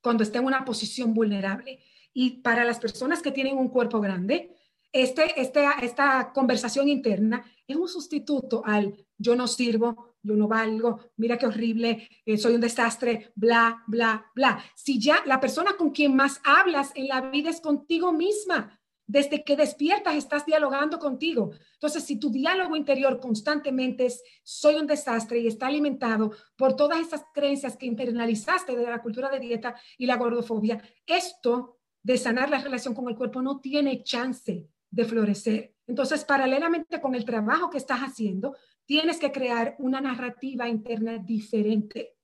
cuando 0.00 0.22
está 0.22 0.38
en 0.38 0.46
una 0.46 0.64
posición 0.64 1.12
vulnerable. 1.12 1.80
Y 2.14 2.40
para 2.40 2.64
las 2.64 2.80
personas 2.80 3.20
que 3.20 3.30
tienen 3.30 3.58
un 3.58 3.68
cuerpo 3.68 4.00
grande, 4.00 4.56
este, 4.90 5.40
este, 5.40 5.66
esta 5.82 6.32
conversación 6.32 6.88
interna 6.88 7.44
es 7.66 7.76
un 7.76 7.88
sustituto 7.88 8.62
al 8.64 9.06
yo 9.18 9.36
no 9.36 9.46
sirvo, 9.46 10.11
yo 10.22 10.36
no 10.36 10.48
valgo, 10.48 11.00
mira 11.16 11.36
qué 11.36 11.46
horrible, 11.46 12.08
eh, 12.24 12.38
soy 12.38 12.54
un 12.54 12.60
desastre, 12.60 13.32
bla, 13.34 13.82
bla, 13.86 14.30
bla. 14.34 14.62
Si 14.76 15.00
ya 15.00 15.22
la 15.26 15.40
persona 15.40 15.72
con 15.76 15.90
quien 15.90 16.14
más 16.14 16.40
hablas 16.44 16.92
en 16.94 17.08
la 17.08 17.20
vida 17.20 17.50
es 17.50 17.60
contigo 17.60 18.12
misma, 18.12 18.78
desde 19.06 19.44
que 19.44 19.56
despiertas 19.56 20.14
estás 20.14 20.46
dialogando 20.46 20.98
contigo. 20.98 21.50
Entonces, 21.74 22.04
si 22.04 22.18
tu 22.18 22.30
diálogo 22.30 22.76
interior 22.76 23.20
constantemente 23.20 24.06
es 24.06 24.22
soy 24.42 24.76
un 24.76 24.86
desastre 24.86 25.40
y 25.40 25.48
está 25.48 25.66
alimentado 25.66 26.32
por 26.56 26.76
todas 26.76 27.00
esas 27.00 27.24
creencias 27.34 27.76
que 27.76 27.86
internalizaste 27.86 28.76
de 28.76 28.84
la 28.84 29.02
cultura 29.02 29.28
de 29.28 29.40
dieta 29.40 29.74
y 29.98 30.06
la 30.06 30.16
gordofobia, 30.16 30.82
esto 31.04 31.78
de 32.02 32.16
sanar 32.16 32.48
la 32.48 32.62
relación 32.62 32.94
con 32.94 33.08
el 33.08 33.16
cuerpo 33.16 33.42
no 33.42 33.60
tiene 33.60 34.02
chance 34.02 34.68
de 34.92 35.04
florecer. 35.04 35.74
Entonces, 35.86 36.24
paralelamente 36.24 37.00
con 37.00 37.16
el 37.16 37.24
trabajo 37.24 37.70
que 37.70 37.78
estás 37.78 38.00
haciendo, 38.00 38.56
tienes 38.84 39.18
que 39.18 39.32
crear 39.32 39.74
una 39.78 40.00
narrativa 40.00 40.68
interna 40.68 41.18
diferente. 41.18 42.14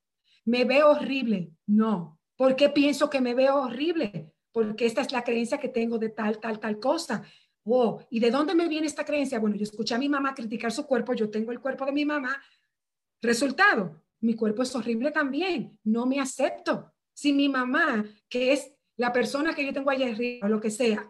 ¿Me 0.45 0.65
veo 0.65 0.91
horrible? 0.91 1.51
No. 1.67 2.21
¿Por 2.37 2.55
qué 2.55 2.69
pienso 2.69 3.11
que 3.11 3.21
me 3.21 3.35
veo 3.35 3.57
horrible? 3.57 4.33
Porque 4.53 4.87
esta 4.87 5.01
es 5.01 5.13
la 5.13 5.25
creencia 5.25 5.59
que 5.59 5.69
tengo 5.69 5.99
de 5.99 6.11
tal, 6.11 6.39
tal, 6.39 6.61
tal 6.61 6.79
cosa. 6.79 7.25
Oh, 7.65 8.01
¿y 8.11 8.21
de 8.21 8.31
dónde 8.31 8.55
me 8.55 8.69
viene 8.69 8.87
esta 8.87 9.05
creencia? 9.05 9.41
Bueno, 9.41 9.57
yo 9.57 9.65
escuché 9.65 9.95
a 9.95 9.99
mi 9.99 10.09
mamá 10.09 10.35
criticar 10.35 10.71
su 10.71 10.87
cuerpo, 10.87 11.15
yo 11.15 11.31
tengo 11.31 11.51
el 11.51 11.61
cuerpo 11.61 11.85
de 11.85 11.93
mi 11.93 12.05
mamá. 12.05 12.41
Resultado, 13.21 14.03
mi 14.21 14.35
cuerpo 14.35 14.63
es 14.63 14.75
horrible 14.75 15.11
también, 15.11 15.79
no 15.85 16.07
me 16.07 16.21
acepto. 16.21 16.93
Si 17.13 17.33
mi 17.33 17.49
mamá, 17.49 18.05
que 18.29 18.53
es 18.53 18.73
la 18.97 19.13
persona 19.13 19.55
que 19.55 19.65
yo 19.65 19.73
tengo 19.73 19.91
allá 19.91 20.09
arriba, 20.09 20.47
o 20.47 20.51
lo 20.51 20.61
que 20.61 20.71
sea, 20.71 21.09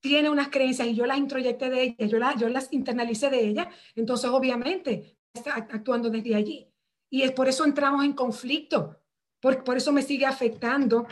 tiene 0.00 0.30
unas 0.30 0.48
creencias 0.48 0.88
y 0.88 0.94
yo 0.94 1.06
las 1.06 1.18
introyecté 1.18 1.70
de 1.70 1.82
ella, 1.82 2.06
yo, 2.06 2.18
yo 2.38 2.48
las 2.48 2.72
internalicé 2.72 3.30
de 3.30 3.46
ella, 3.46 3.70
entonces 3.94 4.30
obviamente 4.30 5.16
está 5.32 5.54
actuando 5.54 6.10
desde 6.10 6.34
allí. 6.34 6.66
Y 7.10 7.22
es 7.22 7.32
por 7.32 7.48
eso 7.48 7.64
entramos 7.64 8.04
en 8.04 8.12
conflicto, 8.12 8.96
por, 9.40 9.62
por 9.64 9.76
eso 9.76 9.92
me 9.92 10.02
sigue 10.02 10.26
afectando 10.26 11.06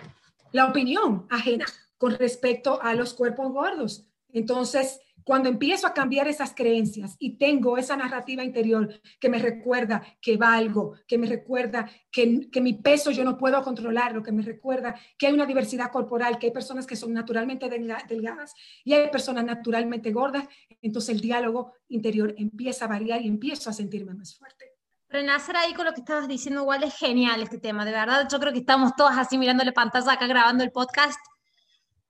la 0.53 0.66
opinión 0.66 1.26
ajena 1.30 1.66
con 1.99 2.16
respecto 2.16 2.80
a 2.80 2.95
los 2.95 3.14
cuerpos 3.14 3.53
gordos. 3.53 4.07
Entonces, 4.32 5.01
cuando 5.28 5.50
empiezo 5.50 5.86
a 5.86 5.92
cambiar 5.92 6.26
esas 6.26 6.54
creencias 6.54 7.14
y 7.18 7.36
tengo 7.36 7.76
esa 7.76 7.94
narrativa 7.98 8.42
interior 8.42 8.98
que 9.20 9.28
me 9.28 9.38
recuerda 9.38 10.02
que 10.22 10.38
valgo, 10.38 10.94
que 11.06 11.18
me 11.18 11.26
recuerda 11.26 11.86
que, 12.10 12.48
que 12.50 12.62
mi 12.62 12.72
peso 12.72 13.10
yo 13.10 13.24
no 13.24 13.36
puedo 13.36 13.62
controlarlo, 13.62 14.22
que 14.22 14.32
me 14.32 14.40
recuerda 14.40 14.98
que 15.18 15.26
hay 15.26 15.34
una 15.34 15.44
diversidad 15.44 15.92
corporal, 15.92 16.38
que 16.38 16.46
hay 16.46 16.52
personas 16.52 16.86
que 16.86 16.96
son 16.96 17.12
naturalmente 17.12 17.68
delgadas 17.68 18.54
y 18.82 18.94
hay 18.94 19.10
personas 19.10 19.44
naturalmente 19.44 20.12
gordas, 20.12 20.48
entonces 20.80 21.14
el 21.14 21.20
diálogo 21.20 21.74
interior 21.88 22.34
empieza 22.38 22.86
a 22.86 22.88
variar 22.88 23.20
y 23.20 23.28
empiezo 23.28 23.68
a 23.68 23.74
sentirme 23.74 24.14
más 24.14 24.34
fuerte. 24.34 24.64
Renacer 25.10 25.58
ahí 25.58 25.74
con 25.74 25.84
lo 25.84 25.92
que 25.92 26.00
estabas 26.00 26.26
diciendo, 26.26 26.62
igual 26.62 26.84
es 26.84 26.96
genial 26.96 27.42
este 27.42 27.58
tema, 27.58 27.84
de 27.84 27.92
verdad. 27.92 28.26
Yo 28.32 28.40
creo 28.40 28.54
que 28.54 28.60
estamos 28.60 28.96
todas 28.96 29.18
así 29.18 29.36
mirándole 29.36 29.72
pantalla 29.72 30.12
acá 30.12 30.26
grabando 30.26 30.64
el 30.64 30.72
podcast. 30.72 31.20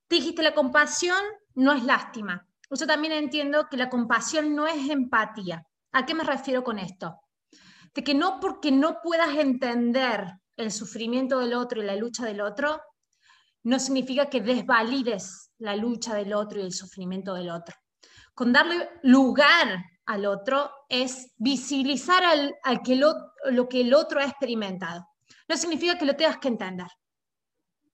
Dijiste, 0.09 0.45
la 0.45 0.55
compasión 0.55 1.19
no 1.57 1.73
es 1.73 1.83
lástima 1.83 2.48
yo 2.71 2.87
también 2.87 3.13
entiendo 3.13 3.67
que 3.71 3.77
la 3.77 3.89
compasión 3.89 4.55
no 4.55 4.67
es 4.67 4.91
empatía. 4.91 5.67
¿A 5.93 6.05
qué 6.05 6.15
me 6.15 6.25
refiero 6.25 6.63
con 6.63 6.79
esto? 6.79 7.21
De 7.95 8.05
que 8.05 8.15
no 8.15 8.41
porque 8.41 8.71
no 8.71 8.99
puedas 9.03 9.35
entender 9.37 10.35
el 10.57 10.71
sufrimiento 10.71 11.39
del 11.39 11.55
otro 11.55 11.83
y 11.83 11.87
la 11.87 11.97
lucha 11.97 12.27
del 12.27 12.41
otro, 12.41 12.81
no 13.65 13.79
significa 13.79 14.29
que 14.29 14.41
desvalides 14.41 15.53
la 15.59 15.77
lucha 15.77 16.15
del 16.15 16.35
otro 16.35 16.61
y 16.61 16.65
el 16.65 16.73
sufrimiento 16.73 17.35
del 17.35 17.51
otro. 17.51 17.75
Con 18.35 18.53
darle 18.53 18.89
lugar 19.03 19.85
al 20.07 20.27
otro 20.27 20.71
es 20.89 21.33
visibilizar 21.37 22.23
al, 22.25 22.83
que 22.83 22.97
lo, 22.97 23.15
lo 23.51 23.69
que 23.69 23.81
el 23.81 23.95
otro 23.95 24.21
ha 24.21 24.25
experimentado. 24.25 25.07
No 25.49 25.57
significa 25.57 25.99
que 25.99 26.07
lo 26.07 26.17
tengas 26.17 26.39
que 26.39 26.49
entender, 26.49 26.89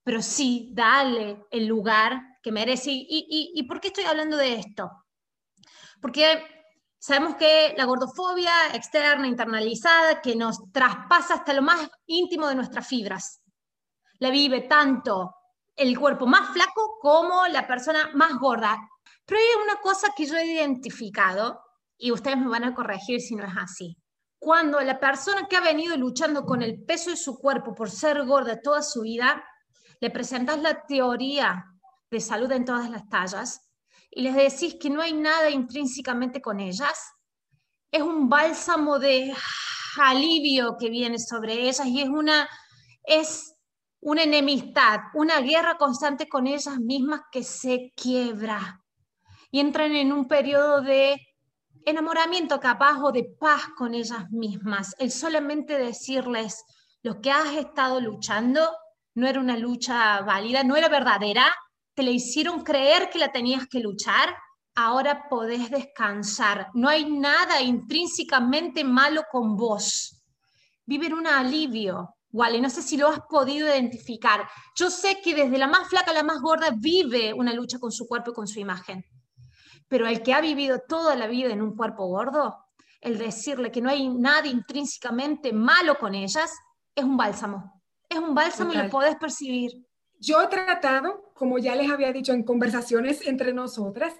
pero 0.03 0.21
sí 0.21 0.69
darle 0.73 1.45
el 1.51 1.65
lugar 1.65 2.21
que 2.45 2.51
merece. 2.51 2.91
¿Y, 2.91 3.53
y, 3.55 3.63
por 3.63 3.81
qué 3.81 3.87
estoy 3.87 4.03
hablando 4.03 4.37
de 4.37 4.59
esto? 4.59 4.91
Porque 5.99 6.45
sabemos 6.99 7.37
que 7.37 7.73
la 7.75 7.85
gordofobia 7.85 8.53
externa, 8.75 9.27
internalizada, 9.27 10.21
que 10.21 10.35
nos 10.35 10.71
traspasa 10.71 11.33
hasta 11.33 11.53
lo 11.53 11.63
más 11.63 11.89
íntimo 12.05 12.47
de 12.47 12.53
nuestras 12.53 12.87
fibras, 12.87 13.41
la 14.19 14.29
vive 14.29 14.61
tanto 14.61 15.33
el 15.75 15.97
cuerpo 15.97 16.27
más 16.27 16.53
flaco 16.53 16.99
como 17.01 17.47
la 17.47 17.65
persona 17.65 18.11
más 18.13 18.37
gorda. 18.37 18.77
Pero 19.25 19.39
hay 19.39 19.63
una 19.63 19.81
cosa 19.81 20.09
que 20.15 20.27
yo 20.27 20.37
he 20.37 20.45
identificado, 20.45 21.59
y 21.97 22.11
ustedes 22.11 22.37
me 22.37 22.47
van 22.47 22.65
a 22.65 22.75
corregir 22.75 23.21
si 23.21 23.35
no 23.35 23.43
es 23.43 23.53
así. 23.57 23.97
Cuando 24.37 24.79
la 24.81 24.99
persona 24.99 25.47
que 25.47 25.57
ha 25.57 25.61
venido 25.61 25.97
luchando 25.97 26.45
con 26.45 26.61
el 26.61 26.83
peso 26.85 27.09
de 27.09 27.17
su 27.17 27.39
cuerpo 27.39 27.73
por 27.73 27.89
ser 27.89 28.23
gorda 28.23 28.61
toda 28.61 28.83
su 28.83 29.01
vida, 29.01 29.43
le 29.99 30.11
presentas 30.11 30.59
la 30.61 30.85
teoría 30.85 31.71
de 32.11 32.19
salud 32.19 32.51
en 32.51 32.65
todas 32.65 32.89
las 32.89 33.07
tallas 33.09 33.61
y 34.11 34.21
les 34.21 34.35
decís 34.35 34.77
que 34.79 34.89
no 34.89 35.01
hay 35.01 35.13
nada 35.13 35.49
intrínsecamente 35.49 36.41
con 36.41 36.59
ellas, 36.59 37.13
es 37.91 38.01
un 38.01 38.29
bálsamo 38.29 38.99
de 38.99 39.33
alivio 39.97 40.77
que 40.79 40.89
viene 40.89 41.19
sobre 41.19 41.53
ellas 41.53 41.85
y 41.85 42.01
es 42.01 42.09
una, 42.09 42.47
es 43.03 43.55
una 44.01 44.23
enemistad, 44.23 44.99
una 45.13 45.39
guerra 45.41 45.77
constante 45.77 46.27
con 46.27 46.47
ellas 46.47 46.77
mismas 46.79 47.21
que 47.31 47.43
se 47.43 47.91
quiebra 47.95 48.81
y 49.51 49.59
entran 49.59 49.95
en 49.95 50.11
un 50.11 50.27
periodo 50.27 50.81
de 50.81 51.19
enamoramiento 51.85 52.59
capaz 52.59 52.99
o 53.01 53.11
de 53.11 53.23
paz 53.39 53.63
con 53.77 53.93
ellas 53.93 54.29
mismas. 54.31 54.95
El 54.97 55.11
solamente 55.11 55.77
decirles 55.77 56.63
lo 57.03 57.21
que 57.21 57.31
has 57.31 57.53
estado 57.55 58.01
luchando 58.01 58.61
no 59.13 59.27
era 59.27 59.39
una 59.39 59.57
lucha 59.57 60.21
válida, 60.21 60.63
no 60.63 60.75
era 60.75 60.89
verdadera, 60.89 61.53
te 61.95 62.03
le 62.03 62.11
hicieron 62.11 62.61
creer 62.61 63.09
que 63.09 63.19
la 63.19 63.31
tenías 63.31 63.67
que 63.67 63.79
luchar, 63.79 64.35
ahora 64.75 65.27
podés 65.29 65.71
descansar. 65.71 66.67
No 66.73 66.89
hay 66.89 67.09
nada 67.09 67.61
intrínsecamente 67.61 68.83
malo 68.83 69.23
con 69.31 69.55
vos. 69.55 70.21
Vive 70.85 71.07
en 71.07 71.13
un 71.13 71.27
alivio. 71.27 72.15
Wally, 72.31 72.59
no 72.59 72.69
sé 72.69 72.81
si 72.81 72.97
lo 72.97 73.07
has 73.07 73.21
podido 73.29 73.67
identificar. 73.67 74.47
Yo 74.75 74.91
sé 74.91 75.21
que 75.23 75.33
desde 75.33 75.57
la 75.57 75.67
más 75.67 75.87
flaca 75.87 76.11
a 76.11 76.13
la 76.13 76.23
más 76.23 76.41
gorda 76.41 76.67
vive 76.75 77.33
una 77.33 77.53
lucha 77.53 77.79
con 77.79 77.93
su 77.93 78.07
cuerpo 78.07 78.31
y 78.31 78.33
con 78.33 78.47
su 78.47 78.59
imagen. 78.59 79.05
Pero 79.87 80.05
el 80.05 80.21
que 80.21 80.33
ha 80.33 80.41
vivido 80.41 80.81
toda 80.85 81.15
la 81.15 81.27
vida 81.27 81.53
en 81.53 81.61
un 81.61 81.77
cuerpo 81.77 82.07
gordo, 82.07 82.57
el 82.99 83.17
decirle 83.17 83.71
que 83.71 83.81
no 83.81 83.89
hay 83.89 84.09
nada 84.09 84.47
intrínsecamente 84.47 85.53
malo 85.53 85.97
con 85.97 86.13
ellas, 86.13 86.51
es 86.93 87.03
un 87.05 87.15
bálsamo. 87.15 87.81
Es 88.09 88.19
un 88.19 88.35
bálsamo 88.35 88.73
y 88.73 88.77
lo 88.77 88.89
podés 88.89 89.15
percibir. 89.15 89.71
Yo 90.19 90.41
he 90.41 90.47
tratado, 90.47 91.24
como 91.35 91.59
ya 91.59 91.75
les 91.75 91.91
había 91.91 92.13
dicho 92.13 92.31
en 92.31 92.43
conversaciones 92.43 93.27
entre 93.27 93.53
nosotras, 93.53 94.13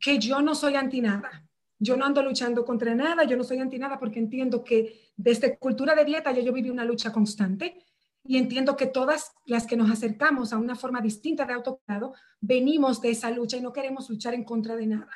que 0.00 0.18
yo 0.18 0.42
no 0.42 0.56
soy 0.56 0.74
anti 0.74 1.00
nada. 1.00 1.48
Yo 1.78 1.96
no 1.96 2.04
ando 2.04 2.20
luchando 2.20 2.64
contra 2.64 2.94
nada, 2.96 3.22
yo 3.24 3.36
no 3.36 3.44
soy 3.44 3.60
anti 3.60 3.78
nada 3.78 3.98
porque 3.98 4.18
entiendo 4.18 4.64
que 4.64 5.12
desde 5.16 5.56
cultura 5.56 5.94
de 5.94 6.04
dieta 6.04 6.32
ya 6.32 6.42
yo 6.42 6.52
viví 6.52 6.68
una 6.68 6.84
lucha 6.84 7.12
constante 7.12 7.78
y 8.24 8.38
entiendo 8.38 8.76
que 8.76 8.86
todas 8.86 9.34
las 9.44 9.68
que 9.68 9.76
nos 9.76 9.88
acercamos 9.88 10.52
a 10.52 10.58
una 10.58 10.74
forma 10.74 11.00
distinta 11.00 11.44
de 11.44 11.52
autocuidado 11.52 12.14
venimos 12.40 13.00
de 13.00 13.10
esa 13.10 13.30
lucha 13.30 13.56
y 13.56 13.60
no 13.60 13.72
queremos 13.72 14.10
luchar 14.10 14.34
en 14.34 14.42
contra 14.42 14.74
de 14.74 14.88
nada. 14.88 15.12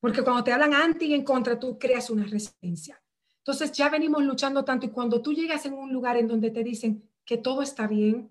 Porque 0.00 0.22
cuando 0.22 0.44
te 0.44 0.52
hablan 0.52 0.74
anti 0.74 1.06
y 1.06 1.14
en 1.14 1.24
contra, 1.24 1.58
tú 1.58 1.78
creas 1.78 2.10
una 2.10 2.24
resistencia. 2.24 3.00
Entonces 3.38 3.72
ya 3.72 3.88
venimos 3.88 4.22
luchando 4.22 4.66
tanto 4.66 4.84
y 4.84 4.90
cuando 4.90 5.22
tú 5.22 5.32
llegas 5.32 5.64
en 5.64 5.72
un 5.72 5.92
lugar 5.94 6.18
en 6.18 6.28
donde 6.28 6.50
te 6.50 6.62
dicen 6.62 7.08
que 7.24 7.38
todo 7.38 7.62
está 7.62 7.86
bien, 7.86 8.28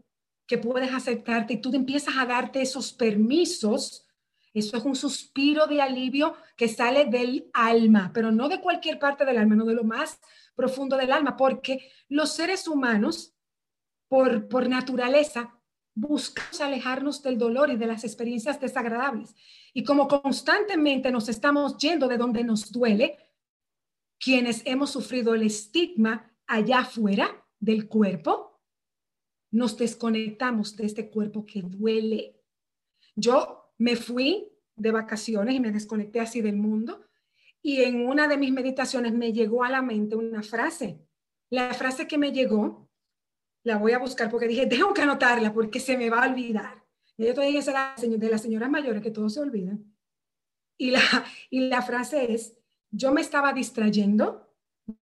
que 0.51 0.57
puedes 0.57 0.93
aceptarte 0.93 1.53
y 1.53 1.61
tú 1.61 1.73
empiezas 1.73 2.13
a 2.17 2.25
darte 2.25 2.61
esos 2.61 2.91
permisos, 2.91 4.05
eso 4.53 4.75
es 4.75 4.83
un 4.83 4.97
suspiro 4.97 5.65
de 5.65 5.81
alivio 5.81 6.35
que 6.57 6.67
sale 6.67 7.05
del 7.05 7.49
alma, 7.53 8.11
pero 8.13 8.33
no 8.33 8.49
de 8.49 8.59
cualquier 8.59 8.99
parte 8.99 9.23
del 9.23 9.37
alma, 9.37 9.55
no 9.55 9.63
de 9.63 9.75
lo 9.75 9.85
más 9.85 10.19
profundo 10.53 10.97
del 10.97 11.13
alma, 11.13 11.37
porque 11.37 11.89
los 12.09 12.33
seres 12.33 12.67
humanos, 12.67 13.33
por, 14.09 14.49
por 14.49 14.67
naturaleza, 14.67 15.57
buscamos 15.95 16.59
alejarnos 16.59 17.23
del 17.23 17.37
dolor 17.37 17.69
y 17.69 17.77
de 17.77 17.87
las 17.87 18.03
experiencias 18.03 18.59
desagradables. 18.59 19.33
Y 19.73 19.85
como 19.85 20.05
constantemente 20.09 21.11
nos 21.11 21.29
estamos 21.29 21.77
yendo 21.77 22.09
de 22.09 22.17
donde 22.17 22.43
nos 22.43 22.73
duele, 22.73 23.17
quienes 24.19 24.63
hemos 24.65 24.89
sufrido 24.89 25.33
el 25.33 25.43
estigma 25.43 26.29
allá 26.45 26.79
afuera 26.79 27.41
del 27.57 27.87
cuerpo, 27.87 28.50
nos 29.51 29.77
desconectamos 29.77 30.75
de 30.77 30.85
este 30.85 31.09
cuerpo 31.09 31.45
que 31.45 31.61
duele. 31.61 32.41
Yo 33.15 33.73
me 33.77 33.95
fui 33.95 34.49
de 34.75 34.91
vacaciones 34.91 35.55
y 35.55 35.59
me 35.59 35.71
desconecté 35.71 36.21
así 36.21 36.41
del 36.41 36.55
mundo 36.55 37.05
y 37.61 37.83
en 37.83 38.07
una 38.07 38.27
de 38.27 38.37
mis 38.37 38.51
meditaciones 38.51 39.13
me 39.13 39.33
llegó 39.33 39.63
a 39.63 39.69
la 39.69 39.81
mente 39.81 40.15
una 40.15 40.41
frase. 40.41 41.05
La 41.49 41.73
frase 41.73 42.07
que 42.07 42.17
me 42.17 42.31
llegó, 42.31 42.89
la 43.63 43.77
voy 43.77 43.91
a 43.91 43.99
buscar 43.99 44.31
porque 44.31 44.47
dije, 44.47 44.65
tengo 44.67 44.93
anotarla 44.97 45.53
porque 45.53 45.79
se 45.79 45.97
me 45.97 46.09
va 46.09 46.23
a 46.23 46.29
olvidar. 46.29 46.83
Y 47.17 47.27
yo 47.27 47.33
todavía 47.33 47.61
de 47.61 48.29
las 48.29 48.41
señoras 48.41 48.69
mayores 48.69 49.03
que 49.03 49.11
todo 49.11 49.29
se 49.29 49.41
olvidan. 49.41 49.93
Y 50.77 50.91
la, 50.91 51.01
y 51.49 51.67
la 51.67 51.81
frase 51.81 52.33
es, 52.33 52.57
yo 52.89 53.11
me 53.11 53.21
estaba 53.21 53.53
distrayendo, 53.53 54.55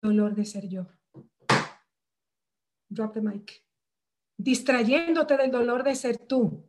dolor 0.01 0.35
de 0.35 0.45
ser 0.47 0.69
yo. 0.69 0.87
Drop 2.89 3.13
the 3.13 3.21
mic 3.21 3.66
distrayéndote 4.37 5.37
del 5.37 5.51
dolor 5.51 5.83
de 5.83 5.95
ser 5.95 6.19
tú. 6.19 6.65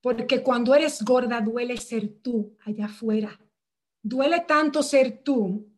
Porque 0.00 0.42
cuando 0.42 0.74
eres 0.74 1.02
gorda 1.02 1.40
duele 1.40 1.76
ser 1.76 2.08
tú 2.22 2.56
allá 2.64 2.86
afuera. 2.86 3.40
Duele 4.02 4.40
tanto 4.40 4.82
ser 4.82 5.22
tú 5.22 5.68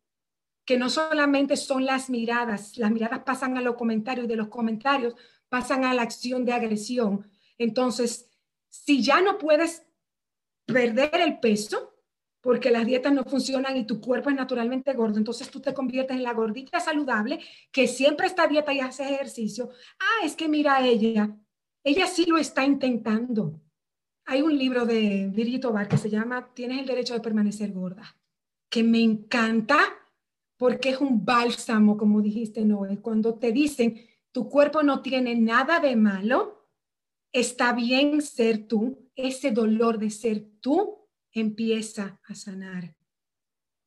que 0.65 0.77
no 0.77 0.89
solamente 0.89 1.57
son 1.57 1.85
las 1.85 2.11
miradas, 2.11 2.77
las 2.77 2.91
miradas 2.91 3.21
pasan 3.25 3.57
a 3.57 3.61
los 3.61 3.75
comentarios 3.75 4.25
y 4.25 4.29
de 4.29 4.35
los 4.35 4.49
comentarios 4.49 5.15
pasan 5.49 5.83
a 5.83 5.95
la 5.95 6.03
acción 6.03 6.45
de 6.45 6.53
agresión. 6.53 7.27
Entonces, 7.57 8.29
si 8.69 9.01
ya 9.01 9.19
no 9.19 9.39
puedes 9.39 9.83
perder 10.65 11.21
el 11.21 11.39
peso, 11.39 11.98
porque 12.49 12.71
las 12.71 12.83
dietas 12.83 13.13
no 13.13 13.23
funcionan 13.25 13.77
y 13.77 13.85
tu 13.85 14.01
cuerpo 14.01 14.31
es 14.31 14.35
naturalmente 14.35 14.91
gordo, 14.93 15.19
entonces 15.19 15.51
tú 15.51 15.59
te 15.59 15.71
conviertes 15.71 16.17
en 16.17 16.23
la 16.23 16.33
gordita 16.33 16.79
saludable 16.79 17.39
que 17.71 17.87
siempre 17.87 18.25
está 18.25 18.47
dieta 18.47 18.73
y 18.73 18.79
hace 18.79 19.03
ejercicio. 19.03 19.69
Ah, 19.99 20.25
es 20.25 20.35
que 20.35 20.47
mira 20.47 20.83
ella, 20.83 21.37
ella 21.83 22.07
sí 22.07 22.25
lo 22.25 22.39
está 22.39 22.65
intentando. 22.65 23.61
Hay 24.25 24.41
un 24.41 24.57
libro 24.57 24.87
de 24.87 25.29
Virgit 25.31 25.61
Tobar 25.61 25.87
que 25.87 25.99
se 25.99 26.09
llama 26.09 26.51
Tienes 26.55 26.79
el 26.79 26.87
derecho 26.87 27.13
de 27.13 27.19
permanecer 27.19 27.71
gorda, 27.71 28.17
que 28.67 28.81
me 28.81 29.03
encanta 29.03 29.77
porque 30.57 30.89
es 30.89 30.99
un 30.99 31.23
bálsamo, 31.23 31.97
como 31.97 32.19
dijiste, 32.19 32.65
Noé, 32.65 32.97
cuando 32.97 33.35
te 33.35 33.51
dicen, 33.51 34.01
tu 34.31 34.49
cuerpo 34.49 34.81
no 34.81 35.03
tiene 35.03 35.35
nada 35.35 35.79
de 35.79 35.95
malo, 35.95 36.67
está 37.31 37.73
bien 37.73 38.23
ser 38.23 38.65
tú, 38.65 39.07
ese 39.15 39.51
dolor 39.51 39.99
de 39.99 40.09
ser 40.09 40.47
tú 40.61 40.98
empieza 41.33 42.19
a 42.27 42.35
sanar. 42.35 42.95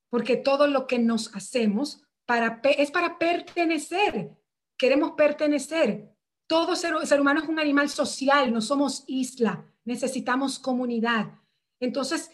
Porque 0.09 0.37
todo 0.37 0.67
lo 0.67 0.87
que 0.87 0.99
nos 0.99 1.35
hacemos 1.35 2.03
para, 2.27 2.61
es 2.65 2.91
para 2.91 3.19
pertenecer. 3.19 4.31
Queremos 4.77 5.13
pertenecer. 5.13 6.11
Todo 6.47 6.77
ser, 6.77 6.95
ser 7.07 7.21
humano 7.21 7.41
es 7.41 7.49
un 7.49 7.59
animal 7.59 7.89
social, 7.89 8.53
no 8.53 8.61
somos 8.61 9.05
isla, 9.07 9.65
necesitamos 9.85 10.59
comunidad. 10.59 11.33
Entonces, 11.81 12.31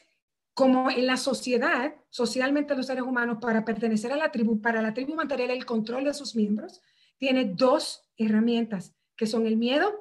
como 0.55 0.91
en 0.91 1.07
la 1.07 1.17
sociedad, 1.17 1.95
socialmente 2.11 2.75
los 2.75 2.87
seres 2.87 3.05
humanos, 3.05 3.39
para 3.41 3.65
pertenecer 3.65 4.13
a 4.13 4.17
la 4.17 4.33
tribu, 4.33 4.61
para 4.61 4.83
la 4.83 4.93
tribu 4.93 5.15
mantener 5.15 5.53
el 5.53 5.65
control 5.65 6.03
de 6.03 6.15
sus 6.15 6.35
miembros, 6.35 6.81
tiene 7.17 7.45
dos 7.45 8.11
herramientas, 8.17 8.97
que 9.17 9.27
son 9.27 9.47
el 9.47 9.57
miedo 9.57 9.93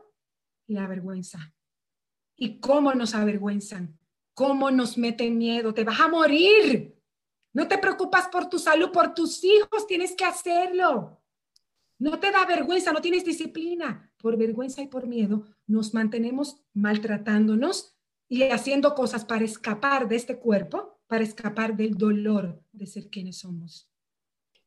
y 0.66 0.74
la 0.74 0.88
vergüenza. 0.88 1.53
¿Y 2.36 2.60
cómo 2.60 2.93
nos 2.95 3.14
avergüenzan? 3.14 3.99
Cómo 4.38 4.70
nos 4.70 5.00
meten 5.00 5.36
miedo, 5.36 5.74
te 5.74 5.84
vas 5.84 6.00
a 6.00 6.08
morir. 6.08 6.96
No 7.54 7.68
te 7.68 7.80
preocupas 7.80 8.28
por 8.28 8.48
tu 8.48 8.60
salud, 8.60 8.92
por 8.92 9.16
tus 9.16 9.44
hijos, 9.44 9.88
tienes 9.88 10.16
que 10.16 10.26
hacerlo. 10.26 11.20
No 11.98 12.20
te 12.20 12.30
da 12.30 12.46
vergüenza, 12.46 12.94
no 12.94 13.02
tienes 13.02 13.26
disciplina. 13.26 14.14
Por 14.22 14.38
vergüenza 14.38 14.84
y 14.84 14.88
por 14.88 15.08
miedo 15.08 15.44
nos 15.66 15.96
mantenemos 15.96 16.62
maltratándonos 16.76 17.98
y 18.30 18.44
haciendo 18.44 18.94
cosas 18.94 19.26
para 19.26 19.44
escapar 19.44 20.08
de 20.08 20.18
este 20.18 20.38
cuerpo, 20.38 21.00
para 21.08 21.24
escapar 21.24 21.76
del 21.76 21.98
dolor 21.98 22.62
de 22.72 22.86
ser 22.86 23.10
quienes 23.10 23.40
somos. 23.40 23.90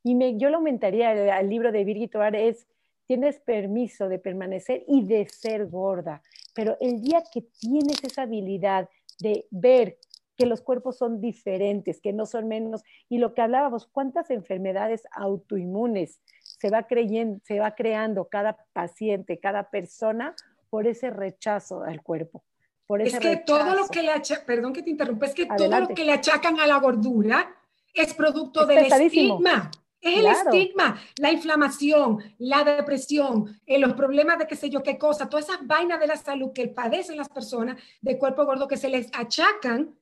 Y 0.02 0.16
me, 0.16 0.36
yo 0.36 0.50
lo 0.50 0.56
aumentaría 0.56 1.36
al 1.36 1.48
libro 1.48 1.70
de 1.70 1.84
Birgit 1.84 2.16
es, 2.34 2.66
tienes 3.06 3.38
permiso 3.38 4.08
de 4.08 4.18
permanecer 4.18 4.82
y 4.88 5.04
de 5.04 5.28
ser 5.28 5.66
gorda, 5.66 6.22
pero 6.56 6.76
el 6.80 7.00
día 7.00 7.22
que 7.32 7.42
tienes 7.42 8.02
esa 8.02 8.22
habilidad 8.22 8.88
de 9.20 9.46
ver 9.50 9.98
que 10.36 10.46
los 10.46 10.62
cuerpos 10.62 10.96
son 10.96 11.20
diferentes, 11.20 12.00
que 12.00 12.12
no 12.12 12.24
son 12.26 12.48
menos. 12.48 12.82
Y 13.08 13.18
lo 13.18 13.34
que 13.34 13.42
hablábamos, 13.42 13.86
cuántas 13.86 14.30
enfermedades 14.30 15.02
autoinmunes 15.12 16.20
se 16.42 16.70
va, 16.70 16.86
creyendo, 16.86 17.40
se 17.44 17.60
va 17.60 17.74
creando 17.74 18.28
cada 18.28 18.56
paciente, 18.72 19.38
cada 19.38 19.70
persona 19.70 20.34
por 20.70 20.86
ese 20.86 21.10
rechazo 21.10 21.82
al 21.82 22.02
cuerpo. 22.02 22.42
Por 22.86 23.02
ese 23.02 23.18
es 23.18 23.20
que 23.20 23.36
todo 23.36 23.74
lo 23.74 23.86
que 23.88 24.02
le 24.02 24.10
achacan, 24.10 24.46
perdón 24.46 24.72
que 24.72 24.82
te 24.82 24.90
interrumpa, 24.90 25.26
es 25.26 25.34
que 25.34 25.46
todo 25.46 25.80
lo 25.80 25.88
que 25.88 26.04
le 26.04 26.12
achacan 26.12 26.58
a 26.58 26.66
la 26.66 26.78
gordura 26.78 27.54
es 27.94 28.14
producto 28.14 28.66
del 28.66 28.86
estigma. 28.86 29.70
Es 30.00 30.18
el 30.18 30.26
estigma, 30.26 30.98
la 31.18 31.30
inflamación, 31.30 32.18
la 32.38 32.64
depresión, 32.64 33.60
eh, 33.66 33.78
los 33.78 33.92
problemas 33.92 34.38
de 34.38 34.46
qué 34.46 34.56
sé 34.56 34.70
yo 34.70 34.82
qué 34.82 34.96
cosa, 34.96 35.28
todas 35.28 35.48
esas 35.48 35.66
vainas 35.66 36.00
de 36.00 36.06
la 36.06 36.16
salud 36.16 36.52
que 36.54 36.68
padecen 36.68 37.18
las 37.18 37.28
personas 37.28 37.76
de 38.00 38.18
cuerpo 38.18 38.46
gordo 38.46 38.66
que 38.66 38.78
se 38.78 38.88
les 38.88 39.08
achacan, 39.12 39.94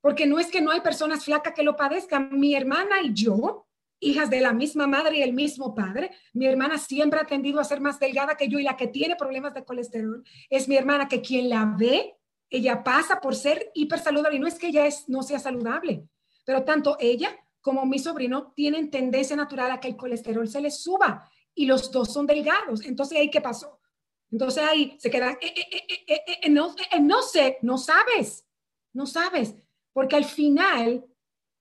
porque 0.00 0.26
no 0.26 0.38
es 0.38 0.46
que 0.46 0.60
no 0.60 0.70
hay 0.70 0.80
personas 0.80 1.24
flacas 1.24 1.52
que 1.52 1.64
lo 1.64 1.76
padezcan. 1.76 2.30
Mi 2.38 2.54
hermana 2.54 3.02
y 3.02 3.12
yo, 3.12 3.66
hijas 3.98 4.30
de 4.30 4.40
la 4.40 4.52
misma 4.52 4.86
madre 4.86 5.18
y 5.18 5.22
el 5.22 5.32
mismo 5.32 5.74
padre, 5.74 6.10
mi 6.32 6.46
hermana 6.46 6.78
siempre 6.78 7.20
ha 7.20 7.26
tendido 7.26 7.60
a 7.60 7.64
ser 7.64 7.80
más 7.80 7.98
delgada 7.98 8.36
que 8.36 8.48
yo 8.48 8.58
y 8.58 8.62
la 8.62 8.76
que 8.76 8.86
tiene 8.86 9.16
problemas 9.16 9.52
de 9.52 9.64
colesterol 9.64 10.24
es 10.48 10.68
mi 10.68 10.76
hermana 10.76 11.08
que 11.08 11.20
quien 11.20 11.48
la 11.48 11.74
ve, 11.76 12.16
ella 12.48 12.82
pasa 12.82 13.20
por 13.20 13.34
ser 13.34 13.70
hiper 13.74 13.98
saludable 13.98 14.36
y 14.36 14.40
no 14.40 14.46
es 14.46 14.58
que 14.58 14.68
ella 14.68 14.86
es, 14.86 15.08
no 15.08 15.22
sea 15.22 15.38
saludable, 15.38 16.04
pero 16.44 16.64
tanto 16.64 16.96
ella 16.98 17.36
como 17.60 17.84
mi 17.86 17.98
sobrino, 17.98 18.52
tienen 18.54 18.90
tendencia 18.90 19.36
natural 19.36 19.70
a 19.70 19.80
que 19.80 19.88
el 19.88 19.96
colesterol 19.96 20.48
se 20.48 20.60
les 20.60 20.82
suba 20.82 21.30
y 21.54 21.66
los 21.66 21.90
dos 21.90 22.12
son 22.12 22.26
delgados. 22.26 22.84
Entonces, 22.84 23.18
¿ahí 23.18 23.30
qué 23.30 23.40
pasó? 23.40 23.80
Entonces 24.30 24.62
ahí 24.62 24.96
se 24.98 25.10
quedan, 25.10 25.36
eh, 25.40 25.54
eh, 26.06 26.20
eh, 26.42 26.50
no, 26.50 26.74
no 27.00 27.22
sé, 27.22 27.58
no 27.62 27.78
sabes, 27.78 28.46
no 28.92 29.06
sabes, 29.06 29.56
porque 29.92 30.16
al 30.16 30.24
final 30.24 31.04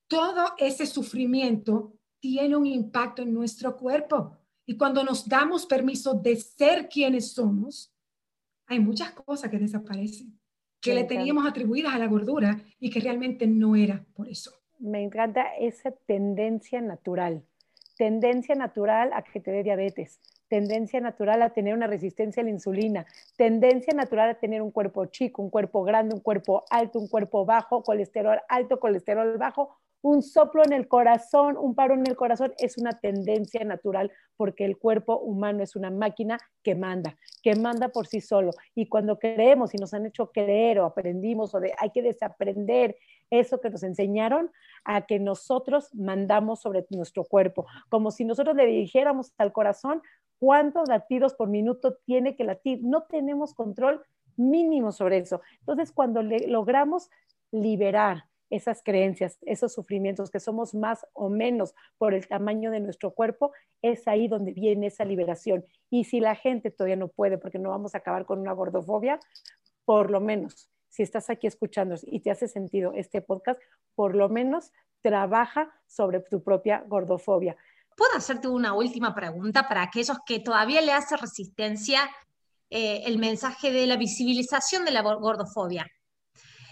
todo 0.08 0.54
ese 0.58 0.86
sufrimiento 0.86 1.94
tiene 2.20 2.56
un 2.56 2.68
impacto 2.68 3.22
en 3.24 3.34
nuestro 3.34 3.76
cuerpo. 3.76 4.38
Y 4.66 4.78
cuando 4.78 5.04
nos 5.04 5.28
damos 5.28 5.66
permiso 5.66 6.14
de 6.14 6.36
ser 6.36 6.90
quienes 6.90 7.32
somos, 7.32 7.92
hay 8.68 8.80
muchas 8.80 9.12
cosas 9.14 9.50
que 9.50 9.58
desaparecen. 9.58 10.38
que 10.82 10.96
le 10.96 11.04
teníamos 11.04 11.46
atribuidas 11.46 11.94
a 11.94 12.00
la 12.00 12.08
gordura 12.08 12.64
y 12.80 12.90
que 12.90 13.02
realmente 13.02 13.46
no 13.46 13.76
era 13.76 14.06
por 14.14 14.30
eso. 14.30 14.59
Me 14.80 15.04
encanta 15.04 15.56
esa 15.60 15.92
tendencia 15.92 16.80
natural, 16.80 17.44
tendencia 17.98 18.56
natural 18.56 19.12
a 19.14 19.24
que 19.24 19.42
te 19.42 19.52
dé 19.52 19.62
diabetes, 19.62 20.22
tendencia 20.48 21.02
natural 21.02 21.42
a 21.42 21.50
tener 21.50 21.74
una 21.74 21.86
resistencia 21.86 22.42
a 22.42 22.46
la 22.46 22.52
insulina, 22.52 23.06
tendencia 23.36 23.94
natural 23.94 24.30
a 24.30 24.40
tener 24.40 24.62
un 24.62 24.72
cuerpo 24.72 25.06
chico, 25.08 25.42
un 25.42 25.50
cuerpo 25.50 25.84
grande, 25.84 26.16
un 26.16 26.22
cuerpo 26.22 26.64
alto, 26.70 26.98
un 26.98 27.10
cuerpo 27.10 27.44
bajo, 27.46 27.84
colesterol 27.84 28.40
alto, 28.48 28.80
colesterol 28.80 29.38
bajo, 29.38 29.76
un 30.02 30.22
soplo 30.22 30.64
en 30.64 30.74
el 30.74 30.88
corazón, 30.88 31.58
un 31.58 31.76
paro 31.76 31.94
en 31.94 32.08
el 32.08 32.16
corazón, 32.16 32.54
es 32.58 32.78
una 32.78 33.00
tendencia 33.00 33.64
natural 33.66 34.12
porque 34.38 34.64
el 34.64 34.78
cuerpo 34.78 35.18
humano 35.18 35.64
es 35.64 35.76
una 35.76 35.92
máquina 35.92 36.40
que 36.64 36.76
manda, 36.76 37.18
que 37.44 37.56
manda 37.56 37.90
por 37.90 38.08
sí 38.08 38.22
solo. 38.22 38.52
Y 38.76 38.88
cuando 38.88 39.20
creemos 39.20 39.74
y 39.74 39.78
nos 39.78 39.94
han 39.94 40.06
hecho 40.06 40.32
creer 40.32 40.80
o 40.80 40.86
aprendimos 40.86 41.54
o 41.54 41.60
hay 41.78 41.90
que 41.90 42.02
desaprender 42.02 42.96
eso 43.30 43.60
que 43.60 43.70
nos 43.70 43.84
enseñaron 43.84 44.50
a 44.86 45.06
que 45.06 45.20
nosotros 45.20 45.94
mandamos 45.94 46.62
sobre 46.62 46.86
nuestro 46.90 47.26
cuerpo, 47.26 47.66
como 47.90 48.12
si 48.12 48.24
nosotros 48.24 48.56
le 48.56 48.66
dijéramos 48.66 49.34
al 49.38 49.52
corazón 49.52 50.02
cuántos 50.40 50.88
latidos 50.88 51.34
por 51.34 51.50
minuto 51.50 51.98
tiene 52.06 52.36
que 52.36 52.46
latir. 52.46 52.80
No 52.82 53.04
tenemos 53.04 53.54
control 53.54 54.02
mínimo 54.38 54.94
sobre 54.94 55.18
eso. 55.18 55.42
Entonces, 55.60 55.92
cuando 55.92 56.22
logramos 56.24 57.10
liberar 57.52 58.29
esas 58.50 58.82
creencias, 58.84 59.38
esos 59.42 59.74
sufrimientos, 59.74 60.32
que 60.32 60.40
somos 60.40 60.74
más 60.74 61.06
o 61.14 61.30
menos 61.30 61.76
por 61.98 62.14
el 62.14 62.28
tamaño 62.28 62.72
de 62.72 62.80
nuestro 62.80 63.12
cuerpo, 63.12 63.52
es 63.82 64.08
ahí 64.08 64.28
donde 64.28 64.54
viene 64.54 64.88
esa 64.88 65.06
liberación. 65.06 65.66
Y 65.90 66.06
si 66.06 66.20
la 66.20 66.36
gente 66.36 66.72
todavía 66.72 66.96
no 66.96 67.08
puede, 67.08 67.38
porque 67.38 67.60
no 67.60 67.70
vamos 67.70 67.96
a 67.96 68.00
acabar 68.00 68.26
con 68.26 68.40
una 68.40 68.54
gordofobia, 68.54 69.20
por 69.86 70.12
lo 70.12 70.20
menos, 70.20 70.70
si 70.90 71.04
estás 71.04 71.30
aquí 71.30 71.48
escuchando 71.48 71.96
y 72.04 72.20
te 72.20 72.32
hace 72.32 72.48
sentido 72.48 72.94
este 72.96 73.22
podcast, 73.22 73.62
por 73.96 74.16
lo 74.16 74.30
menos 74.30 74.72
trabaja 75.02 75.72
sobre 75.88 76.20
tu 76.20 76.44
propia 76.44 76.84
gordofobia. 76.88 77.56
¿Puedo 77.96 78.16
hacerte 78.16 78.48
una 78.48 78.74
última 78.74 79.14
pregunta 79.14 79.68
para 79.68 79.84
aquellos 79.84 80.18
que 80.26 80.40
todavía 80.40 80.82
le 80.82 80.94
hace 80.94 81.18
resistencia 81.18 82.10
eh, 82.70 83.04
el 83.06 83.18
mensaje 83.18 83.72
de 83.72 83.86
la 83.88 83.98
visibilización 83.98 84.86
de 84.86 84.92
la 84.92 85.02
gordofobia? 85.02 85.86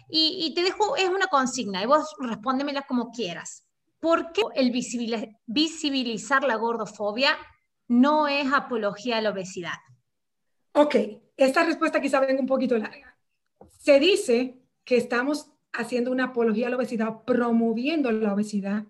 Y, 0.09 0.53
te 0.55 0.63
dejo, 0.63 0.95
es 0.95 1.09
una 1.09 1.27
consigna, 1.27 1.83
y 1.83 1.85
vos 1.85 2.15
respóndemela 2.19 2.83
como 2.83 3.11
quieras. 3.11 3.65
¿Por 3.99 4.31
qué 4.31 4.41
el 4.55 4.71
visibilizar 5.45 6.43
la 6.43 6.55
gordofobia 6.55 7.37
no 7.87 8.27
es 8.27 8.51
apología 8.53 9.17
a 9.17 9.21
la 9.21 9.31
obesidad? 9.31 9.79
Ok, 10.73 10.95
esta 11.35 11.63
respuesta 11.63 11.99
quizá 11.99 12.19
venga 12.19 12.39
un 12.39 12.47
poquito 12.47 12.77
larga. 12.77 13.17
Se 13.79 13.99
dice 13.99 14.61
que 14.85 14.97
estamos 14.97 15.51
haciendo 15.73 16.11
una 16.11 16.25
apología 16.25 16.67
a 16.67 16.69
la 16.69 16.77
obesidad, 16.77 17.23
promoviendo 17.25 18.11
la 18.11 18.33
obesidad. 18.33 18.85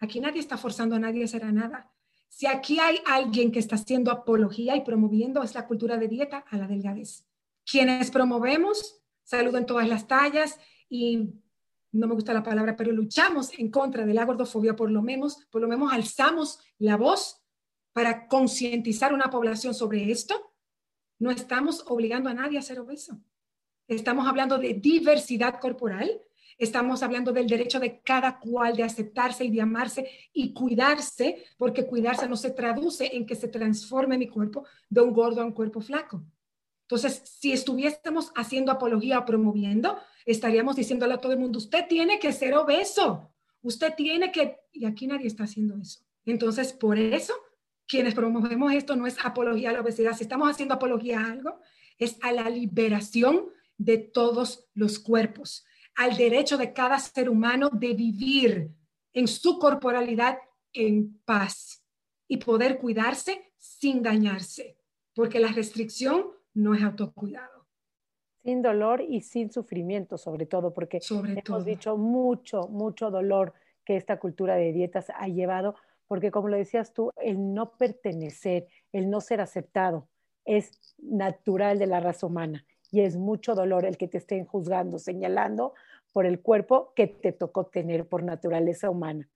Aquí 0.00 0.20
nadie 0.20 0.40
está 0.40 0.56
forzando 0.56 0.96
a 0.96 0.98
nadie 0.98 1.22
a 1.22 1.26
hacer 1.26 1.44
nada. 1.52 1.90
Si 2.28 2.46
aquí 2.46 2.78
hay 2.80 3.00
alguien 3.06 3.52
que 3.52 3.58
está 3.58 3.76
haciendo 3.76 4.10
apología 4.10 4.76
y 4.76 4.82
promoviendo 4.82 5.42
es 5.42 5.54
la 5.54 5.66
cultura 5.66 5.96
de 5.96 6.08
dieta 6.08 6.44
a 6.50 6.56
la 6.56 6.66
delgadez. 6.66 7.24
Quienes 7.64 8.10
promovemos 8.10 9.00
saludo 9.26 9.58
en 9.58 9.66
todas 9.66 9.88
las 9.88 10.06
tallas 10.06 10.58
y 10.88 11.34
no 11.92 12.06
me 12.06 12.14
gusta 12.14 12.32
la 12.32 12.42
palabra, 12.42 12.76
pero 12.76 12.92
luchamos 12.92 13.50
en 13.58 13.70
contra 13.70 14.06
de 14.06 14.14
la 14.14 14.24
gordofobia, 14.24 14.76
por 14.76 14.90
lo 14.90 15.02
menos, 15.02 15.46
por 15.50 15.60
lo 15.60 15.68
menos 15.68 15.92
alzamos 15.92 16.60
la 16.78 16.96
voz 16.96 17.42
para 17.92 18.28
concientizar 18.28 19.12
una 19.12 19.30
población 19.30 19.74
sobre 19.74 20.10
esto. 20.10 20.52
No 21.18 21.30
estamos 21.30 21.84
obligando 21.88 22.28
a 22.28 22.34
nadie 22.34 22.58
a 22.58 22.62
ser 22.62 22.78
obeso. 22.78 23.18
Estamos 23.88 24.26
hablando 24.26 24.58
de 24.58 24.74
diversidad 24.74 25.58
corporal, 25.60 26.20
estamos 26.58 27.02
hablando 27.02 27.32
del 27.32 27.46
derecho 27.46 27.80
de 27.80 28.00
cada 28.02 28.38
cual 28.38 28.76
de 28.76 28.82
aceptarse 28.82 29.44
y 29.44 29.50
de 29.50 29.62
amarse 29.62 30.08
y 30.32 30.52
cuidarse, 30.52 31.44
porque 31.56 31.86
cuidarse 31.86 32.28
no 32.28 32.36
se 32.36 32.50
traduce 32.50 33.16
en 33.16 33.26
que 33.26 33.34
se 33.34 33.48
transforme 33.48 34.18
mi 34.18 34.28
cuerpo 34.28 34.66
de 34.88 35.00
un 35.00 35.12
gordo 35.12 35.40
a 35.40 35.44
un 35.44 35.52
cuerpo 35.52 35.80
flaco. 35.80 36.22
Entonces, 36.88 37.20
si 37.24 37.52
estuviésemos 37.52 38.30
haciendo 38.36 38.70
apología 38.70 39.18
o 39.18 39.24
promoviendo, 39.24 39.98
estaríamos 40.24 40.76
diciéndole 40.76 41.14
a 41.14 41.18
todo 41.18 41.32
el 41.32 41.38
mundo, 41.38 41.58
usted 41.58 41.86
tiene 41.88 42.20
que 42.20 42.32
ser 42.32 42.54
obeso, 42.54 43.32
usted 43.60 43.94
tiene 43.96 44.30
que, 44.30 44.60
y 44.72 44.84
aquí 44.84 45.08
nadie 45.08 45.26
está 45.26 45.44
haciendo 45.44 45.76
eso. 45.76 46.00
Entonces, 46.24 46.72
por 46.72 46.96
eso, 46.96 47.34
quienes 47.88 48.14
promovemos 48.14 48.72
esto 48.72 48.94
no 48.94 49.08
es 49.08 49.16
apología 49.24 49.70
a 49.70 49.72
la 49.72 49.80
obesidad, 49.80 50.16
si 50.16 50.22
estamos 50.22 50.48
haciendo 50.48 50.74
apología 50.74 51.20
a 51.20 51.32
algo, 51.32 51.60
es 51.98 52.18
a 52.22 52.30
la 52.30 52.48
liberación 52.48 53.48
de 53.76 53.98
todos 53.98 54.68
los 54.74 55.00
cuerpos, 55.00 55.64
al 55.96 56.16
derecho 56.16 56.56
de 56.56 56.72
cada 56.72 57.00
ser 57.00 57.28
humano 57.28 57.68
de 57.72 57.94
vivir 57.94 58.70
en 59.12 59.26
su 59.26 59.58
corporalidad 59.58 60.38
en 60.72 61.20
paz 61.24 61.82
y 62.28 62.36
poder 62.36 62.78
cuidarse 62.78 63.52
sin 63.58 64.02
dañarse, 64.02 64.78
porque 65.14 65.40
la 65.40 65.48
restricción 65.48 66.36
no 66.56 66.74
es 66.74 66.82
autocuidado. 66.82 67.66
Sin 68.42 68.62
dolor 68.62 69.02
y 69.02 69.20
sin 69.20 69.50
sufrimiento, 69.50 70.18
sobre 70.18 70.46
todo, 70.46 70.72
porque 70.72 71.00
hemos 71.10 71.64
dicho 71.64 71.96
mucho, 71.96 72.68
mucho 72.68 73.10
dolor 73.10 73.54
que 73.84 73.96
esta 73.96 74.18
cultura 74.18 74.54
de 74.56 74.72
dietas 74.72 75.06
ha 75.14 75.28
llevado, 75.28 75.74
porque 76.06 76.30
como 76.30 76.48
lo 76.48 76.56
decías 76.56 76.92
tú, 76.92 77.10
el 77.16 77.54
no 77.54 77.76
pertenecer, 77.76 78.66
el 78.92 79.10
no 79.10 79.20
ser 79.20 79.40
aceptado, 79.40 80.08
es 80.44 80.80
natural 80.98 81.78
de 81.78 81.86
la 81.86 82.00
raza 82.00 82.26
humana 82.26 82.64
y 82.90 83.00
es 83.00 83.16
mucho 83.16 83.54
dolor 83.54 83.84
el 83.84 83.98
que 83.98 84.08
te 84.08 84.18
estén 84.18 84.46
juzgando, 84.46 84.98
señalando 84.98 85.74
por 86.12 86.24
el 86.24 86.40
cuerpo 86.40 86.92
que 86.94 87.08
te 87.08 87.32
tocó 87.32 87.66
tener 87.66 88.08
por 88.08 88.22
naturaleza 88.22 88.88
humana. 88.88 89.28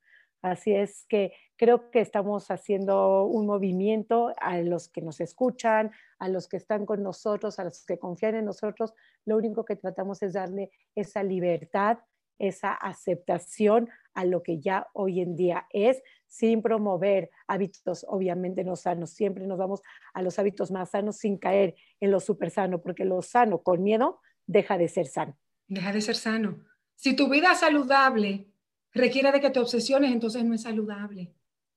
Así 0.42 0.72
es 0.74 1.04
que 1.08 1.32
creo 1.56 1.90
que 1.90 2.00
estamos 2.00 2.50
haciendo 2.50 3.24
un 3.24 3.46
movimiento 3.46 4.32
a 4.40 4.58
los 4.58 4.88
que 4.88 5.02
nos 5.02 5.20
escuchan, 5.20 5.90
a 6.18 6.28
los 6.28 6.48
que 6.48 6.56
están 6.56 6.86
con 6.86 7.02
nosotros, 7.02 7.58
a 7.58 7.64
los 7.64 7.84
que 7.84 7.98
confían 7.98 8.34
en 8.36 8.46
nosotros. 8.46 8.94
Lo 9.26 9.36
único 9.36 9.64
que 9.64 9.76
tratamos 9.76 10.22
es 10.22 10.32
darle 10.32 10.70
esa 10.94 11.22
libertad, 11.22 11.98
esa 12.38 12.72
aceptación 12.72 13.90
a 14.14 14.24
lo 14.24 14.42
que 14.42 14.60
ya 14.60 14.86
hoy 14.94 15.20
en 15.20 15.36
día 15.36 15.66
es, 15.70 16.02
sin 16.26 16.62
promover 16.62 17.30
hábitos 17.46 18.06
obviamente 18.08 18.64
no 18.64 18.76
sanos. 18.76 19.10
Siempre 19.10 19.46
nos 19.46 19.58
vamos 19.58 19.82
a 20.14 20.22
los 20.22 20.38
hábitos 20.38 20.70
más 20.70 20.90
sanos 20.90 21.18
sin 21.18 21.36
caer 21.36 21.74
en 22.00 22.10
lo 22.10 22.20
súper 22.20 22.50
sano, 22.50 22.80
porque 22.80 23.04
lo 23.04 23.20
sano 23.20 23.62
con 23.62 23.82
miedo 23.82 24.20
deja 24.46 24.78
de 24.78 24.88
ser 24.88 25.06
sano. 25.06 25.36
Deja 25.68 25.92
de 25.92 26.00
ser 26.00 26.16
sano. 26.16 26.64
Si 26.96 27.14
tu 27.14 27.28
vida 27.28 27.52
es 27.52 27.60
saludable 27.60 28.49
requiere 28.92 29.32
de 29.32 29.40
que 29.40 29.50
te 29.50 29.60
obsesiones, 29.60 30.12
entonces 30.12 30.44
no 30.44 30.54
es 30.54 30.62
saludable. 30.62 31.32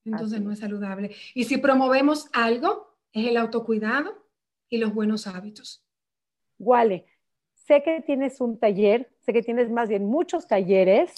Entonces 0.05 0.41
no 0.41 0.51
es 0.51 0.59
saludable. 0.59 1.15
Y 1.33 1.45
si 1.45 1.57
promovemos 1.57 2.27
algo, 2.33 2.93
es 3.13 3.27
el 3.27 3.37
autocuidado 3.37 4.25
y 4.69 4.77
los 4.77 4.93
buenos 4.93 5.27
hábitos. 5.27 5.85
Wale, 6.59 7.05
sé 7.53 7.83
que 7.83 8.01
tienes 8.01 8.41
un 8.41 8.59
taller, 8.59 9.09
sé 9.19 9.33
que 9.33 9.41
tienes 9.41 9.69
más 9.69 9.87
bien 9.89 10.05
muchos 10.05 10.47
talleres, 10.47 11.13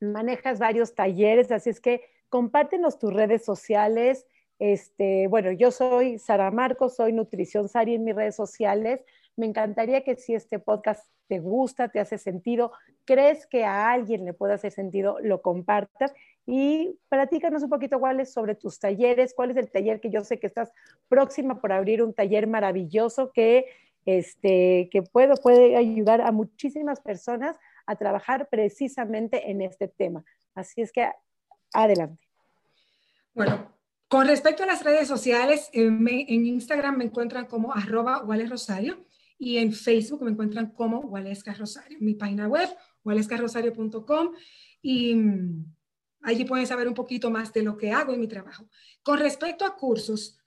manejas 0.00 0.58
varios 0.58 0.94
talleres, 0.94 1.52
así 1.52 1.70
es 1.70 1.80
que 1.80 2.02
compártenos 2.28 2.98
tus 2.98 3.12
redes 3.12 3.44
sociales. 3.44 4.26
Este, 4.58 5.28
bueno, 5.28 5.52
yo 5.52 5.70
soy 5.70 6.18
Sara 6.18 6.50
Marcos, 6.50 6.96
soy 6.96 7.12
Nutrición 7.12 7.68
Sari 7.68 7.94
en 7.94 8.04
mis 8.04 8.14
redes 8.14 8.36
sociales. 8.36 9.04
Me 9.36 9.46
encantaría 9.46 10.02
que 10.02 10.16
si 10.16 10.34
este 10.34 10.58
podcast 10.58 11.06
te 11.28 11.38
gusta, 11.38 11.88
te 11.88 12.00
hace 12.00 12.18
sentido, 12.18 12.72
crees 13.04 13.46
que 13.46 13.64
a 13.64 13.90
alguien 13.90 14.24
le 14.24 14.32
puede 14.32 14.54
hacer 14.54 14.72
sentido, 14.72 15.18
lo 15.20 15.42
compartas 15.42 16.12
y 16.46 16.98
platícanos 17.08 17.62
un 17.62 17.70
poquito 17.70 17.98
cuáles 17.98 18.32
sobre 18.32 18.54
tus 18.54 18.78
talleres, 18.78 19.34
cuál 19.34 19.50
es 19.50 19.56
el 19.56 19.70
taller 19.70 20.00
que 20.00 20.10
yo 20.10 20.22
sé 20.24 20.38
que 20.38 20.46
estás 20.46 20.72
próxima 21.08 21.60
por 21.60 21.72
abrir 21.72 22.02
un 22.02 22.12
taller 22.12 22.46
maravilloso 22.46 23.32
que, 23.32 23.66
este, 24.04 24.88
que 24.92 25.02
puede, 25.02 25.34
puede 25.36 25.76
ayudar 25.76 26.20
a 26.20 26.32
muchísimas 26.32 27.00
personas 27.00 27.56
a 27.86 27.96
trabajar 27.96 28.48
precisamente 28.48 29.50
en 29.50 29.62
este 29.62 29.88
tema. 29.88 30.24
Así 30.54 30.82
es 30.82 30.92
que 30.92 31.08
adelante. 31.72 32.22
Bueno, 33.34 33.74
con 34.08 34.28
respecto 34.28 34.62
a 34.62 34.66
las 34.66 34.84
redes 34.84 35.08
sociales, 35.08 35.70
en, 35.72 36.06
Instagram 36.28 36.98
me 36.98 37.04
encuentran 37.04 37.46
como 37.46 37.74
arroba 37.74 38.22
Rosario 38.48 39.04
y 39.38 39.58
en 39.58 39.72
Facebook 39.72 40.22
me 40.22 40.30
encuentran 40.30 40.72
como 40.72 41.00
Waleska 41.00 41.54
Rosario. 41.54 41.98
Mi 42.00 42.14
página 42.14 42.48
web, 42.48 42.68
walescarosario.com 43.04 44.32
y 44.82 45.14
mm, 45.14 45.74
allí 46.22 46.44
pueden 46.44 46.66
saber 46.66 46.88
un 46.88 46.94
poquito 46.94 47.30
más 47.30 47.52
de 47.52 47.62
lo 47.62 47.76
que 47.76 47.92
hago 47.92 48.12
en 48.12 48.20
mi 48.20 48.28
trabajo. 48.28 48.68
Con 49.02 49.18
respecto 49.18 49.64
a 49.64 49.76
cursos, 49.76 50.38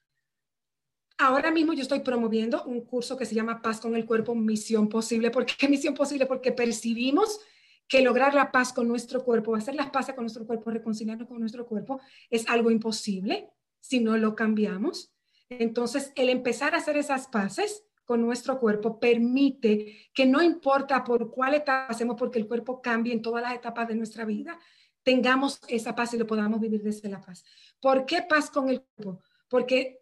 ahora 1.17 1.51
mismo 1.51 1.73
yo 1.73 1.81
estoy 1.81 1.99
promoviendo 1.99 2.63
un 2.63 2.85
curso 2.85 3.17
que 3.17 3.25
se 3.25 3.35
llama 3.35 3.61
Paz 3.61 3.79
con 3.79 3.95
el 3.95 4.05
Cuerpo, 4.05 4.35
Misión 4.35 4.89
Posible. 4.89 5.31
¿Por 5.31 5.45
qué 5.45 5.67
Misión 5.67 5.93
Posible? 5.93 6.25
Porque 6.25 6.51
percibimos 6.51 7.39
que 7.87 8.01
lograr 8.01 8.33
la 8.33 8.51
paz 8.51 8.73
con 8.73 8.87
nuestro 8.87 9.23
cuerpo, 9.23 9.55
hacer 9.55 9.75
las 9.75 9.89
paces 9.89 10.13
con 10.13 10.25
nuestro 10.25 10.45
cuerpo, 10.45 10.71
reconciliarnos 10.71 11.27
con 11.27 11.39
nuestro 11.39 11.65
cuerpo, 11.65 12.01
es 12.29 12.47
algo 12.49 12.69
imposible 12.69 13.49
si 13.79 14.01
no 14.01 14.17
lo 14.17 14.35
cambiamos. 14.35 15.13
Entonces, 15.47 16.11
el 16.15 16.27
empezar 16.27 16.75
a 16.75 16.79
hacer 16.79 16.97
esas 16.97 17.27
paces 17.27 17.86
con 18.07 18.21
nuestro 18.21 18.57
cuerpo 18.57 19.01
permite 19.01 20.09
que 20.13 20.25
no 20.25 20.41
importa 20.41 21.03
por 21.03 21.29
cuál 21.29 21.55
etapa 21.55 21.87
hacemos, 21.91 22.15
porque 22.17 22.39
el 22.39 22.47
cuerpo 22.47 22.81
cambia 22.81 23.11
en 23.11 23.21
todas 23.21 23.43
las 23.43 23.53
etapas 23.53 23.85
de 23.89 23.95
nuestra 23.95 24.23
vida, 24.23 24.57
tengamos 25.03 25.59
esa 25.67 25.93
paz 25.93 26.13
y 26.13 26.17
lo 26.17 26.25
podamos 26.25 26.61
vivir 26.61 26.81
desde 26.81 27.09
la 27.09 27.19
paz. 27.19 27.43
¿Por 27.81 28.05
qué 28.05 28.21
paz 28.21 28.49
con 28.49 28.69
el 28.69 28.81
cuerpo? 28.81 29.21
Porque 29.49 29.99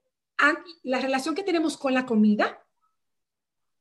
la 0.83 0.99
relación 0.99 1.33
que 1.33 1.41
tenemos 1.41 1.77
con 1.77 1.95
la 1.95 2.05
comida 2.05 2.63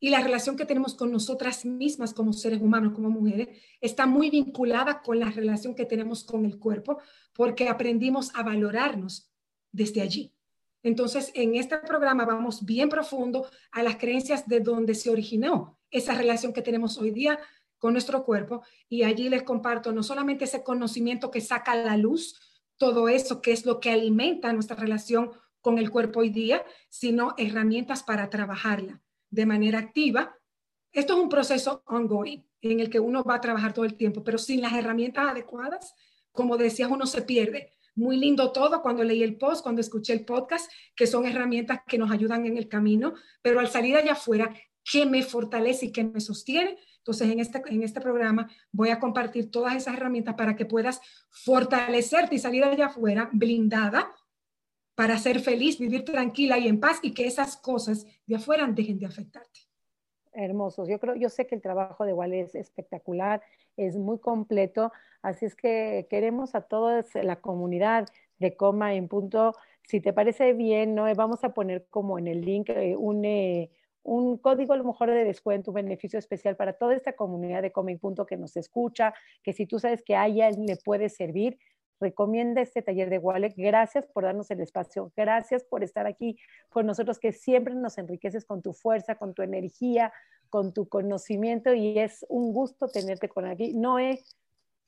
y 0.01 0.09
la 0.09 0.23
relación 0.23 0.57
que 0.57 0.65
tenemos 0.65 0.95
con 0.95 1.13
nosotras 1.13 1.67
mismas 1.67 2.15
como 2.15 2.33
seres 2.33 2.63
humanos, 2.63 2.95
como 2.95 3.11
mujeres, 3.11 3.61
está 3.83 4.07
muy 4.07 4.31
vinculada 4.31 5.03
con 5.03 5.21
la 5.21 5.31
relación 5.31 5.75
que 5.75 5.85
tenemos 5.85 6.25
con 6.25 6.47
el 6.47 6.59
cuerpo, 6.59 6.99
porque 7.35 7.69
aprendimos 7.69 8.35
a 8.35 8.43
valorarnos 8.43 9.31
desde 9.71 10.01
allí. 10.01 10.33
Entonces, 10.85 11.33
en 11.35 11.57
este 11.57 11.79
programa 11.79 12.27
vamos 12.27 12.65
bien 12.65 12.91
profundo 12.91 13.49
a 13.73 13.83
las 13.83 13.97
creencias 13.97 14.47
de 14.47 14.61
donde 14.61 14.95
se 14.95 15.11
originó 15.11 15.79
esa 15.91 16.15
relación 16.15 16.53
que 16.53 16.61
tenemos 16.61 16.99
hoy 16.99 17.11
día 17.11 17.41
con 17.79 17.95
nuestro 17.95 18.23
cuerpo 18.23 18.63
y 18.89 19.03
allí 19.03 19.31
les 19.31 19.43
comparto 19.43 19.93
no 19.93 20.03
solamente 20.03 20.45
ese 20.45 20.63
conocimiento 20.63 21.31
que 21.31 21.41
saca 21.41 21.73
a 21.73 21.77
la 21.77 21.97
luz, 21.97 22.39
todo 22.77 23.09
eso 23.09 23.41
que 23.41 23.53
es 23.53 23.65
lo 23.65 23.81
que 23.81 23.91
alimenta 23.91 24.53
nuestra 24.53 24.77
relación 24.77 25.33
con 25.63 25.79
el 25.79 25.91
cuerpo 25.91 26.21
hoy 26.21 26.29
día, 26.29 26.63
sino 26.91 27.35
herramientas 27.39 28.03
para 28.03 28.29
trabajarla 28.29 29.01
de 29.31 29.47
manera 29.47 29.79
activa. 29.79 30.37
Esto 30.93 31.15
es 31.15 31.21
un 31.21 31.31
proceso 31.31 31.83
ongoing 31.87 32.47
en 32.61 32.81
el 32.81 32.91
que 32.91 33.01
uno 33.01 33.25
va 33.25 33.37
a 33.37 33.41
trabajar 33.41 33.73
todo 33.73 33.87
el 33.87 33.95
tiempo, 33.95 34.23
pero 34.23 34.37
sin 34.37 34.61
las 34.61 34.75
herramientas 34.75 35.31
adecuadas, 35.31 35.95
como 36.31 36.59
decías, 36.59 36.91
uno 36.91 37.07
se 37.07 37.23
pierde. 37.23 37.74
Muy 37.95 38.17
lindo 38.17 38.53
todo 38.53 38.83
cuando 38.83 39.05
leí 39.05 39.23
el 39.23 39.37
post, 39.37 39.63
cuando 39.63 39.81
escuché 39.81 40.13
el 40.13 40.25
podcast, 40.25 40.71
que 40.97 41.07
son 41.07 41.27
herramientas 41.27 41.81
que 41.87 41.99
nos 41.99 42.11
ayudan 42.11 42.47
en 42.47 42.57
el 42.57 42.69
camino, 42.69 43.15
pero 43.43 43.61
al 43.61 43.69
salir 43.69 43.97
allá 43.97 44.13
afuera, 44.13 44.55
¿qué 44.85 45.07
me 45.07 45.23
fortalece 45.23 45.87
y 45.87 45.93
qué 45.93 46.05
me 46.05 46.21
sostiene? 46.21 46.79
Entonces, 46.99 47.31
en 47.31 47.39
este, 47.39 47.63
en 47.67 47.83
este 47.83 48.01
programa 48.01 48.49
voy 48.73 48.89
a 48.89 48.99
compartir 48.99 49.51
todas 49.51 49.77
esas 49.77 49.95
herramientas 49.95 50.35
para 50.37 50.57
que 50.57 50.65
puedas 50.65 51.01
fortalecerte 51.29 52.35
y 52.35 52.39
salir 52.39 52.65
allá 52.65 52.87
afuera 52.87 53.29
blindada 53.33 54.11
para 54.95 55.19
ser 55.19 55.41
feliz, 55.41 55.79
vivir 55.79 56.05
tranquila 56.05 56.59
y 56.59 56.69
en 56.69 56.81
paz 56.81 57.01
y 57.03 57.13
que 57.13 57.27
esas 57.27 57.57
cosas 57.57 58.07
de 58.27 58.37
afuera 58.37 58.67
dejen 58.67 58.99
de 58.99 59.07
afectarte. 59.07 59.64
Hermosos. 60.35 60.89
Yo 60.89 60.99
creo, 60.99 61.15
yo 61.15 61.29
sé 61.29 61.47
que 61.47 61.55
el 61.55 61.63
trabajo 61.63 62.05
de 62.05 62.13
Wale 62.13 62.41
es 62.41 62.55
espectacular, 62.55 63.43
es 63.77 63.97
muy 63.97 64.19
completo, 64.19 64.93
así 65.23 65.47
es 65.47 65.55
que 65.57 66.07
queremos 66.11 66.55
a 66.55 66.63
toda 66.63 67.05
la 67.23 67.37
comunidad 67.37 68.09
de 68.39 68.57
Coma 68.57 68.95
en 68.95 69.09
Punto. 69.09 69.55
Si 69.85 70.01
te 70.01 70.13
parece 70.13 70.53
bien, 70.53 70.95
¿no? 70.95 71.13
vamos 71.15 71.45
a 71.45 71.55
poner 71.55 71.87
como 71.89 72.19
en 72.19 72.27
el 72.27 72.41
link 72.41 72.71
eh, 72.71 72.97
un, 72.97 73.25
eh, 73.25 73.71
un 74.03 74.39
código 74.39 74.75
a 74.75 74.77
lo 74.77 74.85
mejor 74.85 75.11
de 75.11 75.25
descuento, 75.25 75.71
un 75.71 75.77
beneficio 75.77 76.19
especial 76.19 76.57
para 76.57 76.75
toda 76.75 76.95
esta 76.95 77.15
comunidad 77.15 77.63
de 77.63 77.73
Come 77.73 77.99
Punto 77.99 78.27
que 78.27 78.37
nos 78.37 78.57
escucha, 78.57 79.15
que 79.43 79.53
si 79.53 79.67
tú 79.67 79.79
sabes 79.79 80.03
que 80.03 80.15
a 80.15 80.29
le 80.29 80.77
puede 80.85 81.09
servir, 81.09 81.59
recomienda 82.01 82.61
este 82.61 82.83
taller 82.83 83.11
de 83.11 83.19
Wallet. 83.19 83.55
Gracias 83.57 84.07
por 84.07 84.25
darnos 84.25 84.51
el 84.51 84.61
espacio, 84.61 85.13
gracias 85.17 85.65
por 85.65 85.83
estar 85.83 86.07
aquí 86.07 86.39
con 86.69 86.87
nosotros, 86.87 87.19
que 87.19 87.33
siempre 87.33 87.75
nos 87.75 87.99
enriqueces 87.99 88.45
con 88.45 88.63
tu 88.63 88.73
fuerza, 88.73 89.17
con 89.17 89.35
tu 89.35 89.43
energía, 89.43 90.13
con 90.51 90.73
tu 90.73 90.89
conocimiento 90.89 91.75
y 91.75 91.99
es 91.99 92.25
un 92.29 92.53
gusto 92.53 92.89
tenerte 92.89 93.29
con 93.29 93.47
aquí. 93.47 93.75
Noé, 93.75 94.23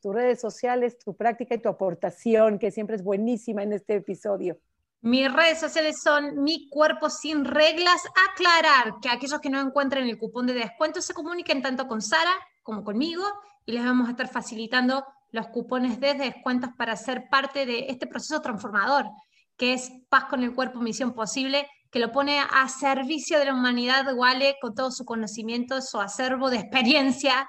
tus 0.01 0.15
redes 0.15 0.41
sociales, 0.41 0.99
tu 0.99 1.17
práctica 1.17 1.55
y 1.55 1.59
tu 1.59 1.69
aportación, 1.69 2.59
que 2.59 2.71
siempre 2.71 2.97
es 2.97 3.03
buenísima 3.03 3.63
en 3.63 3.73
este 3.73 3.97
episodio. 3.97 4.59
Mis 5.03 5.33
redes 5.33 5.61
sociales 5.61 6.01
son 6.03 6.43
Mi 6.43 6.69
Cuerpo 6.69 7.11
Sin 7.11 7.45
Reglas. 7.45 8.03
Aclarar 8.33 9.01
que 9.01 9.09
aquellos 9.09 9.41
que 9.41 9.51
no 9.51 9.61
encuentren 9.61 10.09
el 10.09 10.19
cupón 10.19 10.47
de 10.47 10.55
descuento 10.55 11.01
se 11.01 11.15
comuniquen 11.15 11.63
tanto 11.63 11.87
con 11.87 12.03
Sara 12.03 12.33
como 12.63 12.83
conmigo 12.83 13.23
y 13.65 13.73
les 13.73 13.85
vamos 13.85 14.09
a 14.09 14.13
estar 14.13 14.29
facilitando 14.29 15.05
los 15.31 15.49
cupones 15.49 16.01
de 16.01 16.15
descuentos 16.15 16.71
para 16.77 16.97
ser 16.97 17.29
parte 17.31 17.67
de 17.67 17.87
este 17.89 18.07
proceso 18.07 18.41
transformador, 18.41 19.07
que 19.57 19.73
es 19.73 19.91
Paz 20.09 20.25
con 20.25 20.43
el 20.43 20.55
Cuerpo, 20.55 20.81
Misión 20.81 21.15
Posible, 21.15 21.67
que 21.91 21.99
lo 21.99 22.13
pone 22.13 22.41
a 22.41 22.69
servicio 22.69 23.39
de 23.39 23.47
la 23.47 23.55
humanidad, 23.55 24.05
Wale, 24.15 24.57
con 24.61 24.75
todo 24.75 24.91
su 24.91 25.05
conocimiento, 25.05 25.81
su 25.81 26.01
acervo 26.01 26.51
de 26.51 26.59
experiencia 26.59 27.49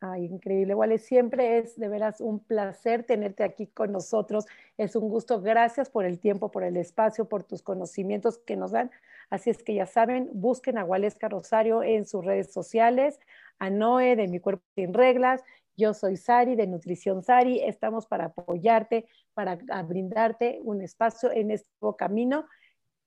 Ay, 0.00 0.26
increíble, 0.26 0.74
Wale. 0.74 0.98
Siempre 0.98 1.58
es 1.58 1.76
de 1.76 1.88
veras 1.88 2.20
un 2.20 2.40
placer 2.40 3.04
tenerte 3.04 3.44
aquí 3.44 3.66
con 3.66 3.92
nosotros. 3.92 4.44
Es 4.76 4.94
un 4.94 5.08
gusto. 5.08 5.40
Gracias 5.40 5.88
por 5.88 6.04
el 6.04 6.20
tiempo, 6.20 6.50
por 6.50 6.64
el 6.64 6.76
espacio, 6.76 7.28
por 7.28 7.44
tus 7.44 7.62
conocimientos 7.62 8.38
que 8.38 8.56
nos 8.56 8.72
dan. 8.72 8.90
Así 9.30 9.50
es 9.50 9.62
que 9.62 9.74
ya 9.74 9.86
saben, 9.86 10.28
busquen 10.34 10.76
a 10.78 10.84
Waleska 10.84 11.28
Rosario 11.28 11.82
en 11.82 12.06
sus 12.06 12.24
redes 12.24 12.52
sociales, 12.52 13.18
a 13.58 13.70
Noé 13.70 14.16
de 14.16 14.28
Mi 14.28 14.38
Cuerpo 14.38 14.64
Sin 14.74 14.92
Reglas. 14.92 15.42
Yo 15.76 15.94
soy 15.94 16.16
Sari 16.16 16.56
de 16.56 16.66
Nutrición 16.66 17.22
Sari. 17.22 17.60
Estamos 17.60 18.06
para 18.06 18.26
apoyarte, 18.26 19.08
para 19.34 19.56
brindarte 19.82 20.58
un 20.62 20.82
espacio 20.82 21.30
en 21.30 21.50
este 21.50 21.70
camino 21.98 22.46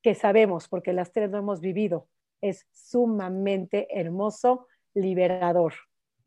que 0.02 0.16
sabemos, 0.16 0.68
porque 0.68 0.94
las 0.94 1.12
tres 1.12 1.30
lo 1.32 1.40
hemos 1.40 1.60
vivido, 1.60 2.08
es 2.42 2.68
sumamente 2.72 3.88
hermoso, 4.00 4.68
liberador 4.94 5.74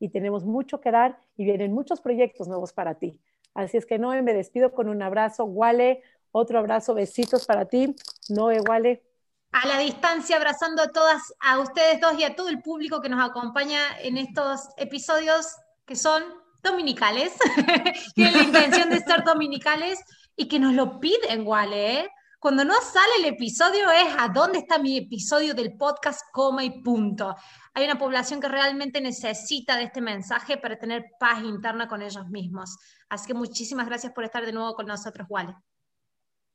y 0.03 0.09
tenemos 0.09 0.45
mucho 0.45 0.81
que 0.81 0.91
dar 0.91 1.17
y 1.37 1.45
vienen 1.45 1.73
muchos 1.73 2.01
proyectos 2.01 2.49
nuevos 2.49 2.73
para 2.73 2.97
ti. 2.97 3.21
Así 3.55 3.77
es 3.77 3.87
que 3.87 4.01
Noé, 4.01 4.21
me 4.21 4.35
despido 4.35 4.73
con 4.73 4.89
un 4.89 5.01
abrazo. 5.01 5.45
Wale, 5.45 6.03
otro 6.33 6.59
abrazo, 6.59 6.93
besitos 6.93 7.47
para 7.47 7.67
ti. 7.67 7.95
Noé, 8.29 8.61
Wale. 8.61 9.05
A 9.53 9.65
la 9.69 9.79
distancia, 9.79 10.39
abrazando 10.39 10.83
a 10.83 10.89
todas, 10.89 11.33
a 11.39 11.61
ustedes 11.61 12.01
dos 12.01 12.19
y 12.19 12.25
a 12.25 12.35
todo 12.35 12.49
el 12.49 12.63
público 12.63 13.01
que 13.01 13.11
nos 13.11 13.25
acompaña 13.25 13.79
en 14.01 14.19
estos 14.19 14.71
episodios 14.77 15.55
que 15.87 15.97
son 15.97 16.23
dominicales, 16.63 17.33
tienen 18.15 18.35
la 18.35 18.43
intención 18.43 18.91
de 18.91 19.01
ser 19.01 19.25
dominicales 19.25 20.01
y 20.37 20.49
que 20.49 20.59
nos 20.59 20.75
lo 20.75 21.01
piden, 21.01 21.47
Wale, 21.47 22.01
¿eh? 22.01 22.09
Cuando 22.43 22.65
no 22.65 22.75
sale 22.75 23.13
el 23.21 23.27
episodio 23.27 23.89
es 23.93 24.15
a 24.19 24.27
dónde 24.29 24.59
está 24.59 24.77
mi 24.77 24.99
episodio 24.99 25.55
del 25.55 25.77
podcast, 25.77 26.23
coma 26.33 26.65
y 26.65 26.83
punto. 26.83 27.37
Hay 27.73 27.85
una 27.85 27.97
población 27.97 28.41
que 28.41 28.49
realmente 28.49 29.01
necesita 29.01 29.77
de 29.77 29.85
este 29.85 30.01
mensaje 30.01 30.57
para 30.57 30.77
tener 30.77 31.05
paz 31.21 31.41
interna 31.45 31.87
con 31.87 32.03
ellos 32.03 32.29
mismos. 32.31 32.77
Así 33.09 33.29
que 33.29 33.35
muchísimas 33.35 33.87
gracias 33.87 34.13
por 34.13 34.25
estar 34.25 34.45
de 34.45 34.53
nuevo 34.53 34.75
con 34.75 34.87
nosotros, 34.87 35.29
Wale. 35.31 35.55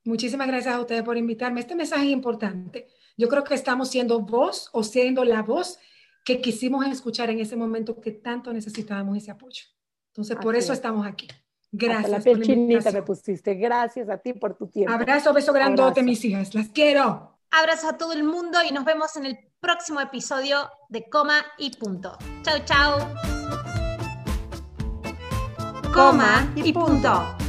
Muchísimas 0.04 0.46
gracias 0.46 0.74
a 0.74 0.80
ustedes 0.80 1.02
por 1.02 1.16
invitarme. 1.16 1.60
Este 1.60 1.74
mensaje 1.74 2.04
es 2.04 2.10
importante. 2.10 2.86
Yo 3.16 3.28
creo 3.28 3.42
que 3.42 3.54
estamos 3.54 3.88
siendo 3.88 4.20
voz 4.20 4.68
o 4.74 4.82
siendo 4.82 5.24
la 5.24 5.40
voz 5.40 5.78
que 6.28 6.42
quisimos 6.42 6.84
escuchar 6.86 7.30
en 7.30 7.40
ese 7.40 7.56
momento 7.56 7.98
que 8.02 8.10
tanto 8.10 8.52
necesitábamos 8.52 9.16
ese 9.16 9.30
apoyo. 9.30 9.62
Entonces, 10.08 10.36
por 10.36 10.54
eso 10.56 10.74
estamos 10.74 11.06
aquí. 11.06 11.26
Gracias. 11.72 12.10
la 12.10 12.20
piel 12.20 12.42
chinita 12.42 12.92
me 12.92 13.00
pusiste. 13.00 13.54
Gracias 13.54 14.10
a 14.10 14.18
ti 14.18 14.34
por 14.34 14.54
tu 14.54 14.66
tiempo. 14.66 14.92
Abrazo, 14.92 15.32
beso 15.32 15.54
grandote, 15.54 16.02
mis 16.02 16.22
hijas. 16.26 16.54
Las 16.54 16.68
quiero. 16.68 17.38
Abrazo 17.50 17.88
a 17.88 17.96
todo 17.96 18.12
el 18.12 18.24
mundo 18.24 18.58
y 18.62 18.74
nos 18.74 18.84
vemos 18.84 19.16
en 19.16 19.24
el 19.24 19.38
próximo 19.58 20.02
episodio 20.02 20.68
de 20.90 21.08
Coma 21.08 21.46
y 21.56 21.74
Punto. 21.78 22.18
Chau, 22.42 22.58
chau. 22.66 22.98
Coma 25.94 26.52
y 26.56 26.74
Punto. 26.74 27.47